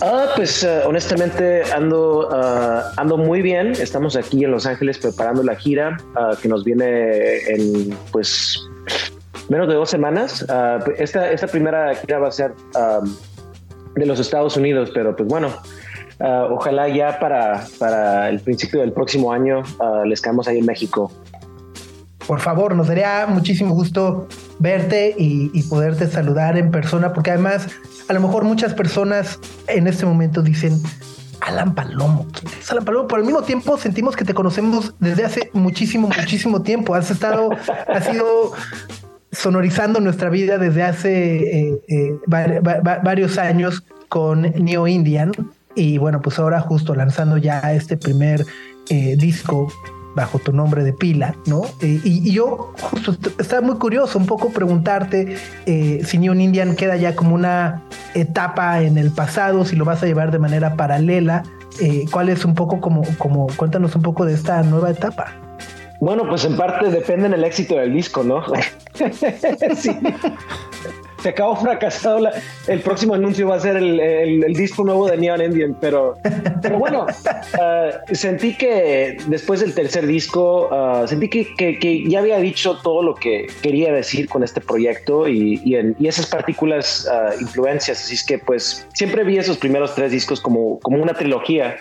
Ah, 0.02 0.26
pues 0.34 0.62
eh, 0.64 0.82
honestamente 0.86 1.62
ando, 1.72 2.28
ah, 2.32 2.92
ando 2.96 3.16
muy 3.16 3.42
bien. 3.42 3.72
Estamos 3.72 4.16
aquí 4.16 4.44
en 4.44 4.50
Los 4.50 4.66
Ángeles 4.66 4.98
preparando 4.98 5.42
la 5.42 5.56
gira 5.56 5.96
ah, 6.14 6.32
que 6.40 6.48
nos 6.48 6.64
viene 6.64 7.38
en 7.48 7.96
pues 8.12 8.60
menos 9.48 9.68
de 9.68 9.74
dos 9.74 9.90
semanas. 9.90 10.44
Esta, 10.98 11.30
esta 11.30 11.46
primera 11.46 11.94
gira 11.94 12.18
va 12.18 12.28
a 12.28 12.32
ser 12.32 12.52
de 13.94 14.06
los 14.06 14.18
Estados 14.18 14.56
Unidos, 14.56 14.90
pero 14.92 15.14
pues 15.14 15.28
bueno, 15.28 15.54
ojalá 16.18 16.88
ya 16.88 17.18
para, 17.20 17.64
para 17.78 18.28
el 18.28 18.40
principio 18.40 18.80
del 18.80 18.92
próximo 18.92 19.32
año 19.32 19.62
les 20.04 20.20
caemos 20.20 20.48
ahí 20.48 20.58
en 20.58 20.66
México. 20.66 21.12
Por 22.26 22.40
favor, 22.40 22.74
nos 22.74 22.88
daría 22.88 23.26
muchísimo 23.28 23.72
gusto 23.72 24.26
verte 24.58 25.14
y, 25.18 25.50
y 25.52 25.62
poderte 25.64 26.06
saludar 26.08 26.56
en 26.56 26.70
persona, 26.70 27.12
porque 27.12 27.30
además 27.30 27.66
a 28.08 28.12
lo 28.12 28.20
mejor 28.20 28.44
muchas 28.44 28.74
personas 28.74 29.38
en 29.68 29.86
este 29.86 30.06
momento 30.06 30.42
dicen, 30.42 30.80
Alan 31.40 31.74
Palomo, 31.74 32.26
¿quién 32.32 32.52
es 32.58 32.70
Alan 32.72 32.84
Palomo? 32.84 33.06
Pero 33.06 33.20
al 33.20 33.26
mismo 33.26 33.42
tiempo 33.42 33.76
sentimos 33.78 34.16
que 34.16 34.24
te 34.24 34.34
conocemos 34.34 34.94
desde 35.00 35.24
hace 35.24 35.50
muchísimo, 35.52 36.08
muchísimo 36.08 36.62
tiempo. 36.62 36.94
Has 36.94 37.10
estado, 37.10 37.50
has 37.88 38.12
ido 38.12 38.52
sonorizando 39.32 40.00
nuestra 40.00 40.30
vida 40.30 40.58
desde 40.58 40.82
hace 40.82 41.36
eh, 41.68 41.80
eh, 41.88 42.12
va- 42.32 42.60
va- 42.60 42.80
va- 42.80 43.00
varios 43.04 43.38
años 43.38 43.82
con 44.08 44.42
Neo 44.42 44.86
Indian 44.88 45.32
y 45.74 45.98
bueno, 45.98 46.22
pues 46.22 46.38
ahora 46.38 46.60
justo 46.60 46.94
lanzando 46.94 47.36
ya 47.36 47.60
este 47.74 47.96
primer 47.96 48.46
eh, 48.88 49.16
disco 49.18 49.70
bajo 50.16 50.40
tu 50.40 50.52
nombre 50.52 50.82
de 50.82 50.92
pila, 50.92 51.36
¿no? 51.46 51.62
Eh, 51.80 52.00
y, 52.02 52.28
y 52.28 52.32
yo 52.32 52.72
justo 52.80 53.12
est- 53.12 53.40
estaba 53.40 53.60
muy 53.62 53.76
curioso 53.76 54.18
un 54.18 54.26
poco 54.26 54.50
preguntarte 54.50 55.36
eh, 55.66 56.00
si 56.04 56.18
Neon 56.18 56.40
Indian 56.40 56.74
queda 56.74 56.96
ya 56.96 57.14
como 57.14 57.34
una 57.36 57.82
etapa 58.14 58.82
en 58.82 58.98
el 58.98 59.12
pasado, 59.12 59.64
si 59.64 59.76
lo 59.76 59.84
vas 59.84 60.02
a 60.02 60.06
llevar 60.06 60.30
de 60.32 60.38
manera 60.40 60.74
paralela, 60.74 61.44
eh, 61.80 62.06
cuál 62.10 62.30
es 62.30 62.44
un 62.44 62.54
poco 62.54 62.80
como, 62.80 63.02
como, 63.18 63.46
cuéntanos 63.56 63.94
un 63.94 64.02
poco 64.02 64.24
de 64.24 64.32
esta 64.34 64.62
nueva 64.62 64.90
etapa. 64.90 65.32
Bueno, 66.00 66.28
pues 66.28 66.44
en 66.44 66.56
parte 66.56 66.90
depende 66.90 67.28
del 67.28 67.44
éxito 67.44 67.74
del 67.76 67.92
disco, 67.92 68.22
¿no? 68.24 68.42
sí. 69.76 69.90
Se 71.26 71.30
acabó 71.30 71.56
fracasado. 71.60 72.20
la- 72.20 72.32
el 72.68 72.80
próximo 72.82 73.14
anuncio 73.14 73.48
va 73.48 73.56
a 73.56 73.60
ser 73.60 73.76
el, 73.76 73.98
el- 73.98 74.44
el 74.44 74.52
disco 74.54 74.84
nuevo 74.84 75.08
de 75.08 75.16
Neon 75.16 75.42
Indian, 75.42 75.76
pero, 75.80 76.14
pero 76.62 76.78
bueno, 76.78 77.04
ah, 77.60 77.90
sentí 78.12 78.56
que 78.56 79.16
después 79.26 79.58
del 79.58 79.74
tercer 79.74 80.06
disco, 80.06 80.68
ah, 80.72 81.04
sentí 81.08 81.28
que, 81.28 81.52
que- 81.56 81.80
que 81.80 82.08
ya 82.08 82.20
había 82.20 82.38
dicho 82.38 82.78
todo 82.80 83.02
lo 83.02 83.16
que 83.16 83.48
quería 83.60 83.92
decir 83.92 84.28
con 84.28 84.44
este 84.44 84.60
proyecto 84.60 85.26
y, 85.26 85.60
y 85.64 85.74
en- 85.74 85.96
y 85.98 86.06
esas 86.06 86.26
partículas 86.26 87.08
ah, 87.10 87.30
influencias. 87.40 88.04
Así 88.04 88.14
es 88.14 88.24
que 88.24 88.38
pues 88.38 88.86
siempre 88.94 89.24
vi 89.24 89.38
esos 89.38 89.56
primeros 89.58 89.96
tres 89.96 90.12
discos 90.12 90.40
como, 90.40 90.78
como 90.78 91.02
una 91.02 91.14
trilogía. 91.14 91.76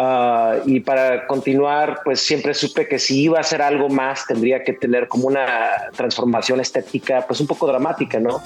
Ah, 0.00 0.58
y 0.64 0.78
para 0.78 1.26
continuar, 1.26 2.02
pues 2.04 2.20
siempre 2.20 2.54
supe 2.54 2.86
que 2.86 3.00
si 3.00 3.22
iba 3.22 3.38
a 3.38 3.40
hacer 3.40 3.60
algo 3.60 3.88
más, 3.88 4.24
tendría 4.28 4.62
que 4.62 4.72
tener 4.72 5.08
como 5.08 5.26
una 5.26 5.44
transformación 5.96 6.60
estética, 6.60 7.24
pues 7.26 7.40
un 7.40 7.48
poco 7.48 7.66
dramática, 7.66 8.20
¿no? 8.20 8.40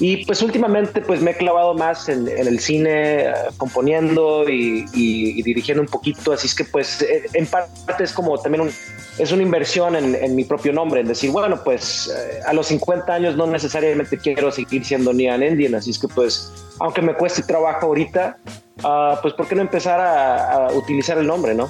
Y 0.00 0.26
pues 0.26 0.42
últimamente 0.42 1.00
pues 1.00 1.22
me 1.22 1.30
he 1.30 1.34
clavado 1.36 1.72
más 1.74 2.10
en, 2.10 2.28
en 2.28 2.46
el 2.46 2.58
cine, 2.60 3.20
eh, 3.22 3.32
componiendo 3.56 4.46
y, 4.48 4.84
y- 4.92 5.38
y 5.38 5.42
dirigiendo 5.42 5.80
un 5.82 5.88
poquito, 5.88 6.32
así 6.32 6.46
es 6.46 6.54
que 6.54 6.64
pues 6.64 7.00
eh, 7.02 7.22
en 7.32 7.46
parte 7.46 8.04
es 8.04 8.12
como 8.12 8.36
también 8.38 8.62
un, 8.62 8.70
es 9.18 9.32
una 9.32 9.42
inversión 9.42 9.96
en, 9.96 10.14
en 10.14 10.34
mi 10.36 10.44
propio 10.44 10.72
nombre, 10.74 11.00
en 11.00 11.08
decir, 11.08 11.30
bueno, 11.30 11.62
pues 11.64 12.08
eh, 12.14 12.40
a 12.46 12.52
los 12.52 12.66
50 12.66 13.14
años 13.14 13.36
no 13.36 13.46
necesariamente 13.46 14.18
quiero 14.18 14.50
seguir 14.50 14.84
siendo 14.84 15.12
Neon 15.14 15.42
Indian, 15.42 15.74
así 15.76 15.90
es 15.90 15.98
que 15.98 16.08
pues 16.08 16.52
aunque 16.80 17.02
me 17.02 17.14
cueste 17.14 17.42
trabajo 17.42 17.86
ahorita, 17.86 18.38
ah, 18.84 19.18
pues 19.22 19.34
¿por 19.34 19.46
qué 19.46 19.54
no 19.54 19.62
empezar 19.62 20.00
a, 20.00 20.66
a 20.66 20.72
utilizar 20.72 21.18
el 21.18 21.26
nombre, 21.26 21.54
no? 21.54 21.68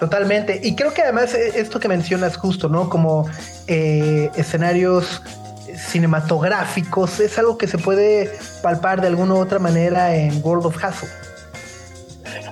Totalmente. 0.00 0.60
Y 0.62 0.74
creo 0.74 0.92
que 0.92 1.02
además 1.02 1.34
eh, 1.34 1.52
esto 1.54 1.80
que 1.80 1.88
mencionas 1.88 2.36
justo, 2.36 2.68
¿no? 2.68 2.88
Como 2.90 3.28
eh, 3.66 4.30
escenarios 4.36 5.22
cinematográficos, 5.76 7.20
es 7.20 7.38
algo 7.38 7.58
que 7.58 7.66
se 7.66 7.78
puede 7.78 8.30
palpar 8.62 9.00
de 9.00 9.08
alguna 9.08 9.34
u 9.34 9.38
otra 9.38 9.58
manera 9.58 10.14
en 10.14 10.40
World 10.44 10.66
of 10.66 10.76
Hustle. 10.76 11.08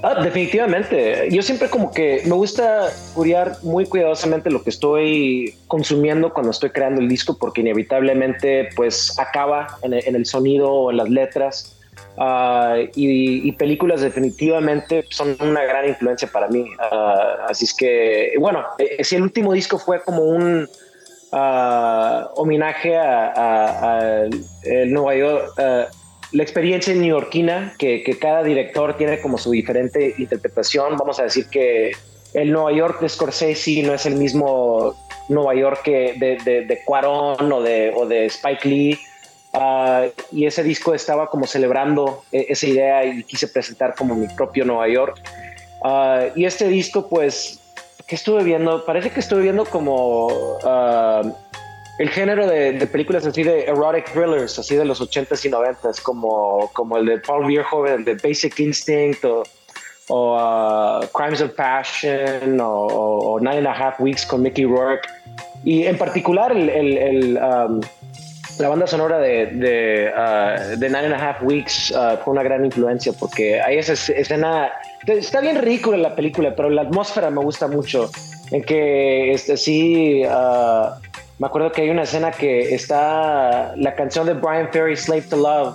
Ah, 0.03 0.21
definitivamente. 0.23 1.29
Yo 1.31 1.43
siempre 1.43 1.71
como 1.71 1.93
que 1.93 2.23
me 2.27 2.35
gusta 2.35 2.91
curiar 3.15 3.57
muy 3.63 3.87
cuidadosamente 3.87 4.51
lo 4.51 4.63
que 4.65 4.71
estoy 4.71 5.55
consumiendo 5.69 6.33
cuando 6.33 6.51
estoy 6.51 6.71
creando 6.71 7.01
el 7.01 7.09
disco, 7.09 7.37
porque 7.39 7.61
inevitablemente 7.61 8.71
pues 8.75 9.17
acaba 9.19 9.79
en 9.83 9.93
el, 9.95 10.27
sonido 10.27 10.73
o 10.73 10.91
en 10.91 10.97
las 10.97 11.09
letras. 11.09 11.77
Ah, 12.19 12.77
y, 12.97 13.49
y 13.49 13.53
películas 13.53 14.01
definitivamente 14.01 15.05
son 15.11 15.37
una 15.41 15.63
gran 15.63 15.89
influencia 15.89 16.29
para 16.29 16.49
mí. 16.49 16.65
Ah, 16.81 17.47
así 17.49 17.65
es 17.67 17.75
que, 17.75 18.33
bueno, 18.41 18.65
eh, 18.79 19.05
si 19.05 19.15
el 19.17 19.23
último 19.23 19.53
disco 19.53 19.79
fue 19.79 20.03
como 20.03 20.23
un 20.25 20.69
ah, 21.31 22.29
homenaje 22.35 22.97
a, 22.97 23.33
a- 23.37 24.25
el 24.65 24.93
Nueva 24.93 25.15
York, 25.15 25.53
la 26.33 26.43
experiencia 26.43 26.95
neoyorquina, 26.95 27.75
que, 27.79 28.03
que 28.03 28.19
cada 28.19 28.43
director 28.43 28.97
tiene 28.97 29.21
como 29.21 29.39
su 29.39 29.51
diferente 29.51 30.15
interpretación. 30.19 30.97
Vamos 30.97 31.21
a 31.21 31.25
decir 31.25 31.47
que 31.49 31.93
el 32.35 32.51
Nueva 32.51 32.73
York 32.73 33.01
de 33.01 33.09
Scorsese 33.09 33.83
no 33.83 33.93
es 33.93 34.07
el 34.07 34.17
mismo 34.17 34.95
Nueva 35.29 35.55
York 35.55 35.83
que 35.85 36.15
de, 36.19 36.39
de, 36.45 36.65
de 36.65 36.85
Cuarón 36.85 37.53
o 37.53 37.63
de, 37.63 37.93
o 37.95 38.07
de 38.07 38.27
Spike 38.27 38.69
Lee. 38.69 38.99
Ah, 39.53 40.07
y 40.31 40.47
ese 40.47 40.63
disco 40.63 40.95
estaba 40.95 41.29
como 41.29 41.47
celebrando 41.47 42.25
eh, 42.33 42.47
esa 42.49 42.67
idea 42.67 43.05
y 43.05 43.23
quise 43.25 43.49
presentar 43.49 43.95
como 43.95 44.15
mi 44.15 44.27
propio 44.29 44.65
Nueva 44.65 44.89
York. 44.89 45.21
Ah, 45.85 46.25
y 46.35 46.47
este 46.47 46.69
disco, 46.69 47.09
pues, 47.09 47.61
que 48.07 48.15
estuve 48.15 48.43
viendo? 48.45 48.85
Parece 48.87 49.11
que 49.11 49.21
estuve 49.21 49.43
viendo 49.43 49.67
como 49.67 50.59
ah, 50.65 51.23
el 51.99 52.09
género 52.09 52.47
de, 52.47 52.87
películas 52.87 53.27
así 53.27 53.43
de 53.43 53.65
erotic 53.65 54.13
thrillers, 54.13 54.59
así 54.59 54.77
de 54.77 54.85
los 54.85 55.01
80s 55.01 55.45
y 55.45 55.51
90s, 55.51 56.01
como, 56.03 56.71
como 56.73 56.97
el 56.97 57.07
de 57.07 57.19
Paul 57.19 57.47
Verhoeven, 57.47 58.05
de 58.05 58.15
Basic 58.15 58.59
Instinct 58.61 59.25
o, 60.09 60.37
ah, 60.39 61.01
Crimes 61.15 61.41
of 61.41 61.53
Passion 61.53 62.59
o, 62.61 63.39
Nine 63.41 63.59
and 63.59 63.67
a 63.67 63.73
Half 63.73 64.01
Weeks 64.01 64.27
con 64.27 64.43
Mickey 64.43 64.65
Rourke. 64.65 65.07
Y 65.65 65.85
en 65.87 65.97
particular 65.97 66.51
el, 66.57 67.39
um, 67.39 67.81
la 68.59 68.69
banda 68.69 68.87
sonora 68.87 69.19
de, 69.19 70.13
ah, 70.17 70.57
de 70.77 70.89
Nine 70.89 71.07
and 71.07 71.15
a 71.15 71.31
Half 71.31 71.43
Weeks 71.43 71.93
ah, 71.97 72.19
fue 72.23 72.33
una 72.33 72.43
gran 72.43 72.65
influencia 72.65 73.13
porque 73.13 73.61
hay 73.61 73.79
esa 73.79 73.93
es- 73.93 74.09
escena, 74.11 74.73
está 75.07 75.41
bien 75.41 75.61
ridícula 75.61 75.97
la 75.97 76.15
película, 76.15 76.55
pero 76.55 76.69
la 76.71 76.83
atmósfera 76.83 77.31
me 77.31 77.41
gusta 77.43 77.69
mucho, 77.69 78.11
en 78.51 78.63
que 78.65 79.33
este, 79.33 79.57
sí, 79.57 80.23
ah, 80.29 80.99
me 81.43 81.49
acuerdo 81.49 81.73
que 81.73 81.83
hay 81.83 81.91
una 81.91 82.03
escena 82.05 82.31
que 82.31 82.73
está 82.73 83.75
la 83.75 83.95
canción 83.97 84.27
de 84.27 84.35
Brian 84.35 84.69
Ferry, 84.71 84.97
Slave 84.97 85.23
to 85.23 85.37
Love. 85.39 85.75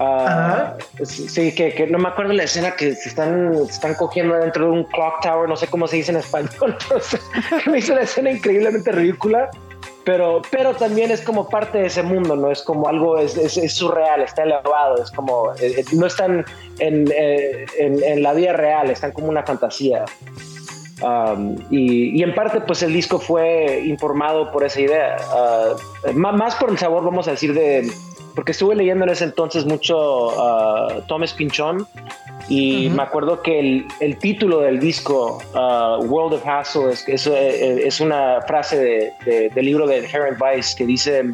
Ah, 0.00 0.74
sí, 1.04 1.54
que, 1.54 1.72
que 1.74 1.86
no 1.86 1.96
me 1.98 2.08
acuerdo 2.08 2.32
la 2.32 2.42
escena 2.42 2.72
que 2.72 2.92
se 2.96 3.08
están, 3.10 3.54
se 3.66 3.70
están 3.70 3.94
cogiendo 3.94 4.34
dentro 4.34 4.64
de 4.66 4.70
un 4.72 4.84
clock 4.84 5.20
tower, 5.22 5.48
no 5.48 5.54
sé 5.56 5.68
cómo 5.68 5.86
se 5.86 5.94
dice 5.96 6.10
en 6.10 6.16
español, 6.18 6.76
me 7.70 7.78
hizo 7.78 7.94
la 7.94 8.00
escena 8.02 8.32
increíblemente 8.32 8.90
ridícula 8.90 9.48
pero, 10.04 10.42
pero 10.50 10.74
también 10.74 11.10
es 11.12 11.20
como 11.20 11.48
parte 11.48 11.78
de 11.78 11.86
ese 11.86 12.02
mundo, 12.02 12.34
¿no? 12.36 12.50
Es 12.50 12.62
como 12.62 12.88
algo, 12.88 13.18
es, 13.18 13.36
es- 13.36 13.56
es 13.56 13.72
surreal, 13.74 14.22
está 14.22 14.42
elevado, 14.44 15.02
es 15.02 15.10
como, 15.12 15.52
eh, 15.54 15.74
eh, 15.78 15.84
no 15.94 16.06
están 16.06 16.44
en, 16.78 17.08
eh, 17.12 17.64
en- 17.78 18.02
en 18.04 18.22
la 18.22 18.32
vida 18.32 18.52
real, 18.52 18.88
están 18.90 19.10
como 19.12 19.28
una 19.28 19.42
fantasía. 19.44 20.04
Um, 21.02 21.56
y, 21.70 22.18
y 22.18 22.22
en 22.22 22.34
parte, 22.34 22.60
pues 22.62 22.82
el 22.82 22.92
disco 22.92 23.18
fue 23.18 23.82
informado 23.86 24.50
por 24.50 24.64
esa 24.64 24.80
idea, 24.80 25.16
Uh, 25.34 26.12
ma- 26.14 26.32
más 26.32 26.54
por 26.56 26.70
el 26.70 26.78
sabor, 26.78 27.04
vamos 27.04 27.28
a 27.28 27.32
decir, 27.32 27.52
de, 27.52 27.90
porque 28.34 28.52
estuve 28.52 28.74
leyendo 28.74 29.04
en 29.04 29.10
ese 29.10 29.24
entonces 29.24 29.66
mucho 29.66 30.28
uh, 30.28 31.02
Thomas 31.06 31.34
Pinchón 31.34 31.86
Y 32.48 32.88
me 32.90 33.02
acuerdo 33.02 33.42
que 33.42 33.58
el, 33.58 33.86
el 34.00 34.16
título 34.18 34.60
del 34.60 34.78
disco, 34.78 35.38
uh, 35.54 36.02
World 36.04 36.34
of 36.34 36.46
Hassle, 36.46 36.92
es, 36.92 37.06
es, 37.08 37.26
eh, 37.26 37.86
es 37.86 38.00
una 38.00 38.40
frase 38.46 38.78
de, 38.78 39.12
de, 39.24 39.48
del 39.50 39.64
libro 39.66 39.86
de 39.86 39.98
Inherent 39.98 40.38
Vice 40.40 40.76
que 40.78 40.86
dice, 40.86 41.24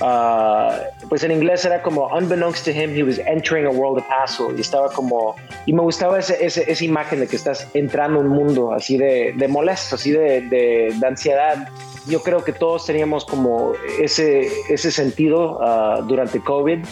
uh, 0.00 1.08
pues 1.08 1.22
en 1.24 1.32
inglés 1.32 1.64
era 1.64 1.82
como, 1.82 2.06
unbeknownst 2.08 2.64
to 2.64 2.70
him, 2.70 2.94
he 2.94 3.02
was 3.02 3.18
entering 3.18 3.66
a 3.66 3.70
world 3.70 3.98
of 3.98 4.04
hassle. 4.10 4.54
Y 4.56 4.60
estaba 4.60 4.88
como, 4.90 5.36
y 5.66 5.72
me 5.72 5.82
gustaba 5.82 6.18
ese, 6.18 6.44
ese, 6.44 6.70
esa 6.70 6.84
imagen 6.84 7.20
de 7.20 7.26
que 7.26 7.36
estás 7.36 7.68
entrando 7.74 8.18
a 8.18 8.22
un 8.22 8.28
mundo 8.28 8.72
así 8.72 8.96
de, 8.96 9.34
de 9.36 9.48
molesto, 9.48 9.96
así 9.96 10.10
de, 10.10 10.42
de, 10.42 10.94
de, 10.98 11.06
ansiedad. 11.06 11.68
Yo 12.06 12.22
creo 12.22 12.44
que 12.44 12.52
todos 12.52 12.86
teníamos 12.86 13.24
como 13.24 13.72
ese, 14.00 14.48
ese 14.68 14.90
sentido 14.92 15.58
uh, 15.58 16.02
durante 16.02 16.40
COVID 16.40 16.84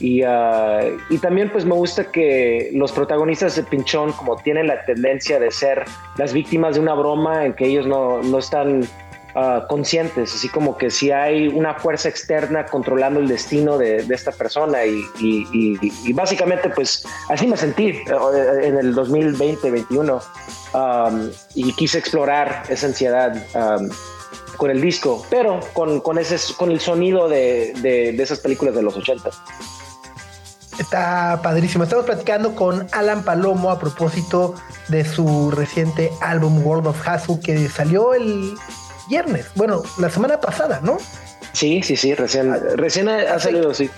y, 0.00 0.24
uh, 0.24 0.98
y, 1.10 1.18
también 1.18 1.50
pues 1.50 1.64
me 1.64 1.74
gusta 1.74 2.10
que 2.10 2.70
los 2.74 2.92
protagonistas 2.92 3.56
de 3.56 3.62
Pinchón 3.62 4.12
como 4.12 4.36
tienen 4.36 4.66
la 4.66 4.84
tendencia 4.84 5.38
de 5.38 5.50
ser 5.50 5.84
las 6.16 6.32
víctimas 6.32 6.74
de 6.74 6.80
una 6.80 6.94
broma 6.94 7.46
en 7.46 7.54
que 7.54 7.66
ellos 7.66 7.86
no, 7.86 8.22
no 8.22 8.38
están 8.38 8.82
uh, 9.34 9.66
conscientes, 9.68 10.34
así 10.34 10.48
como 10.48 10.76
que 10.76 10.90
si 10.90 11.10
hay 11.10 11.48
una 11.48 11.74
fuerza 11.74 12.08
externa 12.08 12.66
controlando 12.66 13.20
el 13.20 13.28
destino 13.28 13.78
de, 13.78 14.02
de 14.02 14.14
esta 14.14 14.32
persona 14.32 14.84
y, 14.84 15.04
y, 15.20 15.78
y, 15.82 16.12
básicamente 16.12 16.68
pues 16.70 17.04
así 17.28 17.46
me 17.46 17.56
sentí 17.56 17.88
eh, 17.88 18.04
en 18.62 18.78
el 18.78 18.94
2020-21 18.94 20.22
um, 20.74 21.30
y 21.54 21.72
quise 21.72 21.98
explorar 21.98 22.62
esa 22.68 22.86
ansiedad. 22.86 23.36
Um, 23.54 23.88
con 24.56 24.70
el 24.70 24.80
disco, 24.80 25.26
pero 25.30 25.58
con, 25.72 26.00
con, 26.00 26.16
ese, 26.16 26.36
con 26.54 26.70
el 26.70 26.78
sonido 26.78 27.28
de, 27.28 27.72
de, 27.82 28.12
de 28.12 28.22
esas 28.22 28.38
películas 28.38 28.76
de 28.76 28.82
los 28.82 28.96
80. 28.96 29.28
Está 30.78 31.40
padrísimo. 31.42 31.84
Estamos 31.84 32.04
platicando 32.04 32.54
con 32.54 32.86
Alan 32.92 33.24
Palomo 33.24 33.70
a 33.70 33.78
propósito 33.78 34.54
de 34.88 35.04
su 35.04 35.50
reciente 35.50 36.10
álbum 36.20 36.64
World 36.64 36.88
of 36.88 37.08
Hassle 37.08 37.40
que 37.40 37.68
salió 37.68 38.14
el 38.14 38.54
viernes. 39.08 39.46
Bueno, 39.54 39.82
la 39.98 40.10
semana 40.10 40.40
pasada, 40.40 40.80
¿no? 40.82 40.98
Sí, 41.52 41.82
sí, 41.82 41.96
sí, 41.96 42.14
recién, 42.14 42.52
recién 42.76 43.08
ha, 43.08 43.38
salido, 43.38 43.72
sí. 43.74 43.88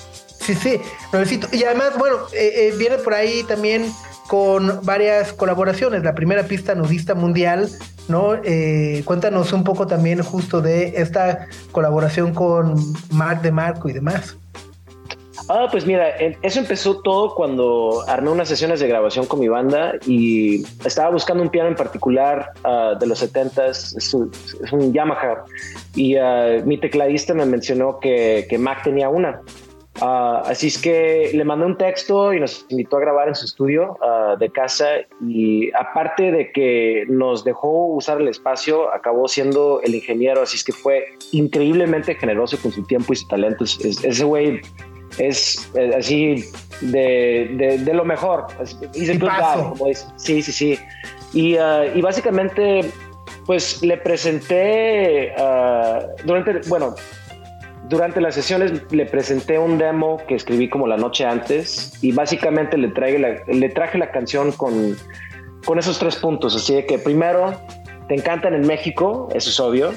Sí, 0.40 0.54
sí, 0.54 0.80
nuevecito. 1.12 1.48
Y 1.52 1.64
además, 1.64 1.96
bueno, 1.98 2.18
eh, 2.32 2.68
eh, 2.68 2.74
viene 2.78 2.98
por 2.98 3.14
ahí 3.14 3.42
también 3.44 3.90
con 4.28 4.80
varias 4.84 5.32
colaboraciones. 5.32 6.02
La 6.02 6.14
primera 6.14 6.44
pista 6.44 6.74
nudista 6.74 7.14
mundial, 7.14 7.68
¿no? 8.08 8.34
Eh, 8.44 9.02
cuéntanos 9.04 9.52
un 9.52 9.64
poco 9.64 9.86
también 9.86 10.22
justo 10.22 10.60
de 10.60 10.94
esta 11.00 11.46
colaboración 11.72 12.34
con 12.34 12.76
Mark 13.10 13.42
de 13.42 13.52
Marco 13.52 13.88
y 13.88 13.92
demás. 13.92 14.36
Ah, 15.48 15.68
pues 15.70 15.86
mira, 15.86 16.08
eso 16.42 16.58
empezó 16.58 17.00
todo 17.02 17.34
cuando 17.34 18.02
armé 18.08 18.30
unas 18.30 18.48
sesiones 18.48 18.80
de 18.80 18.88
grabación 18.88 19.26
con 19.26 19.38
mi 19.38 19.46
banda 19.46 19.94
y 20.04 20.64
estaba 20.84 21.10
buscando 21.10 21.42
un 21.42 21.50
piano 21.50 21.68
en 21.68 21.76
particular 21.76 22.50
uh, 22.64 22.98
de 22.98 23.06
los 23.06 23.22
70s, 23.22 23.96
es 23.96 24.14
un, 24.14 24.30
es 24.32 24.72
un 24.72 24.92
Yamaha, 24.92 25.44
y 25.94 26.16
uh, 26.16 26.64
mi 26.64 26.78
tecladista 26.78 27.32
me 27.32 27.46
mencionó 27.46 28.00
que, 28.00 28.46
que 28.50 28.58
Mac 28.58 28.82
tenía 28.82 29.08
una. 29.08 29.40
Uh, 30.00 30.42
así 30.44 30.66
es 30.66 30.78
que 30.78 31.30
le 31.32 31.44
mandé 31.44 31.64
un 31.64 31.78
texto 31.78 32.34
y 32.34 32.40
nos 32.40 32.66
invitó 32.68 32.96
a 32.96 33.00
grabar 33.00 33.28
en 33.28 33.34
su 33.34 33.46
estudio 33.46 33.96
de 34.38 34.50
casa 34.50 34.88
y 35.26 35.72
aparte 35.72 36.32
de 36.32 36.52
que 36.52 37.04
nos 37.08 37.44
dejó 37.44 37.86
usar 37.86 38.20
el 38.20 38.28
espacio, 38.28 38.92
acabó 38.92 39.26
siendo 39.26 39.80
el 39.82 39.94
ingeniero, 39.94 40.42
así 40.42 40.56
es 40.56 40.64
que 40.64 40.72
fue 40.72 41.04
increíblemente 41.32 42.14
generoso 42.16 42.58
con 42.60 42.72
su 42.72 42.82
tiempo 42.84 43.14
y 43.14 43.16
su 43.16 43.26
talento. 43.28 43.64
Ese 43.64 44.24
güey 44.24 44.60
es 45.18 45.68
eh, 45.74 45.92
así 45.96 46.44
de, 46.80 47.50
de, 47.52 47.78
de, 47.78 47.94
lo 47.94 48.04
mejor. 48.04 48.46
He's 48.94 49.10
a 49.10 49.14
good 49.14 49.30
guy, 49.30 49.68
como 49.70 49.86
dice. 49.86 50.06
Sí, 50.16 50.42
sí, 50.42 50.52
sí. 50.52 50.78
Y, 51.32 51.56
uh, 51.56 51.84
y 51.94 52.00
básicamente, 52.00 52.90
pues 53.46 53.82
le 53.82 53.96
presenté 53.98 55.34
uh, 55.38 56.24
durante, 56.24 56.68
bueno, 56.68 56.94
durante 57.88 58.20
las 58.20 58.34
sesiones 58.34 58.72
le 58.90 59.06
presenté 59.06 59.58
un 59.58 59.78
demo 59.78 60.18
que 60.26 60.34
escribí 60.34 60.68
como 60.68 60.86
la 60.86 60.96
noche 60.96 61.24
antes 61.24 61.92
y 62.02 62.12
básicamente 62.12 62.76
le, 62.76 62.88
traje 62.88 63.18
la, 63.18 63.36
le 63.46 63.68
traje 63.68 63.98
la 63.98 64.10
canción 64.10 64.52
con, 64.52 64.96
con 65.64 65.78
esos 65.78 65.98
tres 65.98 66.16
puntos. 66.16 66.56
Así 66.56 66.74
de 66.74 66.86
que 66.86 66.98
primero, 66.98 67.58
te 68.08 68.14
encantan 68.14 68.54
en 68.54 68.66
México, 68.66 69.28
eso 69.34 69.50
es 69.50 69.60
obvio. 69.60 69.92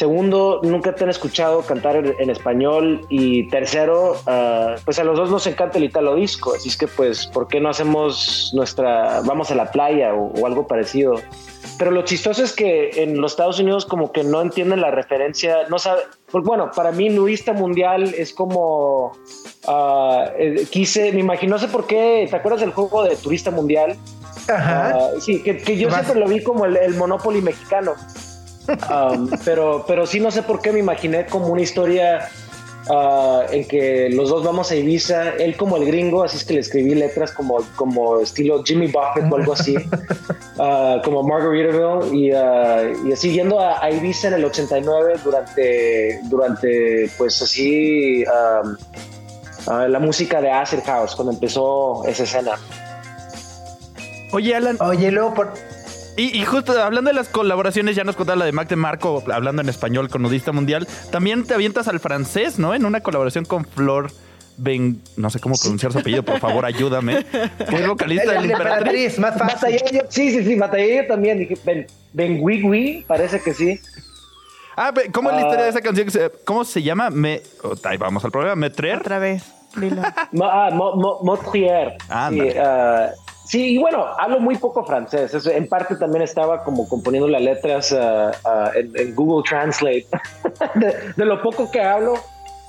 Segundo, 0.00 0.60
nunca 0.62 0.94
te 0.94 1.04
han 1.04 1.10
escuchado 1.10 1.60
cantar 1.60 1.94
en 1.94 2.30
español. 2.30 3.04
Y 3.10 3.46
tercero, 3.50 4.12
uh, 4.12 4.80
pues 4.82 4.98
a 4.98 5.04
los 5.04 5.18
dos 5.18 5.30
nos 5.30 5.46
encanta 5.46 5.76
el 5.76 5.84
italo 5.84 6.14
disco. 6.14 6.54
Así 6.54 6.70
es 6.70 6.78
que, 6.78 6.88
pues, 6.88 7.26
¿por 7.26 7.48
qué 7.48 7.60
no 7.60 7.68
hacemos 7.68 8.50
nuestra, 8.54 9.20
vamos 9.26 9.50
a 9.50 9.54
la 9.56 9.70
playa 9.70 10.14
o, 10.14 10.32
o 10.40 10.46
algo 10.46 10.66
parecido? 10.66 11.16
Pero 11.78 11.90
lo 11.90 12.00
chistoso 12.00 12.42
es 12.42 12.54
que 12.54 13.02
en 13.02 13.20
los 13.20 13.32
Estados 13.32 13.60
Unidos 13.60 13.84
como 13.84 14.10
que 14.10 14.24
no 14.24 14.40
entienden 14.40 14.80
la 14.80 14.90
referencia, 14.90 15.68
no 15.68 15.78
sabe, 15.78 16.00
pues, 16.32 16.44
bueno, 16.44 16.70
para 16.74 16.92
mí 16.92 17.10
nudista 17.10 17.52
mundial 17.52 18.14
es 18.16 18.32
como, 18.32 19.12
uh, 19.68 20.22
eh, 20.38 20.66
quise, 20.70 21.12
me 21.12 21.20
imagino, 21.20 21.56
no 21.56 21.58
sé 21.58 21.68
por 21.68 21.86
qué, 21.86 22.26
¿te 22.30 22.36
acuerdas 22.36 22.62
del 22.62 22.70
juego 22.70 23.04
de 23.04 23.16
turista 23.16 23.50
mundial? 23.50 23.98
Ajá. 24.48 24.96
Uh, 24.96 25.20
sí, 25.20 25.42
que, 25.42 25.58
que 25.58 25.76
yo 25.76 25.90
siempre 25.90 26.18
lo 26.18 26.26
vi 26.26 26.42
como 26.42 26.64
el, 26.64 26.78
el 26.78 26.94
Monopoly 26.94 27.42
mexicano. 27.42 27.92
Um, 28.68 29.30
pero, 29.44 29.84
pero 29.86 30.06
sí 30.06 30.20
no 30.20 30.30
sé 30.30 30.42
por 30.42 30.60
qué 30.60 30.72
me 30.72 30.78
imaginé 30.78 31.26
como 31.26 31.48
una 31.48 31.62
historia 31.62 32.28
uh, 32.88 33.42
en 33.50 33.66
que 33.66 34.08
los 34.10 34.28
dos 34.28 34.44
vamos 34.44 34.70
a 34.70 34.76
Ibiza, 34.76 35.30
él 35.30 35.56
como 35.56 35.76
el 35.76 35.86
gringo, 35.86 36.22
así 36.22 36.36
es 36.36 36.44
que 36.44 36.54
le 36.54 36.60
escribí 36.60 36.94
letras 36.94 37.32
como, 37.32 37.58
como 37.76 38.20
estilo 38.20 38.62
Jimmy 38.62 38.86
Buffett 38.86 39.30
o 39.30 39.36
algo 39.36 39.52
así, 39.54 39.76
uh, 39.76 41.00
como 41.04 41.22
Margaritaville, 41.22 42.16
y, 42.16 42.32
uh, 42.32 43.08
y 43.08 43.12
así 43.12 43.32
yendo 43.32 43.58
a, 43.58 43.82
a, 43.82 43.90
Ibiza 43.90 44.28
en 44.28 44.34
el 44.34 44.44
89 44.44 45.14
durante, 45.24 46.20
durante 46.24 47.10
pues 47.18 47.40
así, 47.42 48.24
um, 48.24 48.76
la 49.66 49.98
música 49.98 50.40
de 50.40 50.50
Acid 50.50 50.80
House, 50.84 51.14
cuando 51.14 51.32
empezó 51.32 52.04
esa 52.06 52.24
escena. 52.24 52.52
Oye, 54.32 54.54
Alan. 54.54 54.76
Oye, 54.80 55.10
luego 55.10 55.34
por, 55.34 55.52
y, 56.20 56.38
y, 56.38 56.44
justo 56.44 56.72
hablando 56.80 57.08
de 57.08 57.14
las 57.14 57.28
colaboraciones, 57.28 57.96
ya 57.96 58.04
nos 58.04 58.16
contaba 58.16 58.36
la 58.36 58.44
de 58.44 58.52
Mac 58.52 58.68
de 58.68 58.76
Marco, 58.76 59.22
hablando 59.32 59.62
en 59.62 59.68
español 59.68 60.08
con 60.08 60.22
Nudista 60.22 60.52
Mundial. 60.52 60.86
También 61.10 61.44
te 61.44 61.54
avientas 61.54 61.88
al 61.88 62.00
francés, 62.00 62.58
¿no? 62.58 62.74
En 62.74 62.84
una 62.84 63.00
colaboración 63.00 63.44
con 63.44 63.64
Flor 63.64 64.10
Ben. 64.58 65.00
No 65.16 65.30
sé 65.30 65.40
cómo 65.40 65.54
pronunciar 65.60 65.92
su 65.92 65.98
apellido, 65.98 66.22
por 66.22 66.38
favor, 66.38 66.64
ayúdame. 66.66 67.24
Que 67.24 67.76
es 67.76 67.86
vocalista 67.86 68.32
del 68.32 68.50
Imperatriz. 68.50 69.18
Más 69.18 69.38
fácil. 69.38 69.80
Sí, 70.10 70.30
sí, 70.30 70.44
sí, 70.44 70.56
Matallé 70.56 71.04
también. 71.04 71.38
Dije, 71.38 71.56
Ben, 71.64 71.86
ben 72.12 73.04
parece 73.06 73.40
que 73.40 73.54
sí. 73.54 73.80
Ah, 74.76 74.92
¿cómo 75.12 75.30
es 75.30 75.36
la 75.36 75.42
historia 75.42 75.64
de 75.64 75.70
esa 75.70 75.80
canción? 75.80 76.08
¿Cómo 76.44 76.64
se 76.64 76.82
llama? 76.82 77.10
Me, 77.10 77.42
oh, 77.62 77.74
ahí 77.84 77.96
vamos 77.96 78.24
al 78.24 78.30
problema. 78.30 78.56
¿Metrer? 78.56 78.98
Otra 78.98 79.18
vez. 79.18 79.44
Dilo. 79.76 80.02
ah, 80.42 80.70
mo, 80.72 80.96
mo, 80.96 81.20
Motrier. 81.22 81.96
Ah, 82.08 82.30
sí, 82.32 82.40
uh, 82.40 83.29
Sí, 83.50 83.74
y 83.74 83.78
bueno, 83.78 84.06
hablo 84.16 84.38
muy 84.38 84.56
poco 84.58 84.84
francés. 84.84 85.34
Eso, 85.34 85.50
en 85.50 85.68
parte 85.68 85.96
también 85.96 86.22
estaba 86.22 86.62
como 86.62 86.88
componiendo 86.88 87.26
las 87.26 87.42
letras 87.42 87.90
uh, 87.90 87.96
uh, 87.96 88.78
en, 88.78 88.92
en, 88.94 89.12
Google 89.12 89.42
Translate 89.42 90.06
de, 90.76 90.94
de, 91.16 91.24
lo 91.24 91.42
poco 91.42 91.68
que 91.68 91.80
hablo. 91.80 92.12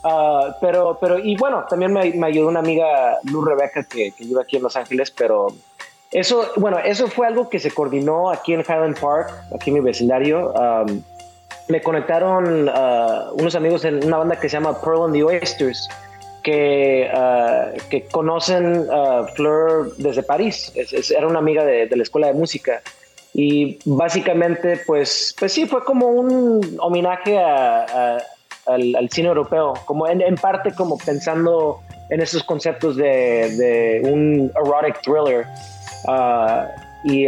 Uh, 0.04 0.52
pero, 0.60 0.98
pero, 1.00 1.20
y 1.20 1.38
bueno, 1.38 1.66
también 1.70 1.94
me, 1.94 2.12
me, 2.16 2.26
ayudó 2.26 2.48
una 2.48 2.62
amiga, 2.62 3.20
Luz 3.26 3.46
Rebeca, 3.46 3.84
que, 3.84 4.12
que 4.12 4.24
vive 4.24 4.42
aquí 4.42 4.58
en 4.58 4.64
Los 4.64 4.76
Ángeles, 4.76 5.12
pero 5.12 5.50
eso, 6.10 6.48
bueno, 6.56 6.80
eso 6.80 7.08
fue 7.08 7.28
algo 7.28 7.48
que 7.48 7.60
se 7.60 7.70
coordinó 7.70 8.32
aquí 8.32 8.54
en 8.54 8.62
Highland 8.62 9.00
Park, 9.00 9.30
aquí 9.54 9.70
en 9.70 9.76
mi 9.76 9.80
vecindario. 9.82 10.52
Um, 10.54 11.04
me 11.68 11.80
conectaron 11.84 12.68
unos 13.34 13.54
amigos 13.54 13.86
en 13.86 14.04
una 14.04 14.18
banda 14.18 14.40
que 14.40 14.50
se 14.50 14.58
llama 14.58 14.82
Pearl 14.82 15.04
and 15.04 15.14
the 15.14 15.24
Oysters 15.24 15.88
que, 16.44 17.10
uh, 17.14 17.78
que 17.90 18.06
conocen 18.06 18.88
uh, 18.90 19.26
Fleur 19.36 19.94
desde 19.98 20.24
París. 20.24 20.72
Es, 20.76 20.94
es, 20.94 21.12
era 21.12 21.28
una 21.28 21.40
amiga 21.40 21.64
de, 21.64 21.88
de, 21.88 21.96
la 21.96 22.04
escuela 22.04 22.28
de 22.28 22.34
música. 22.34 22.82
Y 23.34 23.80
básicamente, 23.86 24.82
pues, 24.86 25.36
pues 25.40 25.54
sí, 25.54 25.66
fue 25.66 25.84
como 25.84 26.08
un 26.08 26.78
homenaje 26.80 27.38
a, 27.40 27.86
a, 27.86 28.18
al, 28.66 28.96
al, 28.96 29.10
cine 29.10 29.30
europeo, 29.30 29.74
como 29.86 30.08
en, 30.08 30.22
en, 30.22 30.36
parte 30.36 30.74
como 30.74 30.98
pensando 30.98 31.80
en 32.10 32.22
esos 32.22 32.44
conceptos 32.44 32.98
de, 32.98 33.56
de 33.56 34.02
un 34.04 34.52
erotic 34.56 35.02
thriller. 35.02 35.46
Uh, 36.06 36.68
y, 37.04 37.28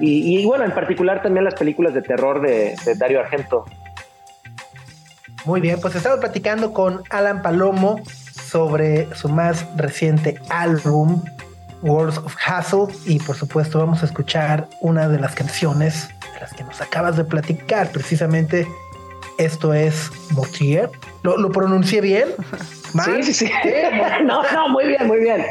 y, 0.00 0.40
y, 0.40 0.46
bueno, 0.46 0.64
en 0.64 0.72
particular 0.72 1.22
también 1.22 1.44
las 1.44 1.54
películas 1.54 1.94
de 1.94 2.02
terror 2.02 2.40
de, 2.40 2.74
de 2.84 2.94
Dario 2.96 3.20
Argento. 3.20 3.64
Muy 5.46 5.60
bien, 5.60 5.80
pues 5.80 5.94
estamos 5.94 6.18
platicando 6.18 6.72
con 6.72 7.02
Alan 7.08 7.40
Palomo, 7.40 8.00
sobre 8.50 9.14
su 9.14 9.28
más 9.28 9.64
reciente 9.76 10.40
álbum, 10.48 11.22
Words 11.82 12.18
of 12.18 12.34
Hassle, 12.44 12.86
y 13.04 13.18
por 13.18 13.36
supuesto 13.36 13.78
vamos 13.78 14.02
a 14.02 14.06
escuchar 14.06 14.68
una 14.80 15.08
de 15.08 15.18
las 15.18 15.34
canciones 15.34 16.08
de 16.34 16.40
las 16.40 16.52
que 16.52 16.64
nos 16.64 16.80
acabas 16.80 17.16
de 17.16 17.24
platicar, 17.24 17.90
precisamente 17.90 18.66
esto 19.38 19.74
es 19.74 20.10
Motier. 20.30 20.90
¿Lo, 21.22 21.36
lo 21.36 21.50
pronuncié 21.50 22.00
bien? 22.00 22.28
Sí, 23.04 23.22
sí, 23.24 23.34
sí. 23.34 23.50
no, 24.24 24.42
no, 24.52 24.68
muy 24.70 24.86
bien, 24.86 25.06
muy 25.06 25.18
bien. 25.18 25.44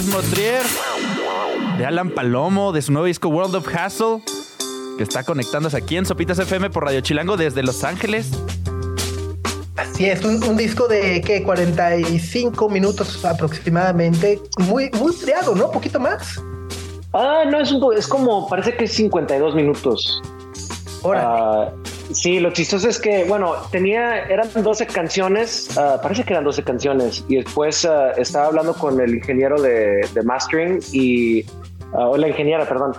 Es 0.00 0.06
Motrier 0.06 0.62
de 1.76 1.84
Alan 1.84 2.08
Palomo, 2.08 2.72
de 2.72 2.80
su 2.80 2.90
nuevo 2.90 3.04
disco 3.04 3.28
World 3.28 3.54
of 3.54 3.68
Hassle, 3.68 4.22
que 4.96 5.02
está 5.02 5.24
conectándose 5.24 5.76
aquí 5.76 5.98
en 5.98 6.06
Sopitas 6.06 6.38
FM 6.38 6.70
por 6.70 6.86
Radio 6.86 7.02
Chilango 7.02 7.36
desde 7.36 7.62
Los 7.62 7.84
Ángeles. 7.84 8.30
Así 9.76 10.06
es, 10.06 10.24
un, 10.24 10.56
disco 10.56 10.88
de 10.88 11.20
¿qué? 11.20 11.42
45 11.42 12.70
minutos 12.70 13.22
aproximadamente. 13.26 14.40
Muy, 14.60 14.90
muy 14.92 15.14
triado, 15.14 15.54
¿no? 15.54 15.70
Poquito 15.70 16.00
más. 16.00 16.42
Ah, 17.12 17.42
no, 17.50 17.60
es, 17.60 17.70
un, 17.70 17.94
es 17.94 18.08
como, 18.08 18.48
parece 18.48 18.74
que 18.78 18.84
es 18.84 18.92
52 18.92 19.54
minutos. 19.54 20.22
Ahora. 21.04 21.74
Sí, 22.12 22.40
lo 22.40 22.52
chistoso 22.52 22.88
es 22.88 22.98
que, 22.98 23.24
bueno, 23.24 23.54
tenía, 23.70 24.24
eran 24.24 24.48
12 24.54 24.86
canciones, 24.86 25.76
ah, 25.78 25.98
parece 26.02 26.24
que 26.24 26.32
eran 26.32 26.44
12 26.44 26.62
canciones, 26.64 27.24
y 27.28 27.36
después 27.36 27.84
ah, 27.84 28.12
estaba 28.16 28.46
hablando 28.46 28.74
con 28.74 29.00
el 29.00 29.14
ingeniero 29.14 29.60
de, 29.60 30.06
de 30.12 30.22
mastering 30.22 30.80
y, 30.92 31.44
o 31.92 32.16
la 32.16 32.28
ingeniera, 32.28 32.66
perdón, 32.66 32.94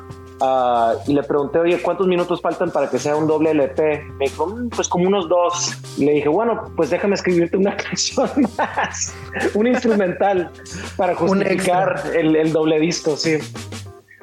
y 1.07 1.13
le 1.13 1.23
pregunté, 1.23 1.59
oye, 1.59 1.81
¿cuántos 1.81 2.07
minutos 2.07 2.41
faltan 2.41 2.71
para 2.71 2.89
que 2.89 2.97
sea 2.97 3.15
un 3.15 3.27
doble 3.27 3.51
LP? 3.51 4.03
Me 4.17 4.25
dijo, 4.25 4.47
mm, 4.47 4.69
pues 4.69 4.87
como 4.87 5.07
unos 5.07 5.29
dos. 5.29 5.77
le 5.99 6.13
dije, 6.13 6.29
bueno, 6.29 6.71
pues 6.75 6.89
déjame 6.89 7.15
escribirte 7.15 7.57
una 7.57 7.75
canción 7.89 8.29
más, 8.57 9.13
un 9.53 9.67
instrumental 9.67 10.49
para 10.97 11.15
justificar 11.15 12.03
el, 12.15 12.35
el, 12.35 12.51
doble 12.51 12.79
disco, 12.79 13.15
sí. 13.15 13.37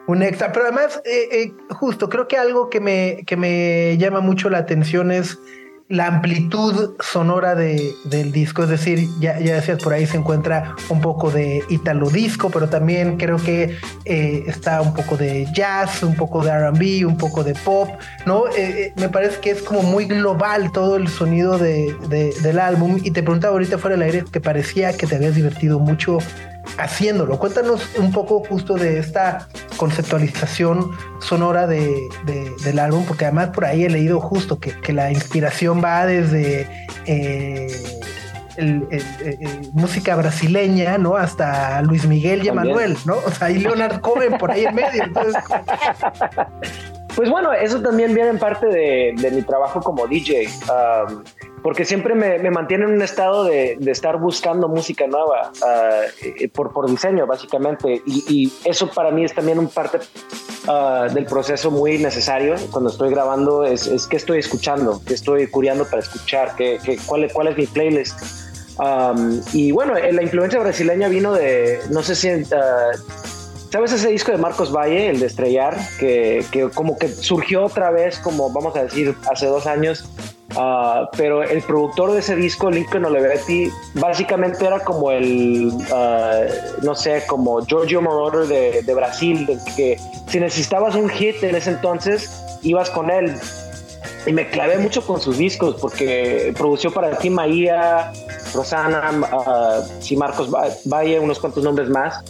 Un 0.08 0.22
extra, 0.22 0.52
pero 0.52 0.64
además, 0.64 1.02
eh, 1.04 1.28
eh, 1.32 1.52
justo, 1.68 2.08
creo 2.08 2.26
que 2.28 2.38
algo 2.38 2.70
que 2.70 2.80
me, 2.80 3.24
que 3.26 3.36
me 3.36 3.98
llama 3.98 4.20
mucho 4.20 4.48
la 4.48 4.56
atención 4.56 5.12
es 5.12 5.38
la 5.90 6.06
amplitud 6.06 6.94
sonora 6.98 7.54
de, 7.54 7.92
del 8.04 8.32
disco, 8.32 8.62
es 8.62 8.70
decir, 8.70 9.06
ya, 9.20 9.38
ya 9.38 9.56
decías, 9.56 9.82
por 9.82 9.92
ahí 9.92 10.06
se 10.06 10.16
encuentra 10.16 10.74
un 10.88 11.02
poco 11.02 11.30
de 11.30 11.62
italo 11.68 12.08
disco, 12.08 12.48
pero 12.50 12.70
también 12.70 13.18
creo 13.18 13.36
que 13.36 13.76
eh, 14.06 14.44
está 14.46 14.80
un 14.80 14.94
poco 14.94 15.18
de 15.18 15.46
jazz, 15.52 16.02
un 16.02 16.16
poco 16.16 16.42
de 16.42 16.52
RB, 16.52 17.06
un 17.06 17.18
poco 17.18 17.44
de 17.44 17.54
pop, 17.54 17.90
¿no? 18.24 18.44
Me 18.96 19.10
parece 19.10 19.40
que 19.40 19.50
es 19.50 19.62
como 19.62 19.82
muy 19.82 20.06
global 20.06 20.72
todo 20.72 20.96
el 20.96 21.08
sonido 21.08 21.58
de, 21.58 21.94
del 22.42 22.58
álbum. 22.58 22.98
Y 23.02 23.10
te 23.10 23.22
preguntaba 23.22 23.52
ahorita 23.52 23.76
fuera 23.76 23.96
del 23.96 24.04
aire 24.04 24.24
que 24.30 24.40
parecía 24.40 24.96
que 24.96 25.06
te 25.06 25.16
habías 25.16 25.34
divertido 25.34 25.78
mucho 25.78 26.18
haciéndolo. 26.76 27.38
Cuéntanos 27.38 27.82
un 27.96 28.12
poco 28.12 28.42
justo 28.44 28.74
de 28.74 28.98
esta 28.98 29.48
conceptualización 29.76 30.90
sonora 31.20 31.66
de, 31.66 32.08
del 32.62 32.78
álbum, 32.78 33.04
porque 33.06 33.24
además 33.24 33.50
por 33.50 33.64
ahí 33.64 33.84
he 33.84 33.90
leído 33.90 34.20
justo 34.20 34.58
que, 34.60 34.92
la 34.92 35.12
inspiración 35.12 35.82
va 35.84 36.06
desde 36.06 36.66
eh, 37.06 37.68
música 39.72 40.16
brasileña, 40.16 40.98
¿no? 40.98 41.16
Hasta 41.16 41.80
Luis 41.82 42.06
Miguel 42.06 42.44
y 42.44 42.48
Emanuel, 42.48 42.96
¿no? 43.04 43.16
O 43.24 43.30
sea, 43.30 43.50
y 43.50 43.58
Leonard 43.58 44.00
Cohen 44.00 44.38
por 44.38 44.50
ahí 44.50 44.64
en 44.64 44.74
medio. 44.74 45.04
Pues 47.18 47.30
bueno, 47.30 47.52
eso 47.52 47.82
también 47.82 48.14
viene 48.14 48.30
en 48.30 48.38
parte 48.38 48.68
de, 48.68 49.30
mi 49.32 49.42
trabajo 49.42 49.80
como 49.80 50.06
DJ 50.06 50.48
porque 51.62 51.84
siempre 51.84 52.14
me, 52.14 52.38
me, 52.38 52.50
mantiene 52.50 52.84
en 52.84 52.92
un 52.92 53.02
estado 53.02 53.44
de, 53.44 53.76
de 53.78 53.90
estar 53.90 54.18
buscando 54.18 54.68
música 54.68 55.06
nueva 55.06 55.52
eh, 56.22 56.48
por, 56.48 56.72
por 56.72 56.88
diseño, 56.88 57.26
básicamente. 57.26 58.02
Y, 58.06 58.24
y, 58.28 58.52
eso 58.64 58.90
para 58.90 59.10
mí 59.10 59.24
es 59.24 59.34
también 59.34 59.58
un 59.58 59.68
parte 59.68 59.98
uh, 60.66 61.12
del 61.12 61.24
proceso 61.26 61.70
muy 61.70 61.98
necesario 61.98 62.56
cuando 62.70 62.90
estoy 62.90 63.10
grabando, 63.10 63.64
es, 63.64 63.86
es 63.86 64.06
qué 64.06 64.16
estoy 64.16 64.38
escuchando, 64.38 65.00
qué 65.06 65.14
estoy 65.14 65.46
curiando 65.48 65.84
para 65.84 66.00
escuchar, 66.00 66.54
qué, 66.56 66.78
qué, 66.84 66.98
cuál, 67.06 67.30
cuál 67.32 67.48
es 67.48 67.56
mi 67.56 67.66
playlist. 67.66 68.20
Um, 68.78 69.40
y 69.52 69.72
bueno, 69.72 69.96
eh, 69.96 70.12
la 70.12 70.22
influencia 70.22 70.60
brasileña 70.60 71.08
vino 71.08 71.32
de, 71.32 71.80
no 71.90 72.02
sé 72.02 72.14
si... 72.14 72.28
Uh, 72.30 72.46
¿Sabes 73.70 73.92
ese 73.92 74.08
disco 74.08 74.32
de 74.32 74.38
Marcos 74.38 74.72
Valle, 74.74 75.10
el 75.10 75.20
de 75.20 75.26
Estrellar? 75.26 75.76
Que, 76.00 76.42
que, 76.50 76.70
como 76.70 76.96
que 76.96 77.08
surgió 77.08 77.66
otra 77.66 77.90
vez, 77.90 78.18
como 78.18 78.50
vamos 78.50 78.74
a 78.76 78.84
decir, 78.84 79.14
hace 79.30 79.44
dos 79.44 79.66
años, 79.66 80.08
Ah, 80.56 81.10
pero 81.16 81.42
el 81.42 81.62
productor 81.62 82.12
de 82.12 82.20
ese 82.20 82.34
disco, 82.34 82.70
Lincoln 82.70 83.04
Olivetti, 83.04 83.70
básicamente 83.94 84.64
era 84.64 84.80
como 84.80 85.10
el, 85.10 85.70
uh, 85.72 86.84
no 86.84 86.94
sé, 86.94 87.22
como 87.26 87.64
Giorgio 87.66 88.00
Moroder 88.00 88.46
de, 88.46 88.82
de 88.82 88.94
Brasil, 88.94 89.46
que 89.76 89.98
si 90.26 90.40
necesitabas 90.40 90.94
un 90.94 91.10
hit 91.10 91.42
en 91.42 91.54
ese 91.54 91.70
entonces, 91.70 92.30
ibas 92.62 92.88
con 92.90 93.10
él. 93.10 93.34
Y 94.26 94.32
me 94.32 94.48
clavé 94.48 94.78
mucho 94.78 95.06
con 95.06 95.20
sus 95.20 95.38
discos 95.38 95.76
porque 95.80 96.52
produció 96.56 96.92
para 96.92 97.16
ti 97.18 97.30
Maía, 97.30 98.12
Rosana, 98.54 99.10
uh, 99.12 100.16
Marcos 100.16 100.50
Valle, 100.86 101.20
unos 101.20 101.38
cuantos 101.38 101.62
nombres 101.62 101.88
más. 101.88 102.24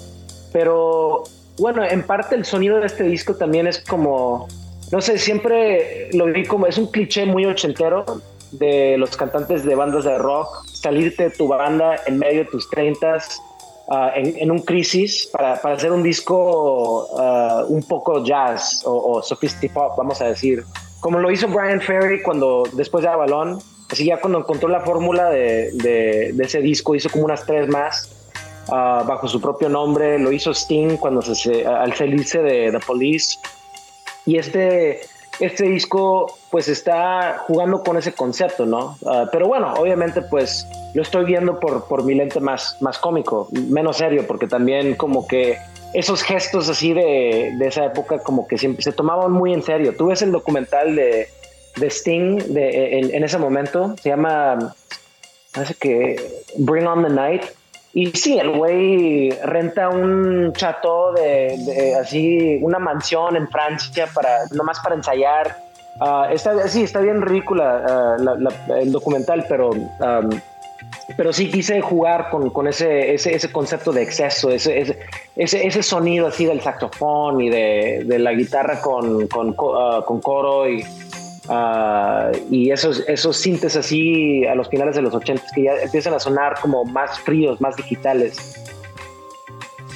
Pero 0.52 1.24
bueno, 1.58 1.84
en 1.84 2.02
parte 2.02 2.34
el 2.34 2.44
sonido 2.44 2.78
de 2.80 2.86
este 2.86 3.04
disco 3.04 3.34
también 3.34 3.66
es 3.66 3.80
como 3.80 4.48
no 4.90 5.00
sé, 5.00 5.18
siempre 5.18 6.08
lo 6.12 6.26
vi 6.26 6.44
como, 6.44 6.66
es 6.66 6.78
un 6.78 6.86
cliché 6.86 7.26
muy 7.26 7.44
ochentero 7.44 8.04
de 8.52 8.96
los 8.96 9.16
cantantes 9.16 9.64
de 9.64 9.74
bandas 9.74 10.04
de 10.04 10.16
rock, 10.16 10.66
salirte 10.66 11.24
de 11.24 11.30
tu 11.30 11.48
banda 11.48 11.96
en 12.06 12.18
medio 12.18 12.44
de 12.44 12.44
tus 12.46 12.68
treintas, 12.70 13.38
uh, 13.88 14.08
en, 14.14 14.50
un 14.50 14.60
crisis 14.60 15.26
para, 15.26 15.60
para 15.60 15.74
hacer 15.74 15.92
un 15.92 16.02
disco 16.02 17.06
uh, 17.06 17.66
un 17.68 17.82
poco 17.82 18.24
jazz 18.24 18.82
o, 18.86 19.20
o 19.20 19.22
pop, 19.74 19.94
vamos 19.96 20.20
a 20.22 20.28
decir. 20.28 20.64
Como 21.00 21.18
lo 21.18 21.30
hizo 21.30 21.48
Brian 21.48 21.80
Ferry 21.80 22.22
cuando 22.22 22.64
después 22.72 23.02
de 23.02 23.10
Avalon, 23.10 23.58
así 23.90 24.06
ya 24.06 24.18
cuando 24.18 24.38
encontró 24.38 24.68
la 24.68 24.80
fórmula 24.80 25.28
de, 25.28 25.70
de, 25.72 26.34
ese 26.42 26.60
disco, 26.60 26.94
hizo 26.94 27.10
como 27.10 27.24
unas 27.24 27.44
tres 27.44 27.68
más. 27.68 28.14
Uh, 28.68 29.02
bajo 29.06 29.26
su 29.26 29.40
propio 29.40 29.70
nombre, 29.70 30.18
lo 30.18 30.30
hizo 30.30 30.52
Sting 30.52 30.98
cuando 30.98 31.22
se, 31.22 31.66
al 31.66 31.94
salirse 31.94 32.42
de 32.42 32.70
The 32.70 32.80
Police, 32.80 33.38
y 34.28 34.36
este, 34.36 35.00
este 35.40 35.64
disco 35.64 36.36
pues 36.50 36.68
está 36.68 37.38
jugando 37.46 37.82
con 37.82 37.96
ese 37.96 38.12
concepto, 38.12 38.66
¿no? 38.66 38.98
Ah, 39.06 39.26
pero 39.32 39.48
bueno, 39.48 39.72
obviamente 39.72 40.20
pues 40.20 40.66
lo 40.92 41.00
estoy 41.00 41.24
viendo 41.24 41.58
por, 41.58 41.88
por 41.88 42.04
mi 42.04 42.14
lente 42.14 42.38
más, 42.38 42.76
más 42.82 42.98
cómico, 42.98 43.48
menos 43.52 43.96
serio, 43.96 44.26
porque 44.26 44.46
también 44.46 44.96
como 44.96 45.26
que 45.26 45.56
esos 45.94 46.22
gestos 46.22 46.68
así 46.68 46.92
de, 46.92 47.54
de 47.58 47.66
esa 47.66 47.86
época 47.86 48.18
como 48.18 48.46
que 48.46 48.58
siempre 48.58 48.82
se 48.82 48.92
tomaban 48.92 49.32
muy 49.32 49.54
en 49.54 49.62
serio. 49.62 49.96
Tú 49.96 50.08
ves 50.08 50.20
el 50.20 50.30
documental 50.30 50.94
de, 50.94 51.28
de 51.76 51.86
Sting 51.86 52.42
en, 52.54 53.14
en, 53.14 53.24
ese 53.24 53.38
momento, 53.38 53.96
se 54.02 54.10
llama, 54.10 54.74
parece 55.54 55.72
que 55.72 56.42
Bring 56.58 56.86
on 56.86 57.02
the 57.02 57.08
Night, 57.10 57.44
y 57.94 58.06
sí, 58.10 58.38
el 58.38 58.50
güey 58.50 59.30
renta 59.44 59.88
un 59.88 60.52
chateau 60.52 61.12
de, 61.14 61.96
así, 62.00 62.58
una 62.62 62.78
mansión 62.78 63.36
en 63.36 63.48
Francia 63.48 64.06
para, 64.14 64.40
nomás 64.52 64.78
para 64.80 64.94
ensayar. 64.94 65.56
Uh, 66.00 66.32
está, 66.32 66.68
sí, 66.68 66.84
está 66.84 67.00
bien 67.00 67.22
ridícula 67.22 68.16
uh, 68.20 68.74
el 68.74 68.92
documental, 68.92 69.46
pero, 69.48 69.70
um, 69.70 70.30
pero 71.16 71.32
sí 71.32 71.50
quise 71.50 71.80
jugar 71.80 72.30
con, 72.30 72.50
con 72.50 72.68
ese, 72.68 73.14
ese, 73.14 73.34
ese, 73.34 73.50
concepto 73.50 73.90
de 73.90 74.02
exceso, 74.02 74.50
ese, 74.50 74.80
ese, 75.34 75.66
ese, 75.66 75.82
sonido 75.82 76.28
así 76.28 76.44
del 76.44 76.60
saxofón 76.60 77.40
y 77.40 77.48
de, 77.48 78.04
de 78.04 78.18
la 78.20 78.32
guitarra 78.32 78.80
con, 78.80 79.26
con, 79.26 79.48
uh, 79.48 80.04
con 80.04 80.20
coro 80.20 80.68
y, 80.68 80.84
Uh, 81.48 82.30
y 82.50 82.70
esos, 82.70 83.02
esos 83.08 83.36
sintes 83.38 83.74
así 83.74 84.44
a 84.46 84.54
los 84.54 84.68
finales 84.68 84.96
de 84.96 85.02
los 85.02 85.14
80 85.14 85.42
que 85.54 85.62
ya 85.62 85.72
empiezan 85.76 86.12
a 86.12 86.20
sonar 86.20 86.56
como 86.60 86.84
más 86.84 87.18
fríos, 87.20 87.60
más 87.60 87.74
digitales. 87.76 88.54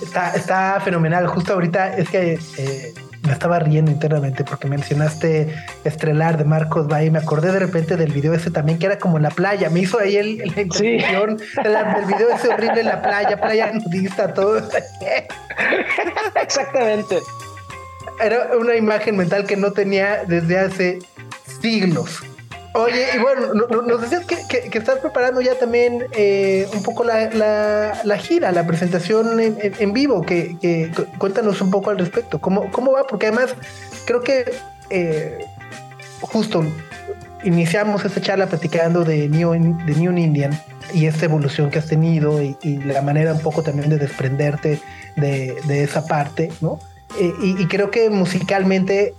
Está, 0.02 0.34
está 0.34 0.80
fenomenal. 0.80 1.26
Justo 1.26 1.52
ahorita 1.52 1.96
es 1.96 2.08
que 2.08 2.38
eh, 2.56 2.94
me 3.26 3.32
estaba 3.32 3.58
riendo 3.60 3.90
internamente 3.90 4.44
porque 4.44 4.66
mencionaste 4.66 5.54
Estrelar 5.84 6.38
de 6.38 6.44
Marcos 6.44 6.88
Valle. 6.88 7.10
Me 7.10 7.18
acordé 7.18 7.52
de 7.52 7.60
repente 7.60 7.96
del 7.96 8.12
video 8.12 8.34
ese 8.34 8.50
también 8.50 8.78
que 8.78 8.86
era 8.86 8.98
como 8.98 9.18
en 9.18 9.24
la 9.24 9.30
playa. 9.30 9.70
Me 9.70 9.80
hizo 9.80 9.98
ahí 9.98 10.16
el, 10.16 10.38
la 10.38 10.60
intervención 10.62 11.36
del 11.36 12.06
video 12.06 12.30
ese 12.34 12.48
horrible 12.48 12.80
en 12.80 12.86
la 12.86 13.02
playa, 13.02 13.40
playa 13.40 13.72
nudista, 13.72 14.32
todo. 14.32 14.58
Exactamente. 16.42 17.18
Era 18.20 18.56
una 18.58 18.74
imagen 18.74 19.16
mental 19.16 19.44
que 19.44 19.56
no 19.56 19.72
tenía 19.72 20.24
desde 20.24 20.58
hace 20.58 20.98
siglos. 21.62 22.22
Oye, 22.74 23.06
y 23.14 23.18
bueno, 23.18 23.52
nos 23.82 24.00
decías 24.00 24.24
que, 24.24 24.78
estás 24.78 24.98
preparando 25.00 25.42
ya 25.42 25.58
también 25.58 26.06
eh, 26.16 26.66
un 26.74 26.82
poco 26.82 27.04
la, 27.04 28.18
gira, 28.18 28.50
la 28.50 28.66
presentación 28.66 29.38
en, 29.40 29.92
vivo, 29.92 30.22
que, 30.22 30.90
cuéntanos 31.18 31.60
un 31.60 31.70
poco 31.70 31.90
al 31.90 31.98
respecto. 31.98 32.40
¿Cómo, 32.40 32.70
cómo 32.70 32.92
va? 32.92 33.06
Porque 33.06 33.26
además 33.26 33.54
creo 34.06 34.22
que 34.22 34.54
eh, 34.88 35.38
justo 36.22 36.64
iniciamos 37.44 38.06
esta 38.06 38.22
charla 38.22 38.46
platicando 38.46 39.04
de 39.04 39.28
New, 39.28 39.52
de 39.52 39.92
Indian 39.92 40.58
y 40.94 41.06
esta 41.06 41.26
evolución 41.26 41.70
que 41.70 41.78
has 41.78 41.86
tenido 41.86 42.40
y, 42.42 42.56
la 42.86 43.02
manera 43.02 43.34
un 43.34 43.40
poco 43.40 43.62
también 43.62 43.90
de 43.90 43.98
desprenderte 43.98 44.80
de, 45.16 45.82
esa 45.82 46.06
parte, 46.06 46.50
¿no? 46.62 46.78
Eh, 47.20 47.34
y 47.42 47.66
creo 47.66 47.90
que 47.90 48.08
musicalmente 48.08 49.14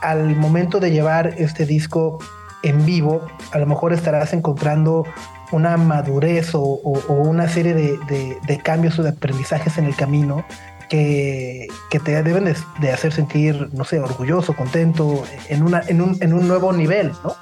al 0.00 0.36
momento 0.36 0.80
de 0.80 0.90
llevar 0.90 1.34
este 1.38 1.66
disco 1.66 2.18
en 2.62 2.84
vivo, 2.84 3.26
a 3.52 3.58
lo 3.58 3.66
mejor 3.66 3.92
estarás 3.92 4.32
encontrando 4.32 5.04
una 5.52 5.76
madurez 5.76 6.50
o, 6.54 6.60
una 6.60 7.48
serie 7.48 7.74
de, 7.74 8.60
cambios 8.62 8.98
o 8.98 9.02
de 9.02 9.10
aprendizajes 9.10 9.78
en 9.78 9.84
el 9.84 9.94
camino 9.94 10.44
que, 10.88 11.68
te 12.04 12.22
deben 12.22 12.52
de, 12.80 12.92
hacer 12.92 13.12
sentir, 13.12 13.68
no 13.72 13.84
sé, 13.84 14.00
orgulloso, 14.00 14.54
contento, 14.54 15.24
en, 15.48 15.62
una, 15.62 15.82
en, 15.86 16.00
un, 16.00 16.16
en 16.20 16.32
un 16.32 16.48
nuevo 16.48 16.72
nivel, 16.72 17.12
¿no? 17.24 17.34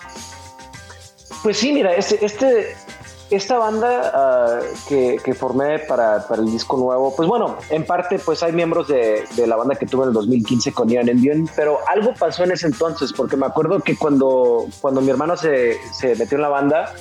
Pues 1.43 1.59
sí, 1.59 1.73
mira, 1.73 1.93
este, 1.95 2.25
este, 2.25 2.75
esta 3.31 3.59
banda 3.59 4.13
ah, 4.15 4.61
que, 4.89 5.35
formé 5.35 5.79
para, 5.81 6.25
el 6.37 6.47
disco 6.47 6.77
nuevo, 6.77 7.15
pues 7.15 7.29
bueno, 7.29 7.57
en 7.71 7.85
parte 7.85 8.19
pues 8.19 8.43
hay 8.43 8.53
miembros 8.53 8.89
de, 8.89 9.25
la 9.47 9.57
banda 9.57 9.75
que 9.75 9.87
tuve 9.87 10.05
en 10.05 10.09
el 10.09 10.15
2015 10.15 10.73
con 10.73 10.89
Ian 10.89 11.09
Indian, 11.09 11.49
pero 11.57 11.79
algo 11.89 12.15
pasó 12.15 12.45
en 12.45 12.53
ese 12.53 12.67
entonces, 12.67 13.13
porque 13.13 13.37
me 13.37 13.47
acuerdo 13.47 13.81
que 13.81 13.97
cuando, 13.97 14.67
cuando 14.81 15.01
mi 15.01 15.11
hermano 15.11 15.37
se, 15.37 15.79
metió 16.19 16.37
en 16.37 16.43
la 16.43 16.49
banda, 16.49 16.95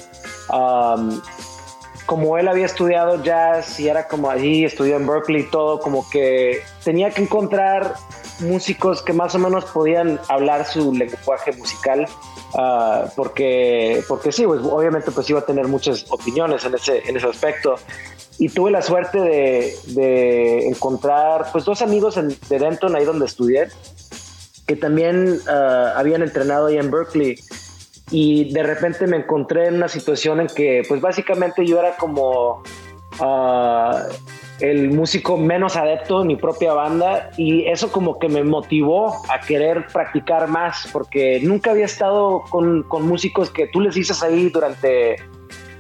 como 2.05 2.37
él 2.37 2.47
había 2.47 2.65
estudiado 2.65 3.23
jazz 3.23 3.79
y 3.79 3.87
era 3.87 4.07
como 4.07 4.29
allí, 4.29 4.65
estudió 4.65 4.97
en 4.97 5.07
Berkeley 5.07 5.43
y 5.43 5.49
todo, 5.49 5.79
como 5.79 6.09
que 6.09 6.61
tenía 6.83 7.11
que 7.11 7.23
encontrar 7.23 7.95
músicos 8.43 9.01
que 9.01 9.13
más 9.13 9.33
o 9.35 9.39
menos 9.39 9.65
podían 9.65 10.19
hablar 10.29 10.65
su 10.65 10.93
lenguaje 10.93 11.51
musical 11.53 12.07
Ah, 12.55 13.05
porque, 13.15 14.03
porque 14.07 14.31
sí, 14.31 14.45
pues, 14.45 14.61
obviamente 14.63 15.09
pues 15.11 15.29
iba 15.29 15.39
a 15.39 15.45
tener 15.45 15.67
muchas 15.67 16.05
opiniones 16.11 16.63
en 16.65 16.75
ese, 16.75 17.01
en 17.07 17.17
ese 17.17 17.27
aspecto. 17.27 17.75
Y 18.37 18.49
tuve 18.49 18.71
la 18.71 18.81
suerte 18.81 19.19
de, 19.19 19.75
de 19.87 20.67
encontrar 20.67 21.51
pues 21.51 21.65
dos 21.65 21.81
amigos 21.81 22.17
en, 22.17 22.29
de 22.49 22.59
Denton, 22.59 22.95
ahí 22.95 23.05
donde 23.05 23.25
estudié, 23.25 23.69
que 24.67 24.75
también 24.75 25.39
ah, 25.47 25.93
habían 25.95 26.21
entrenado 26.21 26.67
ahí 26.67 26.77
en 26.77 26.91
Berkeley. 26.91 27.35
Y 28.11 28.53
de 28.53 28.61
repente 28.61 29.07
me 29.07 29.17
encontré 29.17 29.67
en 29.67 29.75
una 29.75 29.87
situación 29.87 30.41
en 30.41 30.47
que 30.47 30.83
pues 30.87 31.01
básicamente 31.01 31.65
yo 31.65 31.79
era 31.79 31.97
como... 31.97 32.61
Uh, 33.19 33.97
el 34.63 34.91
músico 34.91 35.35
menos 35.35 35.75
adepto 35.75 36.21
de 36.21 36.25
mi 36.25 36.37
propia 36.37 36.73
banda 36.73 37.29
y 37.35 37.65
eso 37.65 37.91
como 37.91 38.17
que 38.17 38.29
me 38.29 38.45
motivó 38.45 39.13
a 39.29 39.41
querer 39.41 39.87
practicar 39.87 40.47
más 40.47 40.87
porque 40.93 41.41
nunca 41.43 41.71
había 41.71 41.83
estado 41.83 42.43
con, 42.49 42.85
músicos 43.01 43.49
que 43.49 43.67
tú 43.67 43.81
les 43.81 43.93
dices 43.95 44.23
ahí 44.23 44.49
durante 44.49 45.17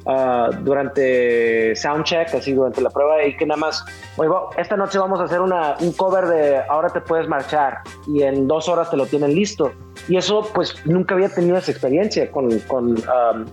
uh, 0.05 0.53
durante 0.63 1.73
soundcheck, 1.77 2.35
así 2.35 2.51
durante 2.51 2.81
la 2.81 2.89
prueba 2.89 3.23
y 3.25 3.37
que 3.37 3.45
nada 3.45 3.57
más, 3.57 3.85
oye, 4.17 4.29
esta 4.57 4.75
noche 4.75 4.99
vamos 4.99 5.21
a 5.21 5.23
hacer 5.23 5.39
una, 5.39 5.77
un 5.79 5.93
cover 5.93 6.25
de 6.25 6.57
Ahora 6.67 6.89
te 6.89 6.99
puedes 6.99 7.29
marchar 7.29 7.77
y 8.05 8.23
en 8.23 8.49
dos 8.49 8.67
horas 8.67 8.91
te 8.91 8.97
lo 8.97 9.05
tienen 9.05 9.33
listo 9.33 9.71
y 10.09 10.17
eso 10.17 10.49
pues 10.53 10.75
nunca 10.85 11.15
había 11.15 11.29
tenido 11.29 11.55
esa 11.55 11.71
experiencia 11.71 12.29
con, 12.29 12.59
con, 12.67 12.97
um, 12.97 13.45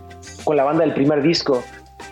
con 0.42 0.56
la 0.56 0.64
banda 0.64 0.84
del 0.84 0.94
primer 0.94 1.22
disco. 1.22 1.62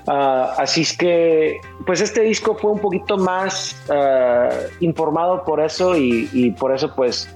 Ah, 0.06 0.54
así 0.58 0.82
es 0.82 0.96
que, 0.96 1.60
pues 1.86 2.00
este 2.00 2.22
disco 2.22 2.54
fue 2.54 2.70
un 2.70 2.78
poquito 2.78 3.18
más 3.18 3.76
ah, 3.90 4.48
informado 4.80 5.44
por 5.44 5.60
eso 5.60 5.96
y, 5.96 6.54
por 6.58 6.74
eso 6.74 6.94
pues 6.94 7.28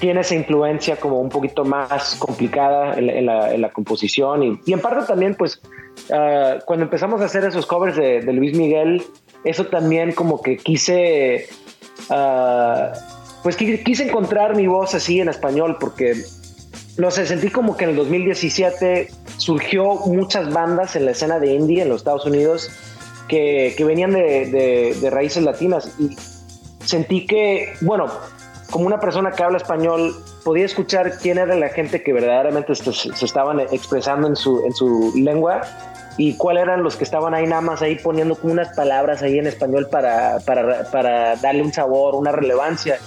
tiene 0.00 0.20
esa 0.20 0.34
influencia 0.34 0.96
como 0.96 1.20
un 1.20 1.28
poquito 1.28 1.64
más 1.64 2.16
complicada 2.16 2.94
en, 2.98 3.26
la, 3.26 3.70
composición 3.72 4.42
y, 4.42 4.72
en 4.72 4.80
parte 4.80 5.06
también 5.06 5.34
pues 5.34 5.62
ah, 6.12 6.58
cuando 6.66 6.84
empezamos 6.84 7.20
a 7.22 7.24
hacer 7.24 7.44
esos 7.44 7.64
covers 7.64 7.96
de, 7.96 8.20
de 8.20 8.32
Luis 8.32 8.56
Miguel, 8.56 9.02
eso 9.44 9.66
también 9.66 10.12
como 10.12 10.42
que 10.42 10.56
quise, 10.56 11.48
pues 13.42 13.56
quise 13.56 14.04
encontrar 14.04 14.54
mi 14.54 14.66
voz 14.66 14.94
así 14.94 15.20
en 15.20 15.28
español 15.28 15.78
porque 15.80 16.14
no 16.98 17.10
sé, 17.10 17.26
sentí 17.26 17.48
como 17.48 17.76
que 17.76 17.84
en 17.84 17.90
el 17.90 17.96
2017 17.96 19.08
surgió 19.38 19.94
muchas 20.06 20.52
bandas 20.52 20.94
en 20.96 21.06
la 21.06 21.12
escena 21.12 21.38
de 21.38 21.54
indie 21.54 21.82
en 21.82 21.88
los 21.88 21.98
Estados 21.98 22.26
Unidos 22.26 22.70
que, 23.28 23.74
venían 23.86 24.12
de, 24.12 25.08
raíces 25.10 25.42
latinas 25.42 25.90
y 25.98 26.16
sentí 26.84 27.26
que, 27.26 27.72
bueno, 27.80 28.10
como 28.70 28.86
una 28.86 29.00
persona 29.00 29.30
que 29.30 29.42
habla 29.42 29.56
español, 29.56 30.14
podía 30.44 30.66
escuchar 30.66 31.18
quién 31.18 31.38
era 31.38 31.54
la 31.54 31.68
gente 31.70 32.02
que 32.02 32.12
verdaderamente 32.12 32.74
se, 32.74 33.24
estaban 33.24 33.60
expresando 33.60 34.28
en 34.28 34.36
su, 34.36 34.64
en 34.66 34.74
su 34.74 35.12
lengua 35.16 35.62
y 36.18 36.36
cuáles 36.36 36.64
eran 36.64 36.82
los 36.82 36.96
que 36.96 37.04
estaban 37.04 37.32
ahí 37.32 37.46
nada 37.46 37.62
más 37.62 37.80
ahí 37.80 37.96
poniendo 37.96 38.34
como 38.34 38.52
unas 38.52 38.74
palabras 38.76 39.22
ahí 39.22 39.38
en 39.38 39.46
español 39.46 39.88
para, 39.90 40.40
para, 40.40 40.84
para 40.90 41.36
darle 41.36 41.62
un 41.62 41.72
sabor, 41.72 42.14
una 42.14 42.32
relevancia 42.32 42.98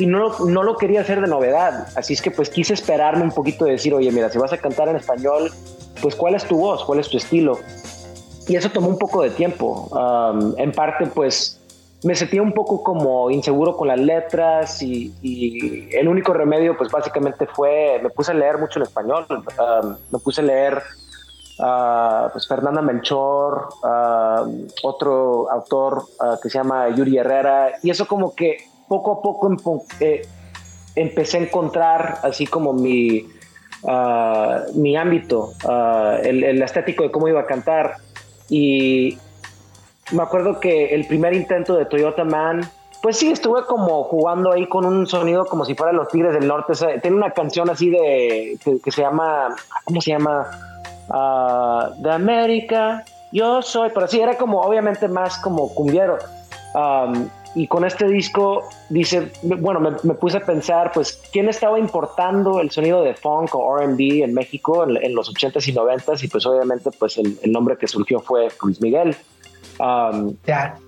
y 0.00 0.06
no, 0.06 0.30
no 0.46 0.62
lo 0.62 0.78
quería 0.78 1.02
hacer 1.02 1.20
de 1.20 1.26
novedad. 1.26 1.88
Así 1.94 2.14
es 2.14 2.22
que 2.22 2.30
pues 2.30 2.48
quise 2.48 2.72
esperarme 2.72 3.22
un 3.22 3.32
poquito 3.32 3.66
de 3.66 3.72
decir, 3.72 3.92
oye, 3.92 4.10
mira, 4.10 4.30
si 4.30 4.38
vas 4.38 4.50
a 4.50 4.56
cantar 4.56 4.88
en 4.88 4.96
español, 4.96 5.52
pues 6.00 6.14
cuál 6.14 6.34
es 6.34 6.44
tu 6.44 6.56
voz, 6.56 6.82
cuál 6.84 7.00
es 7.00 7.08
tu 7.10 7.18
estilo. 7.18 7.58
Y 8.48 8.56
eso 8.56 8.70
tomó 8.70 8.88
un 8.88 8.98
poco 8.98 9.22
de 9.22 9.28
tiempo. 9.28 9.90
en 10.56 10.72
parte 10.72 11.06
pues 11.06 11.60
me 12.02 12.14
sentía 12.14 12.40
un 12.40 12.52
poco 12.52 12.82
como 12.82 13.30
inseguro 13.30 13.76
con 13.76 13.88
las 13.88 14.00
letras 14.00 14.80
y, 14.80 15.12
el 15.92 16.08
único 16.08 16.32
remedio 16.32 16.78
pues 16.78 16.90
básicamente 16.90 17.46
fue, 17.46 18.00
me 18.02 18.08
puse 18.08 18.32
a 18.32 18.34
leer 18.34 18.56
mucho 18.56 18.78
en 18.78 18.84
español, 18.84 19.26
me 20.10 20.18
puse 20.18 20.40
a 20.40 20.44
leer 20.44 20.82
uh, 21.58 22.30
pues 22.32 22.48
Fernanda 22.48 22.80
Melchor, 22.80 23.68
otro 24.82 25.50
autor 25.50 26.04
ah, 26.20 26.38
que 26.42 26.48
se 26.48 26.56
llama 26.56 26.88
Yuri 26.88 27.18
Herrera, 27.18 27.72
y 27.82 27.90
eso 27.90 28.06
como 28.06 28.34
que 28.34 28.69
poco 28.90 29.12
a 29.12 29.22
poco 29.22 29.84
eh, 30.00 30.22
empecé 30.96 31.38
a 31.38 31.42
encontrar 31.42 32.18
así 32.24 32.44
como 32.44 32.72
mi, 32.72 33.24
ah, 33.86 34.64
mi 34.74 34.96
ámbito, 34.96 35.52
ah, 35.64 36.18
el, 36.20 36.60
estético 36.60 37.04
de 37.04 37.12
cómo 37.12 37.28
iba 37.28 37.38
a 37.38 37.46
cantar. 37.46 37.98
Y 38.48 39.16
me 40.10 40.24
acuerdo 40.24 40.58
que 40.58 40.92
el 40.92 41.06
primer 41.06 41.34
intento 41.34 41.76
de 41.76 41.86
Toyota 41.86 42.24
Man, 42.24 42.68
pues 43.00 43.16
sí, 43.16 43.30
estuve 43.30 43.64
como 43.64 44.02
jugando 44.02 44.50
ahí 44.50 44.66
con 44.66 44.84
un 44.84 45.06
sonido 45.06 45.46
como 45.46 45.64
si 45.64 45.76
fuera 45.76 45.92
Los 45.92 46.08
Tigres 46.08 46.34
del 46.34 46.48
Norte. 46.48 46.72
tiene 47.00 47.16
una 47.16 47.30
canción 47.30 47.70
así 47.70 47.90
de 47.90 48.58
que, 48.82 48.90
se 48.90 49.02
llama, 49.02 49.54
¿cómo 49.84 50.00
se 50.00 50.10
llama? 50.10 50.50
Ah, 51.08 51.90
de 51.96 52.10
América, 52.10 53.04
yo 53.30 53.62
soy, 53.62 53.90
pero 53.94 54.08
sí, 54.08 54.20
era 54.20 54.36
como 54.36 54.60
obviamente 54.62 55.06
más 55.06 55.38
como 55.38 55.72
cumbiero. 55.72 56.18
Y 57.54 57.66
con 57.66 57.84
este 57.84 58.06
disco, 58.06 58.68
dice, 58.90 59.32
bueno, 59.42 59.80
me, 59.80 60.14
puse 60.14 60.36
a 60.36 60.40
pensar, 60.40 60.92
pues, 60.92 61.20
¿quién 61.32 61.48
estaba 61.48 61.80
importando 61.80 62.60
el 62.60 62.70
sonido 62.70 63.02
de 63.02 63.14
funk 63.14 63.54
o 63.54 63.76
RB 63.76 64.22
en 64.22 64.34
México 64.34 64.84
en, 64.84 65.14
los 65.14 65.34
80s 65.34 65.66
y 65.66 65.72
90s? 65.72 66.22
Y 66.22 66.28
pues 66.28 66.46
obviamente, 66.46 66.90
pues 66.96 67.18
el, 67.18 67.38
nombre 67.50 67.76
que 67.76 67.88
surgió 67.88 68.20
fue 68.20 68.48
Luis 68.62 68.80
Miguel. 68.80 69.16
Um, 69.80 70.36
ya. 70.46 70.78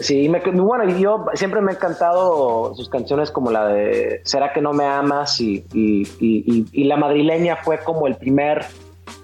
Sí, 0.00 0.28
me, 0.28 0.40
bueno, 0.40 0.88
yo 0.98 1.26
siempre 1.34 1.60
me 1.60 1.72
ha 1.72 1.74
encantado 1.74 2.74
sus 2.74 2.88
canciones 2.88 3.30
como 3.30 3.50
la 3.50 3.66
de 3.66 4.20
¿Será 4.24 4.52
que 4.52 4.60
no 4.60 4.72
me 4.72 4.84
amas? 4.84 5.40
Y, 5.40 5.64
y, 5.72 6.84
La 6.84 6.96
Madrileña 6.96 7.56
fue 7.56 7.78
como 7.78 8.06
el 8.08 8.16
primer, 8.16 8.64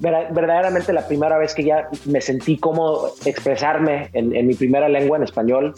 verdaderamente 0.00 0.92
la 0.92 1.06
primera 1.06 1.38
vez 1.38 1.54
que 1.54 1.64
ya 1.64 1.88
me 2.04 2.20
sentí 2.20 2.56
como 2.56 3.08
expresarme 3.24 4.10
en, 4.12 4.34
en 4.34 4.46
mi 4.46 4.54
primera 4.54 4.88
lengua 4.88 5.16
en 5.16 5.24
español. 5.24 5.74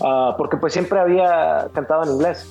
Ah, 0.00 0.34
porque 0.36 0.56
pues 0.56 0.72
siempre 0.72 0.98
había 0.98 1.68
cantado 1.72 2.04
en 2.04 2.10
inglés. 2.10 2.46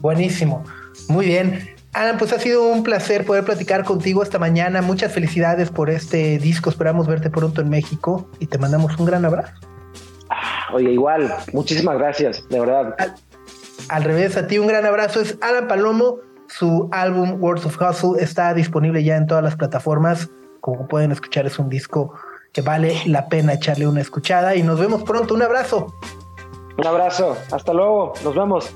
Buenísimo, 0.00 0.64
muy 1.08 1.26
bien. 1.26 1.76
Alan, 1.92 2.18
pues 2.18 2.32
ha 2.32 2.38
sido 2.38 2.68
un 2.68 2.82
placer 2.82 3.24
poder 3.24 3.44
platicar 3.44 3.84
contigo 3.84 4.22
esta 4.22 4.38
mañana. 4.38 4.82
Muchas 4.82 5.12
felicidades 5.12 5.70
por 5.70 5.90
este 5.90 6.38
disco. 6.38 6.70
Esperamos 6.70 7.06
verte 7.06 7.30
pronto 7.30 7.60
en 7.60 7.70
México 7.70 8.28
y 8.38 8.46
te 8.46 8.58
mandamos 8.58 8.96
un 8.98 9.06
gran 9.06 9.24
abrazo. 9.24 9.52
Ah, 10.30 10.66
oye, 10.74 10.92
igual, 10.92 11.34
muchísimas 11.52 11.98
gracias, 11.98 12.46
de 12.48 12.60
verdad. 12.60 12.94
Al, 13.88 14.04
revés, 14.04 14.36
a 14.36 14.46
ti 14.46 14.58
un 14.58 14.66
gran 14.66 14.84
abrazo. 14.84 15.20
Es 15.20 15.38
Alan 15.40 15.66
Palomo. 15.66 16.18
Su 16.48 16.88
álbum 16.92 17.42
Words 17.42 17.66
of 17.66 17.80
Hustle 17.80 18.22
está 18.22 18.54
disponible 18.54 19.02
ya 19.02 19.16
en 19.16 19.26
todas 19.26 19.42
las 19.42 19.56
plataformas. 19.56 20.30
Como 20.60 20.86
pueden 20.86 21.12
escuchar, 21.12 21.46
es 21.46 21.58
un 21.58 21.68
disco 21.68 22.14
que 22.52 22.62
vale 22.62 23.00
la 23.06 23.28
pena 23.28 23.54
echarle 23.54 23.86
una 23.86 24.02
escuchada. 24.02 24.54
Y 24.54 24.62
nos 24.62 24.78
vemos 24.78 25.02
pronto. 25.04 25.34
Un 25.34 25.42
abrazo. 25.42 25.94
Un 26.78 26.86
abrazo, 26.86 27.36
hasta 27.50 27.72
luego, 27.72 28.12
nos 28.22 28.36
vemos. 28.36 28.70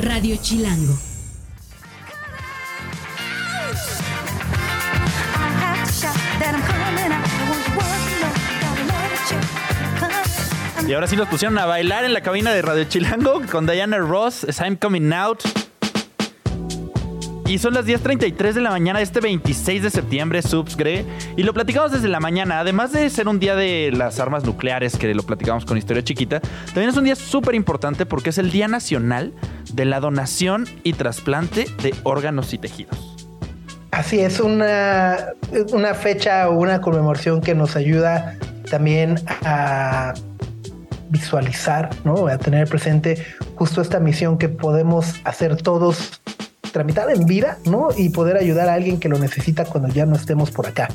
Radio 0.00 0.34
Chilango. 0.42 0.94
Y 10.88 10.92
ahora 10.92 11.06
sí 11.06 11.14
nos 11.14 11.28
pusieron 11.28 11.58
a 11.58 11.66
bailar 11.66 12.04
en 12.04 12.12
la 12.12 12.20
cabina 12.20 12.52
de 12.52 12.62
Radio 12.62 12.84
Chilango 12.84 13.42
con 13.50 13.66
Diana 13.66 13.98
Ross, 13.98 14.44
I'm 14.60 14.74
Coming 14.74 15.12
Out. 15.12 15.65
Y 17.46 17.58
son 17.58 17.74
las 17.74 17.86
10.33 17.86 18.54
de 18.54 18.60
la 18.60 18.70
mañana 18.70 19.00
este 19.00 19.20
26 19.20 19.82
de 19.82 19.90
septiembre, 19.90 20.42
Subsgre. 20.42 21.04
Y 21.36 21.44
lo 21.44 21.54
platicamos 21.54 21.92
desde 21.92 22.08
la 22.08 22.18
mañana. 22.18 22.58
Además 22.58 22.90
de 22.90 23.08
ser 23.08 23.28
un 23.28 23.38
día 23.38 23.54
de 23.54 23.92
las 23.92 24.18
armas 24.18 24.44
nucleares, 24.44 24.96
que 24.96 25.14
lo 25.14 25.22
platicamos 25.22 25.64
con 25.64 25.78
Historia 25.78 26.02
Chiquita, 26.02 26.40
también 26.66 26.88
es 26.88 26.96
un 26.96 27.04
día 27.04 27.14
súper 27.14 27.54
importante 27.54 28.04
porque 28.04 28.30
es 28.30 28.38
el 28.38 28.50
Día 28.50 28.66
Nacional 28.66 29.32
de 29.72 29.84
la 29.84 30.00
Donación 30.00 30.66
y 30.82 30.94
Trasplante 30.94 31.66
de 31.82 31.94
Órganos 32.02 32.52
y 32.52 32.58
Tejidos. 32.58 33.16
Así 33.92 34.18
es, 34.18 34.40
una, 34.40 35.16
una 35.72 35.94
fecha 35.94 36.48
o 36.48 36.58
una 36.58 36.80
conmemoración 36.80 37.40
que 37.40 37.54
nos 37.54 37.76
ayuda 37.76 38.36
también 38.68 39.20
a 39.44 40.14
visualizar, 41.10 41.90
¿no? 42.04 42.26
A 42.26 42.38
tener 42.38 42.68
presente 42.68 43.24
justo 43.54 43.80
esta 43.80 44.00
misión 44.00 44.36
que 44.36 44.48
podemos 44.48 45.14
hacer 45.24 45.56
todos, 45.56 46.20
tramitar 46.76 47.08
en 47.08 47.24
vida, 47.24 47.56
¿no? 47.64 47.88
Y 47.96 48.10
poder 48.10 48.36
ayudar 48.36 48.68
a 48.68 48.74
alguien 48.74 49.00
que 49.00 49.08
lo 49.08 49.18
necesita 49.18 49.64
cuando 49.64 49.88
ya 49.88 50.04
no 50.04 50.14
estemos 50.14 50.50
por 50.50 50.66
acá. 50.66 50.88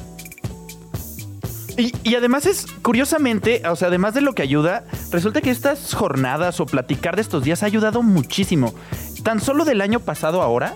Y, 1.76 1.92
y, 2.04 2.14
además 2.14 2.46
es, 2.46 2.68
curiosamente, 2.84 3.64
o 3.68 3.76
sea, 3.76 3.88
además 3.88 4.14
de 4.14 4.22
lo 4.22 4.36
que 4.36 4.44
ayuda, 4.44 4.84
resulta 5.12 5.42
que 5.42 5.50
estas 5.50 5.96
jornadas 5.96 6.60
o 6.60 6.68
platicar 6.68 7.16
de 7.16 7.24
estos 7.24 7.44
días 7.44 7.64
ha 7.64 7.66
ayudado 7.66 8.04
muchísimo. 8.04 8.76
Tan 9.24 9.40
solo 9.42 9.66
del 9.66 9.82
año 9.82 10.00
pasado 10.00 10.44
ahora, 10.44 10.76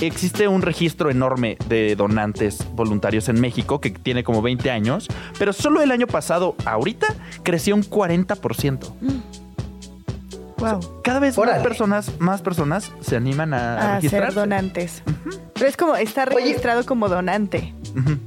existe 0.00 0.48
un 0.48 0.62
registro 0.62 1.10
enorme 1.10 1.56
de 1.68 1.94
donantes 1.94 2.66
voluntarios 2.72 3.28
en 3.28 3.40
México 3.40 3.80
que 3.80 3.90
tiene 3.90 4.24
como 4.24 4.42
20 4.42 4.68
años, 4.72 5.06
pero 5.38 5.52
solo 5.52 5.80
el 5.80 5.92
año 5.92 6.08
pasado, 6.08 6.56
ahorita, 6.64 7.06
creció 7.44 7.76
un 7.76 7.84
40%. 7.84 9.29
Wow. 10.60 10.78
O 10.78 10.82
sea, 10.82 10.90
cada 11.02 11.20
vez 11.20 11.36
más 11.36 11.62
personas, 11.62 12.12
más 12.20 12.42
personas 12.42 12.92
se 13.00 13.16
animan 13.16 13.54
a, 13.54 13.96
a 13.96 14.00
ser 14.00 14.32
donantes. 14.32 15.02
Uh 15.06 15.10
-huh. 15.10 15.40
Pero 15.54 15.66
es 15.66 15.76
como 15.76 15.96
está 15.96 16.24
registrado 16.26 16.80
Oye, 16.80 16.86
como 16.86 17.08
donante. 17.08 17.74
Uh 17.94 17.98
-huh. 17.98 18.18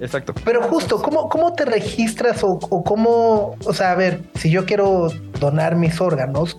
Exacto. 0.00 0.34
Pero 0.44 0.62
justo, 0.62 1.00
¿cómo, 1.02 1.28
cómo 1.28 1.52
te 1.52 1.66
registras 1.66 2.42
o, 2.42 2.58
o, 2.58 2.82
cómo, 2.82 3.54
o 3.64 3.74
sea, 3.74 3.92
a 3.92 3.94
ver, 3.94 4.22
si 4.34 4.50
yo 4.50 4.64
quiero 4.64 5.08
donar 5.38 5.76
mis 5.76 6.00
órganos, 6.00 6.56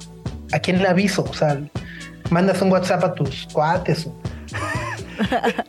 ¿a 0.53 0.59
quién 0.59 0.81
le 0.81 0.87
aviso? 0.87 1.23
O 1.23 1.33
sea, 1.33 1.59
mandas 2.29 2.61
un 2.61 2.71
WhatsApp 2.71 3.03
a 3.03 3.13
tus 3.13 3.47
cuates. 3.51 4.07
O... 4.07 4.15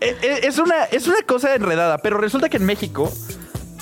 Eh, 0.00 0.40
es, 0.44 0.58
una, 0.58 0.84
es 0.84 1.06
una 1.06 1.20
cosa 1.26 1.54
enredada, 1.54 1.98
pero 1.98 2.16
resulta 2.16 2.48
que 2.48 2.56
en 2.56 2.64
México 2.64 3.12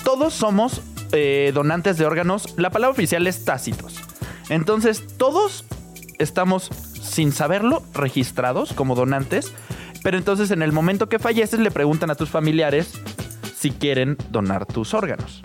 todos 0.03 0.35
somos 0.35 0.83
eh, 1.13 1.53
donantes 1.55 1.97
de 1.97 2.07
órganos. 2.07 2.55
La 2.59 2.71
palabra 2.71 2.93
oficial 2.93 3.25
es 3.29 3.45
tácitos. 3.45 4.01
Entonces, 4.51 5.03
todos 5.17 5.65
estamos, 6.19 6.69
sin 7.01 7.33
saberlo, 7.33 7.83
registrados 7.95 8.75
como 8.75 8.95
donantes. 8.95 9.53
Pero 10.03 10.19
entonces, 10.19 10.51
en 10.51 10.63
el 10.63 10.73
momento 10.73 11.09
que 11.09 11.19
falleces, 11.19 11.61
le 11.61 11.71
preguntan 11.71 12.11
a 12.11 12.15
tus 12.15 12.29
familiares 12.29 12.93
si 13.57 13.71
quieren 13.71 14.17
donar 14.31 14.67
tus 14.67 14.95
órganos. 14.95 15.43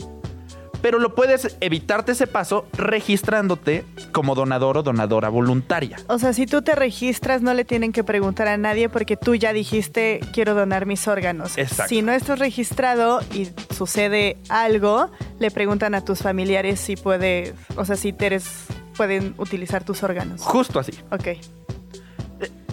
Pero 0.82 1.00
lo 1.00 1.16
puedes 1.16 1.58
evitarte 1.62 2.12
ese 2.12 2.28
paso 2.28 2.68
registrándote 2.74 3.84
como 4.12 4.36
donador 4.36 4.78
o 4.78 4.84
donadora 4.84 5.30
voluntaria. 5.30 5.98
O 6.08 6.20
sea, 6.20 6.32
si 6.32 6.46
tú 6.46 6.62
te 6.62 6.76
registras, 6.76 7.42
no 7.42 7.54
le 7.56 7.66
tienen 7.66 7.92
que 7.92 8.04
preguntar 8.04 8.48
a 8.48 8.58
nadie 8.58 8.88
porque 8.88 9.18
tú 9.18 9.34
ya 9.34 9.52
dijiste 9.52 10.20
quiero 10.32 10.54
donar 10.54 10.86
mis 10.86 11.08
órganos. 11.08 11.58
Exacto. 11.58 11.90
Si 11.90 12.04
no 12.04 12.12
estás 12.12 12.38
registrado 12.38 13.22
y 13.34 13.50
sucede 13.76 14.38
algo, 14.48 15.10
le 15.40 15.50
preguntan 15.50 15.96
a 15.96 16.06
tus 16.06 16.20
familiares 16.20 16.80
si 16.80 16.96
puede, 16.96 17.56
o 17.76 17.84
sea, 17.84 17.96
si 17.96 18.14
eres, 18.20 18.68
pueden 18.96 19.36
utilizar 19.38 19.84
tus 19.84 20.04
órganos. 20.04 20.42
Justo 20.42 20.80
así. 20.80 20.94
Ok. 21.12 21.28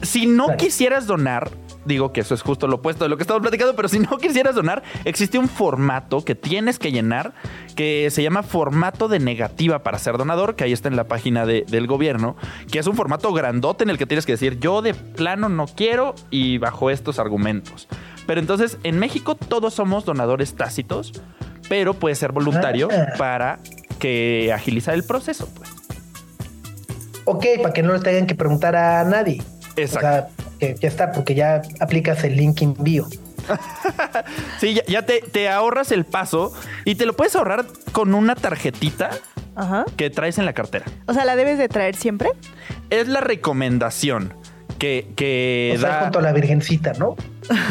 Si 0.03 0.27
no 0.27 0.49
vale. 0.49 0.57
quisieras 0.57 1.07
donar, 1.07 1.51
digo 1.85 2.13
que 2.13 2.21
eso 2.21 2.35
es 2.35 2.43
justo 2.43 2.67
lo 2.67 2.77
opuesto 2.77 3.05
de 3.05 3.09
lo 3.09 3.17
que 3.17 3.23
estamos 3.23 3.41
platicando, 3.41 3.77
pero 3.77 3.89
si 3.89 4.01
no 4.01 4.17
quisieras 4.21 4.55
donar, 4.55 4.83
existe 5.05 5.39
un 5.39 5.49
formato 5.49 6.25
que 6.25 6.35
tienes 6.35 6.79
que 6.79 6.91
llenar 6.91 7.35
que 7.77 8.11
se 8.11 8.23
llama 8.23 8.43
formato 8.43 9.09
de 9.09 9.21
negativa 9.21 9.83
para 9.83 9.99
ser 9.99 10.19
donador, 10.19 10.57
que 10.57 10.65
ahí 10.65 10.73
está 10.73 10.89
en 10.89 10.97
la 10.97 11.05
página 11.05 11.47
de, 11.47 11.65
del 11.69 11.87
gobierno, 11.87 12.37
que 12.71 12.79
es 12.79 12.87
un 12.87 12.97
formato 12.97 13.33
grandote 13.33 13.85
en 13.85 13.91
el 13.91 13.99
que 13.99 14.07
tienes 14.07 14.27
que 14.27 14.33
decir 14.33 14.59
yo 14.59 14.83
de 14.83 14.95
plano 14.95 15.49
no 15.49 15.67
quiero 15.67 16.15
y 16.31 16.59
bajo 16.59 16.91
estos 16.91 17.19
argumentos. 17.19 17.89
Pero 18.27 18.41
entonces 18.41 18.79
en 18.83 18.99
México 18.99 19.35
todos 19.37 19.75
somos 19.75 20.05
donadores 20.05 20.55
tácitos, 20.55 21.13
pero 21.69 21.95
puede 21.95 22.15
ser 22.15 22.33
voluntario 22.33 22.89
para 23.19 23.59
que 23.99 24.53
agilizar 24.53 24.95
el 24.95 25.05
proceso. 25.05 25.49
Pues. 25.55 25.82
Ok, 27.25 27.47
para 27.63 27.73
que 27.73 27.83
no 27.83 27.93
le 27.93 28.01
tengan 28.01 28.27
que 28.27 28.35
preguntar 28.35 28.77
a 28.77 29.05
nadie. 29.05 29.43
Exacto. 29.77 29.99
O 29.99 30.11
sea, 30.11 30.29
que 30.59 30.75
ya 30.81 30.89
está, 30.89 31.13
porque 31.13 31.35
ya 31.35 31.63
aplicas 31.81 32.25
el 32.25 32.37
link 32.37 32.63
en 32.63 32.75
bio. 32.75 33.07
sí, 34.61 34.75
ya, 34.75 34.85
ya 34.87 35.03
te, 35.03 35.21
te, 35.21 35.49
ahorras 35.49 35.91
el 35.91 36.05
paso 36.05 36.53
y 36.85 36.95
te 36.95 37.07
lo 37.07 37.15
puedes 37.15 37.35
ahorrar 37.35 37.67
con 37.91 38.15
una 38.15 38.37
tarjetita 38.37 39.11
Ajá. 39.57 39.85
que 39.97 40.11
traes 40.11 40.39
en 40.39 40.45
la 40.45 40.53
cartera. 40.53 40.85
O 41.07 41.15
sea, 41.15 41.25
¿la 41.25 41.37
debes 41.37 41.59
de 41.59 41.69
traer 41.69 41.97
siempre? 41.97 42.31
Es 42.91 43.09
la 43.09 43.21
recomendación 43.21 44.35
que, 44.79 45.09
que 45.17 45.75
o 45.77 45.81
sea, 45.81 45.89
da... 45.89 46.01
junto 46.03 46.19
a 46.19 46.23
la 46.23 46.33
virgencita, 46.33 46.93
¿no? 46.95 47.17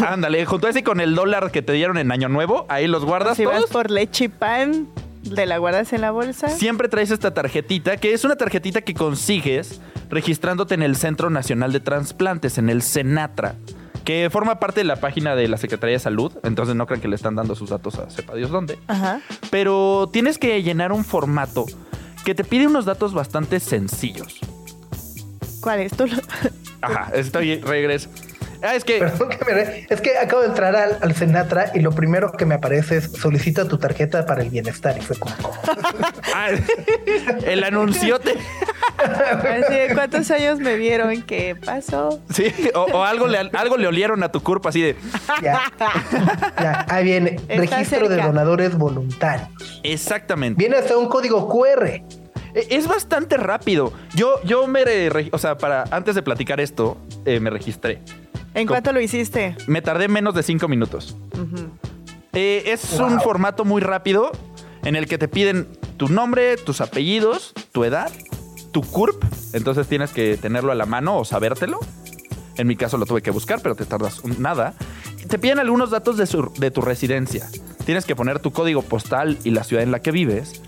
Ándale, 0.07 0.45
junto 0.45 0.67
a 0.67 0.69
ese 0.69 0.83
con 0.83 0.99
el 0.99 1.15
dólar 1.15 1.51
que 1.51 1.61
te 1.61 1.73
dieron 1.73 1.97
en 1.97 2.11
Año 2.11 2.29
Nuevo, 2.29 2.65
ahí 2.69 2.87
los 2.87 3.05
guardas 3.05 3.37
si 3.37 3.43
todos. 3.43 3.61
vas 3.61 3.69
por 3.69 3.91
leche 3.91 4.25
y 4.25 4.27
pan, 4.29 4.87
¿te 5.35 5.45
la 5.45 5.57
guardas 5.57 5.93
en 5.93 6.01
la 6.01 6.11
bolsa? 6.11 6.49
Siempre 6.49 6.87
traes 6.87 7.11
esta 7.11 7.33
tarjetita, 7.33 7.97
que 7.97 8.13
es 8.13 8.23
una 8.23 8.35
tarjetita 8.35 8.81
que 8.81 8.93
consigues 8.93 9.81
registrándote 10.09 10.75
en 10.75 10.83
el 10.83 10.95
Centro 10.95 11.29
Nacional 11.29 11.71
de 11.71 11.79
Transplantes, 11.79 12.57
en 12.57 12.69
el 12.69 12.81
Senatra, 12.81 13.55
que 14.03 14.29
forma 14.31 14.59
parte 14.59 14.81
de 14.81 14.85
la 14.85 14.97
página 14.97 15.35
de 15.35 15.47
la 15.47 15.57
Secretaría 15.57 15.93
de 15.93 15.99
Salud, 15.99 16.33
entonces 16.43 16.75
no 16.75 16.85
crean 16.85 17.01
que 17.01 17.07
le 17.07 17.15
están 17.15 17.35
dando 17.35 17.55
sus 17.55 17.69
datos 17.69 17.97
a 17.99 18.09
sepa 18.09 18.35
Dios 18.35 18.49
dónde. 18.49 18.77
Ajá. 18.87 19.21
Pero 19.49 20.09
tienes 20.11 20.37
que 20.37 20.61
llenar 20.63 20.91
un 20.91 21.05
formato 21.05 21.65
que 22.25 22.35
te 22.35 22.43
pide 22.43 22.67
unos 22.67 22.85
datos 22.85 23.13
bastante 23.13 23.59
sencillos. 23.59 24.39
¿Cuál 25.61 25.81
es? 25.81 25.95
¿Tú 25.95 26.07
lo... 26.07 26.17
Ajá, 26.81 27.11
estoy 27.13 27.59
regreso. 27.61 28.09
Ah, 28.61 28.75
es 28.75 28.83
que. 28.83 28.99
Perdón 28.99 29.29
que 29.29 29.53
me 29.53 29.87
es 29.89 30.01
que 30.01 30.17
acabo 30.17 30.41
de 30.41 30.49
entrar 30.49 30.75
al, 30.75 30.97
al, 31.01 31.15
Senatra 31.15 31.71
y 31.73 31.79
lo 31.79 31.91
primero 31.91 32.31
que 32.31 32.45
me 32.45 32.55
aparece 32.55 32.97
es 32.97 33.11
solicita 33.11 33.67
tu 33.67 33.77
tarjeta 33.77 34.25
para 34.25 34.41
el 34.41 34.49
bienestar. 34.49 34.97
Y 34.97 35.01
fue 35.01 35.17
como. 35.17 35.35
ah, 36.35 36.49
el 37.43 37.63
anunciote. 37.63 38.35
Así, 38.97 39.93
¿Cuántos 39.93 40.29
años 40.31 40.59
me 40.59 40.75
vieron? 40.75 41.21
¿Qué 41.23 41.55
pasó? 41.55 42.19
Sí, 42.31 42.53
o, 42.75 42.81
o 42.81 43.03
algo, 43.03 43.27
le, 43.27 43.37
algo 43.37 43.77
le 43.77 43.87
olieron 43.87 44.21
a 44.23 44.31
tu 44.31 44.41
cuerpo 44.41 44.69
así 44.69 44.81
de. 44.81 44.95
Ya. 45.41 45.61
ya. 46.61 46.85
Ahí 46.89 47.03
viene. 47.03 47.37
Está 47.47 47.55
registro 47.55 47.99
cerca. 48.07 48.15
de 48.15 48.21
donadores 48.21 48.77
voluntarios. 48.77 49.49
Exactamente. 49.83 50.57
Viene 50.57 50.77
hasta 50.77 50.97
un 50.97 51.07
código 51.07 51.47
QR. 51.49 51.85
E, 51.87 52.03
Es 52.69 52.87
bastante 52.87 53.37
rápido. 53.37 53.93
Yo, 54.15 54.41
yo 54.43 54.67
me, 54.67 54.83
o 55.31 55.37
sea, 55.37 55.57
para 55.57 55.85
antes 55.91 56.15
de 56.15 56.21
platicar 56.21 56.59
esto, 56.59 56.97
eh, 57.25 57.39
me 57.39 57.49
registré. 57.49 58.01
¿En 58.53 58.67
cuánto 58.67 58.91
lo 58.91 59.01
hiciste? 59.01 59.55
Me 59.67 59.81
tardé 59.81 60.07
menos 60.07 60.35
de 60.35 60.43
cinco 60.43 60.67
minutos. 60.67 61.15
Eh, 62.33 62.63
es 62.67 62.99
un 62.99 63.19
formato 63.21 63.65
muy 63.65 63.81
rápido 63.81 64.31
en 64.83 64.95
el 64.95 65.07
que 65.07 65.17
te 65.17 65.27
piden 65.27 65.67
tu 65.97 66.09
nombre, 66.09 66.57
tus 66.57 66.81
apellidos, 66.81 67.53
tu 67.71 67.83
edad, 67.83 68.11
tu 68.71 68.81
CURP. 68.81 69.23
Entonces 69.53 69.87
tienes 69.87 70.11
que 70.11 70.37
tenerlo 70.37 70.71
a 70.71 70.75
la 70.75 70.85
mano 70.85 71.17
o 71.17 71.25
sabértelo. 71.25 71.79
En 72.57 72.67
mi 72.67 72.75
caso 72.75 72.97
lo 72.97 73.05
tuve 73.05 73.21
que 73.21 73.31
buscar, 73.31 73.61
pero 73.61 73.75
te 73.75 73.85
tardas 73.85 74.23
nada. 74.37 74.73
Te 75.27 75.39
piden 75.39 75.59
algunos 75.59 75.91
datos 75.91 76.17
de, 76.17 76.25
su, 76.25 76.51
de 76.57 76.71
tu 76.71 76.81
residencia. 76.81 77.47
Tienes 77.85 78.05
que 78.05 78.15
poner 78.15 78.39
tu 78.39 78.51
código 78.51 78.81
postal 78.81 79.37
y 79.43 79.51
la 79.51 79.63
ciudad 79.63 79.83
en 79.83 79.91
la 79.91 79.99
que 79.99 80.11
vives 80.11 80.61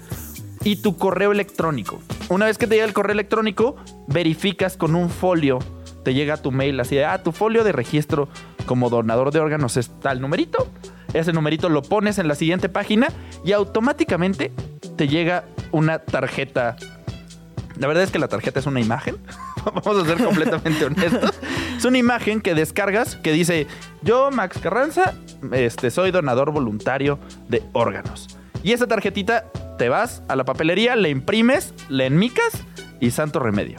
y 0.64 0.78
tu 0.78 0.98
correo 0.98 1.32
electrónico. 1.32 2.00
Una 2.30 2.46
vez 2.46 2.58
que 2.58 2.68
te 2.68 2.76
llega 2.76 2.86
el 2.86 2.94
correo 2.94 3.14
electrónico, 3.14 3.76
verificas 4.08 4.78
con 4.78 4.96
un 4.96 5.10
folio. 5.10 5.60
Te 6.04 6.14
llega 6.14 6.38
tu 6.38 6.52
mail 6.52 6.80
así 6.80 6.96
de, 6.96 7.06
ah, 7.06 7.24
tu 7.24 7.32
folio 7.32 7.64
de 7.64 7.72
registro 7.72 8.28
como 8.66 8.90
donador 8.90 9.32
de 9.32 9.40
órganos 9.40 9.78
es 9.78 9.90
tal 10.02 10.22
numerito. 10.22 10.68
Ese 11.14 11.32
numerito 11.32 11.70
lo 11.70 11.82
pones 11.82 12.18
en 12.18 12.28
la 12.28 12.36
siguiente 12.36 12.70
página 12.70 13.08
y 13.46 13.52
automáticamente 13.52 14.52
te 14.96 15.08
llega 15.08 15.46
una 15.72 16.00
tarjeta. 16.00 16.76
La 17.78 17.88
verdad 17.88 18.04
es 18.04 18.12
que 18.12 18.20
la 18.20 18.28
tarjeta 18.28 18.60
es 18.60 18.66
una 18.66 18.80
imagen. 18.80 19.18
Vamos 19.66 20.04
a 20.04 20.06
ser 20.06 20.24
completamente 20.24 20.86
honestos. 20.86 21.40
Es 21.78 21.86
una 21.86 21.98
imagen 21.98 22.42
que 22.42 22.54
descargas 22.54 23.16
que 23.16 23.32
dice, 23.32 23.68
yo, 24.02 24.30
Max 24.32 24.58
Carranza, 24.62 25.14
este, 25.52 25.90
soy 25.90 26.12
donador 26.12 26.52
voluntario 26.52 27.20
de 27.48 27.64
órganos. 27.74 28.38
Y 28.64 28.74
esa 28.74 28.88
tarjetita 28.88 29.46
te 29.78 29.90
vas 29.90 30.24
a 30.28 30.36
la 30.36 30.46
papelería, 30.46 30.96
le 30.96 31.10
imprimes, 31.10 31.74
le 31.90 32.06
enmicas 32.08 32.64
y 33.00 33.12
santo 33.12 33.40
remedio. 33.40 33.78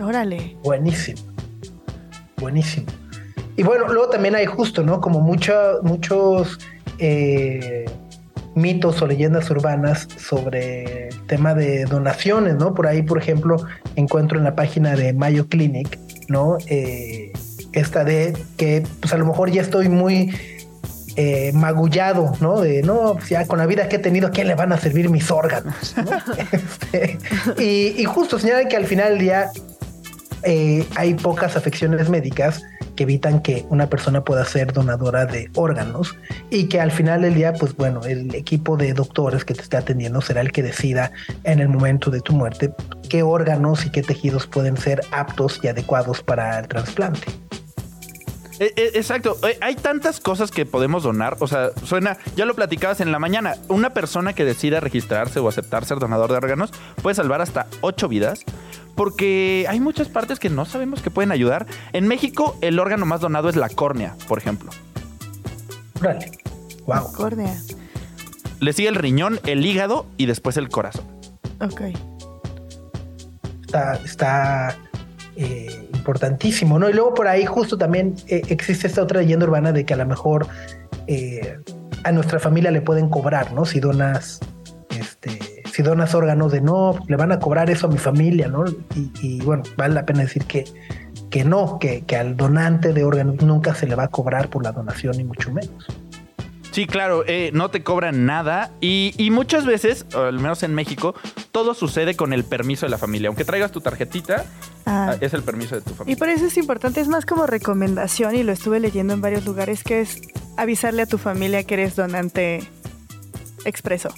Órale. 0.00 0.56
Buenísimo. 0.62 1.20
Buenísimo. 2.38 2.86
Y 3.56 3.62
bueno, 3.64 3.88
luego 3.88 4.08
también 4.08 4.36
hay 4.36 4.46
justo, 4.46 4.84
¿no? 4.84 5.00
Como 5.00 5.20
mucho, 5.20 5.52
muchos 5.82 6.58
eh, 6.98 7.86
mitos 8.54 9.02
o 9.02 9.06
leyendas 9.06 9.50
urbanas 9.50 10.06
sobre 10.16 11.08
el 11.08 11.26
tema 11.26 11.54
de 11.54 11.84
donaciones, 11.84 12.54
¿no? 12.56 12.74
Por 12.74 12.86
ahí, 12.86 13.02
por 13.02 13.18
ejemplo, 13.18 13.56
encuentro 13.96 14.38
en 14.38 14.44
la 14.44 14.54
página 14.54 14.94
de 14.94 15.12
Mayo 15.12 15.48
Clinic, 15.48 15.98
¿no? 16.28 16.58
Eh, 16.66 17.32
esta 17.72 18.04
de 18.04 18.36
que, 18.56 18.84
pues 19.00 19.12
a 19.12 19.16
lo 19.16 19.26
mejor 19.26 19.50
ya 19.50 19.62
estoy 19.62 19.88
muy 19.88 20.32
eh, 21.16 21.50
magullado, 21.52 22.32
¿no? 22.40 22.60
De 22.60 22.82
no, 22.82 23.14
pues 23.14 23.30
ya 23.30 23.44
con 23.46 23.58
la 23.58 23.66
vida 23.66 23.88
que 23.88 23.96
he 23.96 23.98
tenido, 23.98 24.28
¿a 24.28 24.30
quién 24.30 24.46
le 24.46 24.54
van 24.54 24.72
a 24.72 24.78
servir 24.78 25.10
mis 25.10 25.32
órganos? 25.32 25.96
¿no? 25.96 26.10
este, 26.52 27.18
y, 27.58 28.00
y, 28.00 28.04
justo 28.04 28.38
señalan 28.38 28.68
que 28.68 28.76
al 28.76 28.86
final 28.86 29.10
del 29.10 29.18
día 29.18 29.50
eh, 30.42 30.86
hay 30.96 31.14
pocas 31.14 31.56
afecciones 31.56 32.08
médicas 32.08 32.62
que 32.96 33.04
evitan 33.04 33.40
que 33.40 33.64
una 33.70 33.88
persona 33.88 34.24
pueda 34.24 34.44
ser 34.44 34.72
donadora 34.72 35.24
de 35.24 35.50
órganos 35.54 36.16
y 36.50 36.68
que 36.68 36.80
al 36.80 36.90
final 36.90 37.22
del 37.22 37.34
día, 37.34 37.52
pues 37.52 37.76
bueno, 37.76 38.00
el 38.02 38.34
equipo 38.34 38.76
de 38.76 38.92
doctores 38.92 39.44
que 39.44 39.54
te 39.54 39.62
esté 39.62 39.76
atendiendo 39.76 40.20
será 40.20 40.40
el 40.40 40.50
que 40.50 40.62
decida 40.62 41.12
en 41.44 41.60
el 41.60 41.68
momento 41.68 42.10
de 42.10 42.20
tu 42.20 42.32
muerte 42.32 42.72
qué 43.08 43.22
órganos 43.22 43.86
y 43.86 43.90
qué 43.90 44.02
tejidos 44.02 44.46
pueden 44.46 44.76
ser 44.76 45.02
aptos 45.12 45.60
y 45.62 45.68
adecuados 45.68 46.22
para 46.22 46.58
el 46.58 46.66
trasplante. 46.66 47.28
Eh, 48.60 48.72
eh, 48.76 48.90
exacto, 48.94 49.36
Eh, 49.42 49.56
hay 49.60 49.76
tantas 49.76 50.20
cosas 50.20 50.50
que 50.50 50.66
podemos 50.66 51.04
donar, 51.04 51.36
o 51.38 51.46
sea, 51.46 51.70
suena, 51.84 52.18
ya 52.34 52.44
lo 52.44 52.54
platicabas 52.54 53.00
en 53.00 53.12
la 53.12 53.18
mañana, 53.18 53.54
una 53.68 53.90
persona 53.90 54.32
que 54.32 54.44
decida 54.44 54.80
registrarse 54.80 55.38
o 55.38 55.48
aceptar 55.48 55.84
ser 55.84 55.98
donador 55.98 56.30
de 56.30 56.38
órganos 56.38 56.72
puede 57.02 57.14
salvar 57.14 57.40
hasta 57.40 57.68
ocho 57.82 58.08
vidas, 58.08 58.40
porque 58.96 59.66
hay 59.68 59.78
muchas 59.78 60.08
partes 60.08 60.40
que 60.40 60.50
no 60.50 60.64
sabemos 60.64 61.02
que 61.02 61.10
pueden 61.10 61.30
ayudar. 61.30 61.66
En 61.92 62.08
México 62.08 62.56
el 62.60 62.80
órgano 62.80 63.06
más 63.06 63.20
donado 63.20 63.48
es 63.48 63.54
la 63.54 63.68
córnea, 63.68 64.16
por 64.26 64.38
ejemplo. 64.38 64.70
Órale. 66.00 66.32
Wow. 66.86 67.12
Córnea. 67.12 67.56
Le 68.58 68.72
sigue 68.72 68.88
el 68.88 68.96
riñón, 68.96 69.38
el 69.46 69.64
hígado 69.64 70.06
y 70.16 70.26
después 70.26 70.56
el 70.56 70.68
corazón. 70.68 71.04
Ok. 71.60 71.82
Está, 73.66 73.94
está 74.04 74.76
eh, 75.40 75.88
importantísimo, 75.94 76.80
¿no? 76.80 76.90
Y 76.90 76.92
luego 76.92 77.14
por 77.14 77.28
ahí 77.28 77.46
justo 77.46 77.78
también 77.78 78.16
eh, 78.26 78.42
existe 78.48 78.88
esta 78.88 79.04
otra 79.04 79.20
leyenda 79.20 79.46
urbana 79.46 79.70
de 79.70 79.84
que 79.84 79.94
a 79.94 79.96
lo 79.96 80.04
mejor 80.04 80.48
eh, 81.06 81.60
a 82.02 82.10
nuestra 82.10 82.40
familia 82.40 82.72
le 82.72 82.80
pueden 82.80 83.08
cobrar, 83.08 83.52
¿no? 83.52 83.64
Si 83.64 83.78
donas, 83.78 84.40
este, 84.98 85.62
si 85.70 85.84
donas 85.84 86.12
órganos 86.16 86.50
de 86.50 86.60
no, 86.60 86.98
le 87.06 87.14
van 87.14 87.30
a 87.30 87.38
cobrar 87.38 87.70
eso 87.70 87.86
a 87.86 87.90
mi 87.90 87.98
familia, 87.98 88.48
¿no? 88.48 88.64
Y, 88.96 89.12
y 89.22 89.40
bueno, 89.42 89.62
vale 89.76 89.94
la 89.94 90.04
pena 90.04 90.22
decir 90.22 90.44
que, 90.44 90.64
que 91.30 91.44
no, 91.44 91.78
que, 91.78 92.02
que 92.02 92.16
al 92.16 92.36
donante 92.36 92.92
de 92.92 93.04
órganos 93.04 93.40
nunca 93.40 93.76
se 93.76 93.86
le 93.86 93.94
va 93.94 94.04
a 94.04 94.08
cobrar 94.08 94.48
por 94.48 94.64
la 94.64 94.72
donación, 94.72 95.18
ni 95.18 95.22
mucho 95.22 95.52
menos. 95.52 95.86
Sí, 96.70 96.86
claro, 96.86 97.24
eh, 97.26 97.50
no 97.54 97.70
te 97.70 97.82
cobran 97.82 98.24
nada 98.26 98.70
y, 98.80 99.12
y 99.16 99.30
muchas 99.30 99.64
veces, 99.64 100.06
al 100.14 100.38
menos 100.38 100.62
en 100.62 100.74
México, 100.74 101.14
todo 101.50 101.74
sucede 101.74 102.14
con 102.14 102.32
el 102.32 102.44
permiso 102.44 102.86
de 102.86 102.90
la 102.90 102.98
familia. 102.98 103.28
Aunque 103.28 103.44
traigas 103.44 103.72
tu 103.72 103.80
tarjetita, 103.80 104.44
Ah. 104.86 105.10
ah, 105.12 105.16
es 105.20 105.34
el 105.34 105.42
permiso 105.42 105.74
de 105.74 105.80
tu 105.82 105.90
Y 105.90 105.94
familia. 105.94 106.16
por 106.18 106.28
eso 106.30 106.46
es 106.46 106.56
importante, 106.56 107.00
es 107.00 107.08
más 107.08 107.26
como 107.26 107.46
recomendación 107.46 108.34
y 108.34 108.42
lo 108.42 108.52
estuve 108.52 108.80
leyendo 108.80 109.12
en 109.12 109.20
varios 109.20 109.44
lugares, 109.44 109.82
que 109.84 110.00
es 110.00 110.20
avisarle 110.56 111.02
a 111.02 111.06
tu 111.06 111.18
familia 111.18 111.62
que 111.64 111.74
eres 111.74 111.94
donante 111.96 112.60
expreso. 113.64 114.08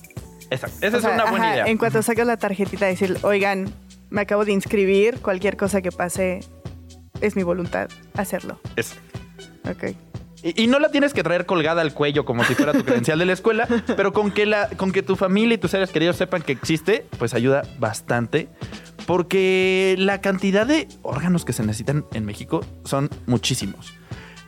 Exacto, 0.50 0.76
esa 0.80 0.96
O 0.96 0.98
es 1.00 1.04
sea, 1.04 1.14
una 1.14 1.30
buena 1.30 1.44
ajá, 1.46 1.54
idea. 1.54 1.66
En 1.66 1.78
cuanto 1.78 2.02
sacas 2.02 2.26
la 2.26 2.36
tarjetita, 2.36 2.86
decir, 2.86 3.16
oigan, 3.22 3.72
me 4.10 4.20
acabo 4.22 4.44
de 4.44 4.52
inscribir, 4.52 5.20
cualquier 5.20 5.56
cosa 5.56 5.80
que 5.82 5.90
pase, 5.92 6.40
es 7.20 7.36
mi 7.36 7.42
voluntad 7.42 7.88
hacerlo. 8.14 8.60
Eso. 8.76 8.94
Ok. 9.68 9.94
Y, 10.42 10.62
y 10.64 10.66
no 10.66 10.78
la 10.78 10.90
tienes 10.90 11.12
que 11.12 11.22
traer 11.22 11.44
colgada 11.46 11.82
al 11.82 11.92
cuello 11.94 12.24
como 12.24 12.44
si 12.44 12.54
fuera 12.54 12.72
tu 12.72 12.84
credencial 12.84 13.18
de 13.18 13.26
la 13.26 13.32
escuela, 13.34 13.68
pero 13.96 14.12
con 14.12 14.30
que, 14.30 14.46
la, 14.46 14.68
con 14.70 14.92
que 14.92 15.02
tu 15.02 15.16
familia 15.16 15.54
y 15.54 15.58
tus 15.58 15.70
seres 15.72 15.90
queridos 15.90 16.16
sepan 16.16 16.42
que 16.42 16.52
existe, 16.52 17.06
pues 17.18 17.34
ayuda 17.34 17.62
bastante. 17.78 18.48
Porque 19.06 19.96
la 19.98 20.20
cantidad 20.20 20.66
de 20.66 20.86
órganos 21.02 21.44
que 21.44 21.52
se 21.52 21.62
necesitan 21.64 22.04
en 22.12 22.24
México 22.24 22.60
son 22.84 23.10
muchísimos. 23.26 23.92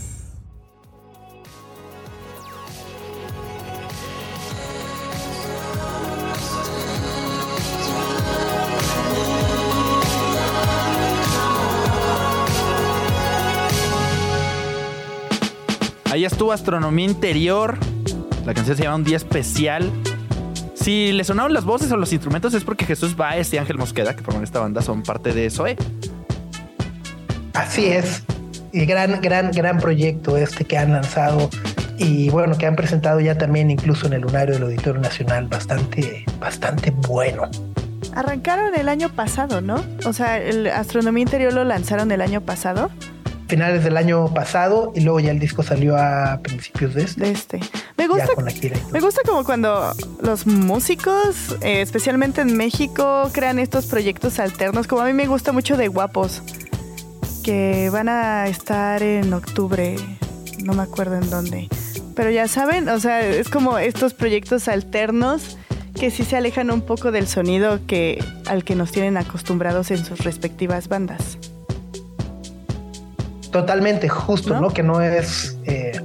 Ahí 16.10 16.24
estuvo 16.24 16.50
Astronomía 16.50 17.04
Interior. 17.04 17.78
La 18.44 18.52
canción 18.52 18.76
se 18.76 18.82
llama 18.82 18.96
Un 18.96 19.04
Día 19.04 19.16
Especial. 19.16 19.92
Si 20.74 21.12
le 21.12 21.22
sonaron 21.22 21.52
las 21.52 21.64
voces 21.64 21.92
o 21.92 21.96
los 21.96 22.12
instrumentos 22.12 22.52
es 22.54 22.64
porque 22.64 22.84
Jesús 22.84 23.14
Baez 23.14 23.52
y 23.54 23.58
Ángel 23.58 23.78
Mosqueda, 23.78 24.16
que 24.16 24.24
forman 24.24 24.42
esta 24.42 24.58
banda, 24.58 24.82
son 24.82 25.04
parte 25.04 25.32
de 25.32 25.48
SOE. 25.50 25.76
Así 27.54 27.86
es. 27.86 28.24
Y 28.72 28.86
gran, 28.86 29.20
gran, 29.20 29.52
gran 29.52 29.78
proyecto 29.78 30.36
este 30.36 30.64
que 30.64 30.78
han 30.78 30.92
lanzado 30.92 31.48
y 31.96 32.28
bueno, 32.30 32.58
que 32.58 32.66
han 32.66 32.74
presentado 32.74 33.20
ya 33.20 33.38
también 33.38 33.70
incluso 33.70 34.08
en 34.08 34.14
el 34.14 34.22
lunario 34.22 34.54
del 34.54 34.64
Auditorio 34.64 35.00
Nacional, 35.00 35.46
bastante, 35.46 36.24
bastante 36.40 36.90
bueno. 36.90 37.48
Arrancaron 38.16 38.74
el 38.74 38.88
año 38.88 39.10
pasado, 39.10 39.60
¿no? 39.60 39.84
O 40.04 40.12
sea, 40.12 40.38
el 40.38 40.66
Astronomía 40.66 41.22
Interior 41.22 41.52
lo 41.52 41.62
lanzaron 41.62 42.10
el 42.10 42.20
año 42.20 42.40
pasado, 42.40 42.90
Finales 43.50 43.82
del 43.82 43.96
año 43.96 44.32
pasado 44.32 44.92
y 44.94 45.00
luego 45.00 45.18
ya 45.18 45.32
el 45.32 45.40
disco 45.40 45.64
salió 45.64 45.96
a 45.96 46.38
principios 46.40 46.94
de 46.94 47.02
este, 47.02 47.20
de 47.20 47.30
este. 47.32 47.60
Me 47.96 48.06
gusta. 48.06 48.28
Me 48.92 49.00
gusta 49.00 49.22
como 49.26 49.42
cuando 49.42 49.92
los 50.22 50.46
músicos, 50.46 51.56
eh, 51.60 51.80
especialmente 51.80 52.42
en 52.42 52.56
México, 52.56 53.28
crean 53.32 53.58
estos 53.58 53.86
proyectos 53.86 54.38
alternos. 54.38 54.86
Como 54.86 55.02
a 55.02 55.06
mí 55.06 55.12
me 55.14 55.26
gusta 55.26 55.50
mucho 55.50 55.76
de 55.76 55.88
Guapos, 55.88 56.42
que 57.42 57.90
van 57.90 58.08
a 58.08 58.46
estar 58.46 59.02
en 59.02 59.32
octubre, 59.32 59.96
no 60.62 60.72
me 60.74 60.82
acuerdo 60.82 61.16
en 61.16 61.28
dónde. 61.28 61.68
Pero 62.14 62.30
ya 62.30 62.46
saben, 62.46 62.88
o 62.88 63.00
sea, 63.00 63.20
es 63.20 63.48
como 63.48 63.78
estos 63.78 64.14
proyectos 64.14 64.68
alternos 64.68 65.58
que 65.98 66.12
sí 66.12 66.22
se 66.22 66.36
alejan 66.36 66.70
un 66.70 66.82
poco 66.82 67.10
del 67.10 67.26
sonido 67.26 67.80
que 67.88 68.22
al 68.46 68.62
que 68.62 68.76
nos 68.76 68.92
tienen 68.92 69.16
acostumbrados 69.16 69.90
en 69.90 70.04
sus 70.04 70.20
respectivas 70.20 70.86
bandas. 70.88 71.36
Totalmente, 73.50 74.08
justo, 74.08 74.54
¿No? 74.54 74.60
¿no? 74.60 74.70
Que 74.70 74.82
no 74.82 75.00
es 75.00 75.56
eh, 75.64 76.00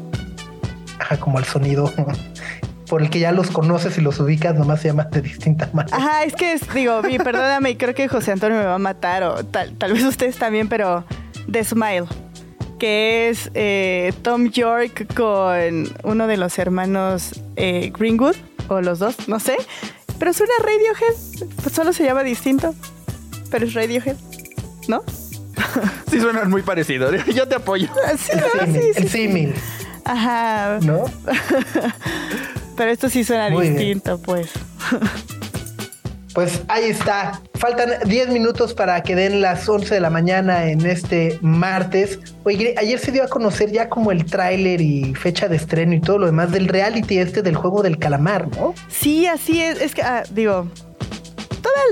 ajá, 1.00 1.18
como 1.20 1.40
el 1.40 1.46
sonido 1.46 1.92
por 2.90 3.02
el 3.02 3.10
que 3.10 3.20
ya 3.20 3.32
los 3.32 3.50
conoces 3.52 3.98
y 3.98 4.02
los 4.02 4.20
ubicas, 4.20 4.56
nomás 4.56 4.82
se 4.82 4.90
llaman 4.90 5.10
de 5.12 5.22
distinta 5.22 5.70
manera. 5.74 5.98
Ajá, 5.98 6.24
es 6.24 6.34
que 6.36 6.54
es- 6.54 6.74
digo, 6.74 7.02
mi, 7.04 7.18
perdóname, 7.20 7.72
y 7.72 7.76
creo 7.76 7.94
que 7.96 8.08
José 8.08 8.32
Antonio 8.32 8.58
me 8.58 8.66
va 8.66 8.76
a 8.76 8.80
matar, 8.80 9.24
o 9.24 9.44
tal, 9.46 9.74
tal 9.78 9.94
vez 9.94 10.04
ustedes 10.04 10.38
también, 10.38 10.68
pero 10.70 11.04
The 11.52 11.64
Smile, 11.64 12.06
que 12.80 13.30
es 13.30 13.50
eh, 13.54 14.14
Tom 14.22 14.50
York 14.50 15.14
con 15.16 15.90
uno 16.04 16.28
de 16.28 16.38
los 16.38 16.58
hermanos 16.60 17.42
eh, 17.56 17.92
Greenwood, 17.98 18.36
o 18.68 18.82
los 18.82 19.00
dos, 19.00 19.28
no 19.28 19.40
sé, 19.40 19.56
pero 20.20 20.34
suena 20.34 20.54
Radiohead, 20.60 21.48
pues 21.64 21.76
solo 21.76 21.92
se 21.94 22.04
llama 22.04 22.24
distinto, 22.24 22.74
pero 23.52 23.66
es 23.66 23.74
Radiohead, 23.74 24.16
¿no? 24.88 25.04
Sí 26.10 26.20
suenan 26.20 26.50
muy 26.50 26.62
parecidos. 26.62 27.14
Yo 27.34 27.48
te 27.48 27.56
apoyo. 27.56 27.88
Sí, 28.18 28.32
El 28.34 28.40
¿no? 28.40 28.48
símil, 28.66 28.74
Sí, 28.74 28.82
sí, 28.82 28.92
el 28.96 29.04
sí. 29.04 29.10
símil, 29.10 29.54
Ajá. 30.04 30.80
¿no? 30.82 31.06
Pero 32.78 32.92
esto 32.92 33.10
sí 33.10 33.24
suena 33.24 33.50
Muy 33.50 33.64
bien. 33.70 33.76
distinto, 33.78 34.18
pues. 34.22 34.50
Pues 36.34 36.62
ahí 36.68 36.86
está. 36.86 37.40
Faltan 37.54 37.92
10 38.06 38.28
minutos 38.30 38.74
para 38.74 39.02
que 39.04 39.16
den 39.16 39.40
las 39.42 39.68
11 39.70 39.96
de 39.96 40.02
la 40.02 40.10
mañana 40.10 40.66
en 40.70 40.86
este 40.86 41.40
martes. 41.42 42.20
Oye, 42.44 42.76
ayer 42.78 43.00
se 43.00 43.14
dio 43.14 43.24
a 43.24 43.28
conocer 43.30 43.72
ya 43.72 43.88
como 43.88 44.12
el 44.12 44.26
tráiler 44.26 44.82
y 44.82 45.16
fecha 45.16 45.48
de 45.48 45.56
estreno 45.56 45.94
y 45.94 46.02
todo 46.02 46.18
lo 46.20 46.26
demás 46.26 46.52
del 46.52 46.68
reality 46.68 47.20
este 47.20 47.42
del 47.42 47.56
juego 47.56 47.82
del 47.82 47.98
calamar, 47.98 48.50
¿no? 48.50 48.74
Sí, 48.90 49.28
así 49.28 49.62
es. 49.62 49.80
Es 49.82 49.96
que, 49.96 50.02
ah, 50.02 50.24
digo, 50.30 50.68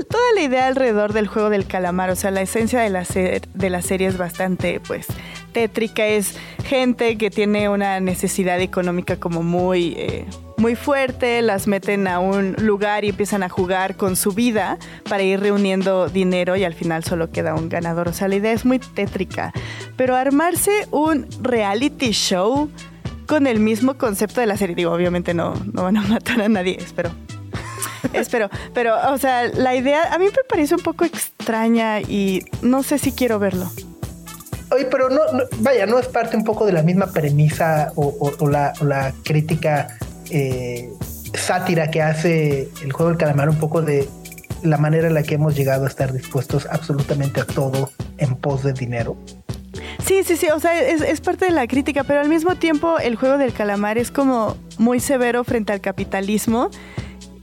toda, 0.08 0.22
la 0.34 0.42
idea 0.42 0.66
alrededor 0.66 1.12
del 1.12 1.26
juego 1.26 1.50
del 1.50 1.66
calamar, 1.66 2.10
o 2.10 2.16
sea, 2.16 2.30
la 2.30 2.42
esencia 2.42 2.80
de 2.80 2.90
la, 2.90 3.04
de 3.04 3.70
la 3.70 3.82
serie 3.82 4.08
es 4.08 4.18
bastante, 4.18 4.80
pues, 4.80 5.06
tétrica. 5.52 6.06
Es 6.06 6.36
gente 6.64 7.16
que 7.16 7.30
tiene 7.30 7.70
una 7.70 8.00
necesidad 8.00 8.60
económica 8.60 9.16
como 9.16 9.42
muy, 9.42 9.94
eh, 9.96 10.26
muy 10.58 10.74
fuerte, 10.74 11.40
las 11.40 11.66
meten 11.66 12.06
a 12.06 12.18
un 12.18 12.54
lugar 12.58 13.04
y 13.04 13.10
empiezan 13.10 13.42
a 13.42 13.48
jugar 13.48 13.96
con 13.96 14.16
su 14.16 14.32
vida 14.32 14.78
para 15.08 15.22
ir 15.22 15.40
reuniendo 15.40 16.08
dinero 16.08 16.56
y 16.56 16.64
al 16.64 16.74
final 16.74 17.04
solo 17.04 17.30
queda 17.30 17.54
un 17.54 17.70
ganador. 17.70 18.08
O 18.08 18.12
sea, 18.12 18.28
la 18.28 18.36
idea 18.36 18.52
es 18.52 18.66
muy 18.66 18.78
tétrica. 18.78 19.52
Pero 19.96 20.16
armarse 20.16 20.86
un 20.90 21.26
reality 21.40 22.10
show 22.10 22.68
con 23.26 23.46
el 23.46 23.60
mismo 23.60 23.96
concepto 23.96 24.40
de 24.40 24.46
la 24.46 24.56
serie, 24.56 24.76
digo, 24.76 24.92
obviamente 24.92 25.32
no, 25.32 25.54
no 25.72 25.84
van 25.84 25.96
a 25.96 26.02
matar 26.02 26.42
a 26.42 26.48
nadie, 26.48 26.76
espero. 26.78 27.10
Espero, 28.12 28.50
pero, 28.72 28.94
o 29.12 29.18
sea, 29.18 29.48
la 29.48 29.74
idea 29.74 30.12
a 30.12 30.18
mí 30.18 30.26
me 30.26 30.44
parece 30.48 30.74
un 30.74 30.82
poco 30.82 31.04
extraña 31.04 32.00
y 32.00 32.44
no 32.62 32.82
sé 32.82 32.98
si 32.98 33.12
quiero 33.12 33.38
verlo. 33.38 33.70
Oye, 34.70 34.86
pero 34.86 35.08
no, 35.08 35.20
no- 35.32 35.44
vaya, 35.58 35.86
no 35.86 35.98
es 35.98 36.06
parte 36.06 36.36
un 36.36 36.44
poco 36.44 36.66
de 36.66 36.72
la 36.72 36.82
misma 36.82 37.06
premisa 37.06 37.92
o, 37.96 38.06
o- 38.06 38.32
o 38.44 38.48
la, 38.48 38.72
o 38.80 38.84
la 38.84 39.12
crítica 39.24 39.96
eh, 40.30 40.90
sátira 41.34 41.90
que 41.90 42.02
hace 42.02 42.68
el 42.82 42.92
juego 42.92 43.10
del 43.10 43.18
calamar, 43.18 43.48
un 43.48 43.58
poco 43.58 43.82
de 43.82 44.08
la 44.62 44.78
manera 44.78 45.08
en 45.08 45.14
la 45.14 45.22
que 45.22 45.34
hemos 45.34 45.54
llegado 45.54 45.84
a 45.84 45.88
estar 45.88 46.12
dispuestos 46.12 46.66
absolutamente 46.70 47.40
a 47.40 47.44
todo 47.46 47.90
en 48.18 48.34
pos 48.36 48.62
de 48.62 48.72
dinero. 48.72 49.16
Sí, 50.04 50.22
sí, 50.24 50.36
sí, 50.36 50.48
o 50.48 50.58
sea, 50.60 50.78
es, 50.80 51.00
es 51.02 51.20
parte 51.20 51.44
de 51.46 51.50
la 51.50 51.66
crítica, 51.66 52.04
pero 52.04 52.20
al 52.20 52.28
mismo 52.28 52.54
tiempo 52.56 52.98
el 52.98 53.16
juego 53.16 53.38
del 53.38 53.52
calamar 53.52 53.98
es 53.98 54.10
como 54.10 54.56
muy 54.78 55.00
severo 55.00 55.44
frente 55.44 55.72
al 55.72 55.80
capitalismo 55.80 56.70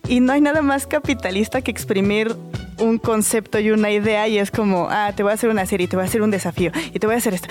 y 0.07 0.19
no 0.19 0.33
hay 0.33 0.41
nada 0.41 0.61
más 0.61 0.87
capitalista 0.87 1.61
que 1.61 1.71
exprimir 1.71 2.35
un 2.79 2.97
concepto 2.97 3.59
y 3.59 3.71
una 3.71 3.91
idea 3.91 4.27
y 4.27 4.37
es 4.37 4.51
como, 4.51 4.87
ah, 4.89 5.13
te 5.15 5.23
voy 5.23 5.31
a 5.31 5.35
hacer 5.35 5.49
una 5.49 5.65
serie, 5.65 5.87
te 5.87 5.95
voy 5.95 6.03
a 6.03 6.07
hacer 6.07 6.21
un 6.21 6.31
desafío 6.31 6.71
y 6.93 6.99
te 6.99 7.07
voy 7.07 7.15
a 7.15 7.19
hacer 7.19 7.33
esto 7.35 7.47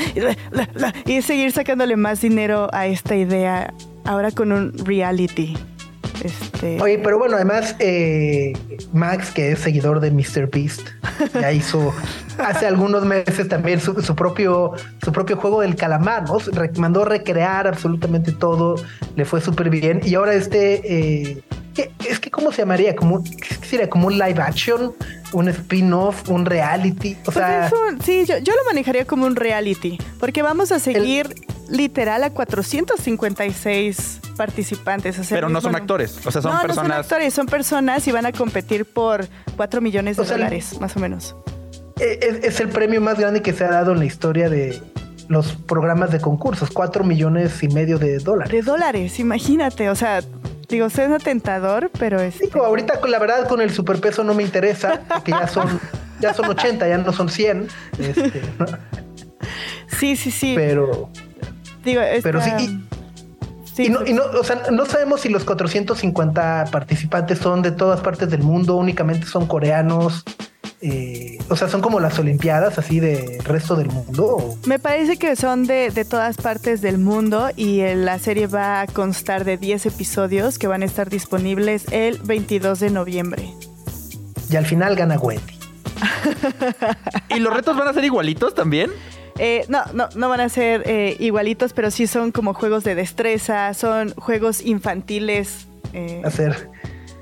y, 1.06 1.22
seguir 1.22 1.52
sacándole 1.52 1.96
más 1.96 2.20
dinero 2.20 2.68
a 2.72 2.86
esta 2.86 3.14
idea 3.14 3.72
ahora 4.04 4.30
con 4.30 4.52
un 4.52 4.72
reality. 4.84 5.56
Este, 6.22 6.78
Oye, 6.82 6.98
pero 6.98 7.18
bueno, 7.18 7.36
además, 7.36 7.76
eh, 7.78 8.52
Max, 8.92 9.30
que 9.30 9.52
es 9.52 9.60
seguidor 9.60 10.00
de 10.00 10.10
Mr. 10.10 10.50
Beast, 10.52 10.82
ya 11.32 11.50
hizo 11.52 11.94
hace 12.38 12.66
algunos 12.66 13.06
meses 13.06 13.48
también 13.48 13.80
su, 13.80 14.02
su 14.02 14.14
propio, 14.14 14.72
su 15.02 15.12
propio 15.12 15.36
juego 15.38 15.62
del 15.62 15.76
calamar, 15.76 16.24
¿no? 16.24 16.38
Re- 16.52 16.72
mandó 16.76 17.06
recrear 17.06 17.66
absolutamente 17.66 18.32
todo, 18.32 18.76
le 19.16 19.24
fue 19.24 19.40
súper 19.40 19.70
bien. 19.70 20.00
Y 20.04 20.14
ahora 20.14 20.34
este, 20.34 20.82
eh, 20.84 21.42
¿qué- 21.98 22.10
es 22.10 22.20
que, 22.20 22.30
¿cómo 22.30 22.50
se 22.52 22.58
llamaría? 22.62 22.94
Como, 22.96 23.22
¿Qué 23.22 23.54
sería? 23.66 23.88
Como 23.90 24.06
un 24.08 24.14
live 24.18 24.40
action, 24.40 24.92
un 25.32 25.48
spin-off, 25.48 26.28
un 26.28 26.44
reality. 26.46 27.16
O 27.20 27.24
Pues 27.32 27.36
sea, 27.36 27.70
sí, 28.04 28.24
yo, 28.26 28.38
yo 28.38 28.52
lo 28.54 28.64
manejaría 28.66 29.04
como 29.06 29.26
un 29.26 29.36
reality, 29.36 29.98
porque 30.18 30.42
vamos 30.42 30.72
a 30.72 30.78
seguir 30.78 31.34
literal 31.68 32.24
a 32.24 32.30
456 32.30 34.20
participantes. 34.36 35.18
o 35.18 35.24
sea, 35.24 35.36
Pero 35.36 35.48
no 35.48 35.60
son 35.60 35.76
actores, 35.76 36.18
o 36.26 36.30
sea, 36.30 36.42
son 36.42 36.50
no, 36.52 36.56
No 36.56 36.60
son 36.60 36.66
personas. 36.68 36.98
actores, 36.98 37.34
son 37.34 37.46
personas 37.46 38.06
y 38.08 38.12
van 38.12 38.26
a 38.26 38.32
competir 38.32 38.84
por 38.86 39.26
4 39.56 39.80
millones 39.80 40.16
de 40.16 40.22
O 40.22 40.24
sea, 40.24 40.36
dólares, 40.36 40.80
más 40.80 40.96
o 40.96 41.00
menos. 41.00 41.34
eh, 42.00 42.18
es, 42.22 42.54
es 42.54 42.60
el 42.60 42.68
premio 42.70 43.00
más 43.00 43.18
grande 43.18 43.42
que 43.42 43.52
se 43.52 43.64
ha 43.64 43.70
dado 43.70 43.92
en 43.92 43.98
la 43.98 44.04
historia 44.06 44.48
de 44.48 44.80
los 45.28 45.52
programas 45.52 46.10
de 46.10 46.20
concursos, 46.20 46.70
cuatro 46.70 47.04
millones 47.04 47.62
y 47.62 47.68
medio 47.68 47.98
de 47.98 48.18
dólares. 48.18 48.50
De 48.52 48.62
dólares, 48.62 49.20
imagínate, 49.20 49.88
o 49.90 49.94
sea, 49.94 50.22
digo, 50.70 50.88
suena 50.90 51.18
tentador, 51.18 51.90
pero 51.98 52.20
es... 52.20 52.38
Digo, 52.38 52.64
ahorita 52.64 53.00
la 53.08 53.18
verdad 53.18 53.48
con 53.48 53.60
el 53.60 53.70
superpeso 53.70 54.24
no 54.24 54.34
me 54.34 54.42
interesa, 54.42 55.00
porque 55.08 55.32
ya 55.32 55.46
son, 55.48 55.80
ya 56.20 56.32
son 56.32 56.46
80, 56.50 56.88
ya 56.88 56.98
no 56.98 57.12
son 57.12 57.28
100. 57.28 57.68
este, 57.98 58.42
¿no? 58.58 58.66
Sí, 59.98 60.16
sí, 60.16 60.30
sí. 60.30 60.54
Pero, 60.56 61.10
digo, 61.84 62.00
pero 62.22 62.40
sí, 62.40 62.50
y- 62.58 62.84
sí, 63.74 63.86
y 63.86 63.88
no, 63.90 64.06
y 64.06 64.12
no, 64.12 64.22
o 64.24 64.44
sea, 64.44 64.62
no 64.70 64.86
sabemos 64.86 65.20
si 65.22 65.28
los 65.28 65.44
450 65.44 66.66
participantes 66.70 67.38
son 67.38 67.62
de 67.62 67.72
todas 67.72 68.00
partes 68.00 68.30
del 68.30 68.42
mundo, 68.42 68.76
únicamente 68.76 69.26
son 69.26 69.46
coreanos. 69.46 70.24
Eh, 70.82 71.38
o 71.48 71.56
sea, 71.56 71.68
son 71.68 71.80
como 71.82 72.00
las 72.00 72.18
Olimpiadas, 72.18 72.78
así 72.78 73.00
de 73.00 73.38
resto 73.44 73.76
del 73.76 73.88
mundo. 73.88 74.26
o- 74.26 74.58
Me 74.66 74.78
parece 74.78 75.16
que 75.18 75.36
son 75.36 75.66
de, 75.66 75.90
de 75.90 76.04
todas 76.04 76.36
partes 76.36 76.80
del 76.80 76.98
mundo 76.98 77.50
y 77.56 77.82
la 77.94 78.18
serie 78.18 78.46
va 78.46 78.80
a 78.80 78.86
constar 78.86 79.44
de 79.44 79.56
10 79.58 79.86
episodios 79.86 80.58
que 80.58 80.66
van 80.66 80.82
a 80.82 80.86
estar 80.86 81.10
disponibles 81.10 81.84
el 81.92 82.18
22 82.18 82.80
de 82.80 82.90
noviembre. 82.90 83.50
Y 84.50 84.56
al 84.56 84.66
final 84.66 84.96
gana 84.96 85.18
Wendy. 85.18 85.54
¿Y 87.36 87.38
los 87.40 87.54
retos 87.54 87.76
van 87.76 87.88
a 87.88 87.92
ser 87.92 88.04
igualitos 88.04 88.54
también? 88.54 88.90
Eh, 89.38 89.64
no, 89.68 89.80
no, 89.94 90.08
no 90.16 90.28
van 90.28 90.40
a 90.40 90.48
ser 90.48 90.82
eh, 90.86 91.16
igualitos, 91.18 91.72
pero 91.72 91.90
sí 91.90 92.06
son 92.06 92.32
como 92.32 92.52
juegos 92.54 92.84
de 92.84 92.94
destreza, 92.94 93.72
son 93.74 94.12
juegos 94.14 94.60
infantiles. 94.62 95.66
eh, 95.92 96.20
Hacer 96.24 96.68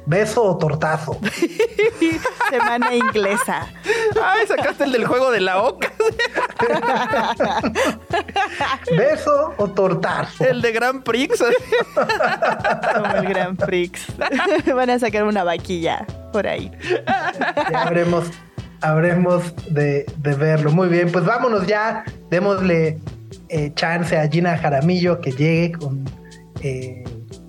beso 0.08 0.42
o 0.42 0.56
tortazo. 0.56 1.18
semana 2.50 2.94
inglesa. 2.94 3.68
Ay, 4.22 4.46
sacaste 4.46 4.84
el 4.84 4.92
del 4.92 5.06
juego 5.06 5.30
de 5.30 5.40
la 5.40 5.62
oca. 5.62 5.92
beso 8.96 9.54
o 9.58 9.68
tortazo. 9.68 10.44
El 10.44 10.62
de 10.62 10.72
Grand 10.72 11.02
Prix. 11.02 11.44
Como 11.94 13.16
el 13.16 13.28
Grand 13.28 13.62
Prix. 13.62 14.06
Van 14.74 14.90
a 14.90 14.98
sacar 14.98 15.24
una 15.24 15.44
vaquilla 15.44 16.06
por 16.32 16.46
ahí. 16.46 16.72
Ya 17.70 17.82
habremos, 17.82 18.24
habremos 18.80 19.54
de, 19.66 20.06
de 20.16 20.34
verlo. 20.34 20.72
Muy 20.72 20.88
bien, 20.88 21.12
pues 21.12 21.26
vámonos 21.26 21.66
ya. 21.66 22.04
Démosle 22.30 22.98
eh, 23.50 23.72
chance 23.74 24.16
a 24.16 24.26
Gina 24.26 24.56
Jaramillo 24.56 25.20
que 25.20 25.32
llegue 25.32 25.72
con 25.72 26.04
eh, 26.62 27.04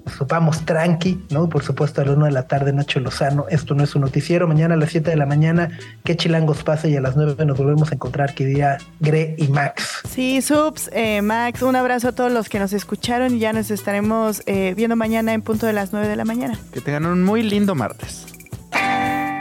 su 0.10 0.26
vamos 0.26 0.66
tranqui, 0.66 1.26
¿no? 1.30 1.50
Por 1.50 1.64
supuesto, 1.64 2.02
a 2.02 2.06
la 2.06 2.14
1 2.14 2.26
de 2.26 2.32
la 2.32 2.48
tarde, 2.48 2.74
Nacho 2.74 3.00
Lozano. 3.00 3.46
Esto 3.50 3.76
no 3.76 3.84
es 3.84 3.96
un 3.96 4.02
noticiero. 4.02 4.48
Mañana 4.48 4.76
a 4.76 4.78
las 4.78 4.90
7 4.90 5.10
de 5.10 5.16
la 5.16 5.26
mañana, 5.26 5.70
que 6.04 6.16
chilangos 6.18 6.64
pasa 6.64 6.88
y 6.88 6.96
a 6.96 7.02
las 7.02 7.16
9 7.16 7.46
nos 7.46 7.58
volvemos 7.58 7.92
a 7.92 7.96
encontrar, 7.96 8.34
que 8.34 8.46
día 8.46 8.78
Gre 9.00 9.36
y 9.38 9.48
Max. 9.48 10.02
Sí, 10.10 10.42
subs, 10.42 10.90
eh, 10.94 11.22
Max, 11.22 11.62
un 11.62 11.76
abrazo 11.76 12.10
a 12.10 12.12
todos 12.12 12.32
los 12.32 12.50
que 12.50 12.60
nos 12.60 12.74
escucharon 12.74 13.36
y 13.36 13.40
ya 13.40 13.54
nos 13.54 13.72
estaremos 13.72 14.44
eh, 14.46 14.74
viendo 14.76 14.96
mañana 14.96 15.34
en 15.34 15.42
punto 15.42 15.66
de 15.66 15.74
las 15.74 15.94
9 15.94 16.08
de 16.08 16.16
la 16.16 16.26
mañana. 16.26 16.60
Que 16.74 16.82
tengan 16.82 17.06
un 17.06 17.24
muy 17.24 17.44
lindo 17.44 17.76
martes. 17.76 18.26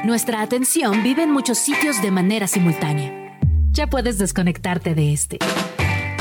Nuestra 0.05 0.43
atención 0.43 1.03
vive 1.03 1.25
en 1.25 1.33
muchos 1.33 1.59
sitios 1.59 2.01
de 2.01 2.11
manera 2.11 2.47
simultánea. 2.47 3.37
Ya 3.73 3.89
puedes 3.89 4.19
desconectarte 4.19 4.95
de 4.95 5.13
este. 5.13 5.39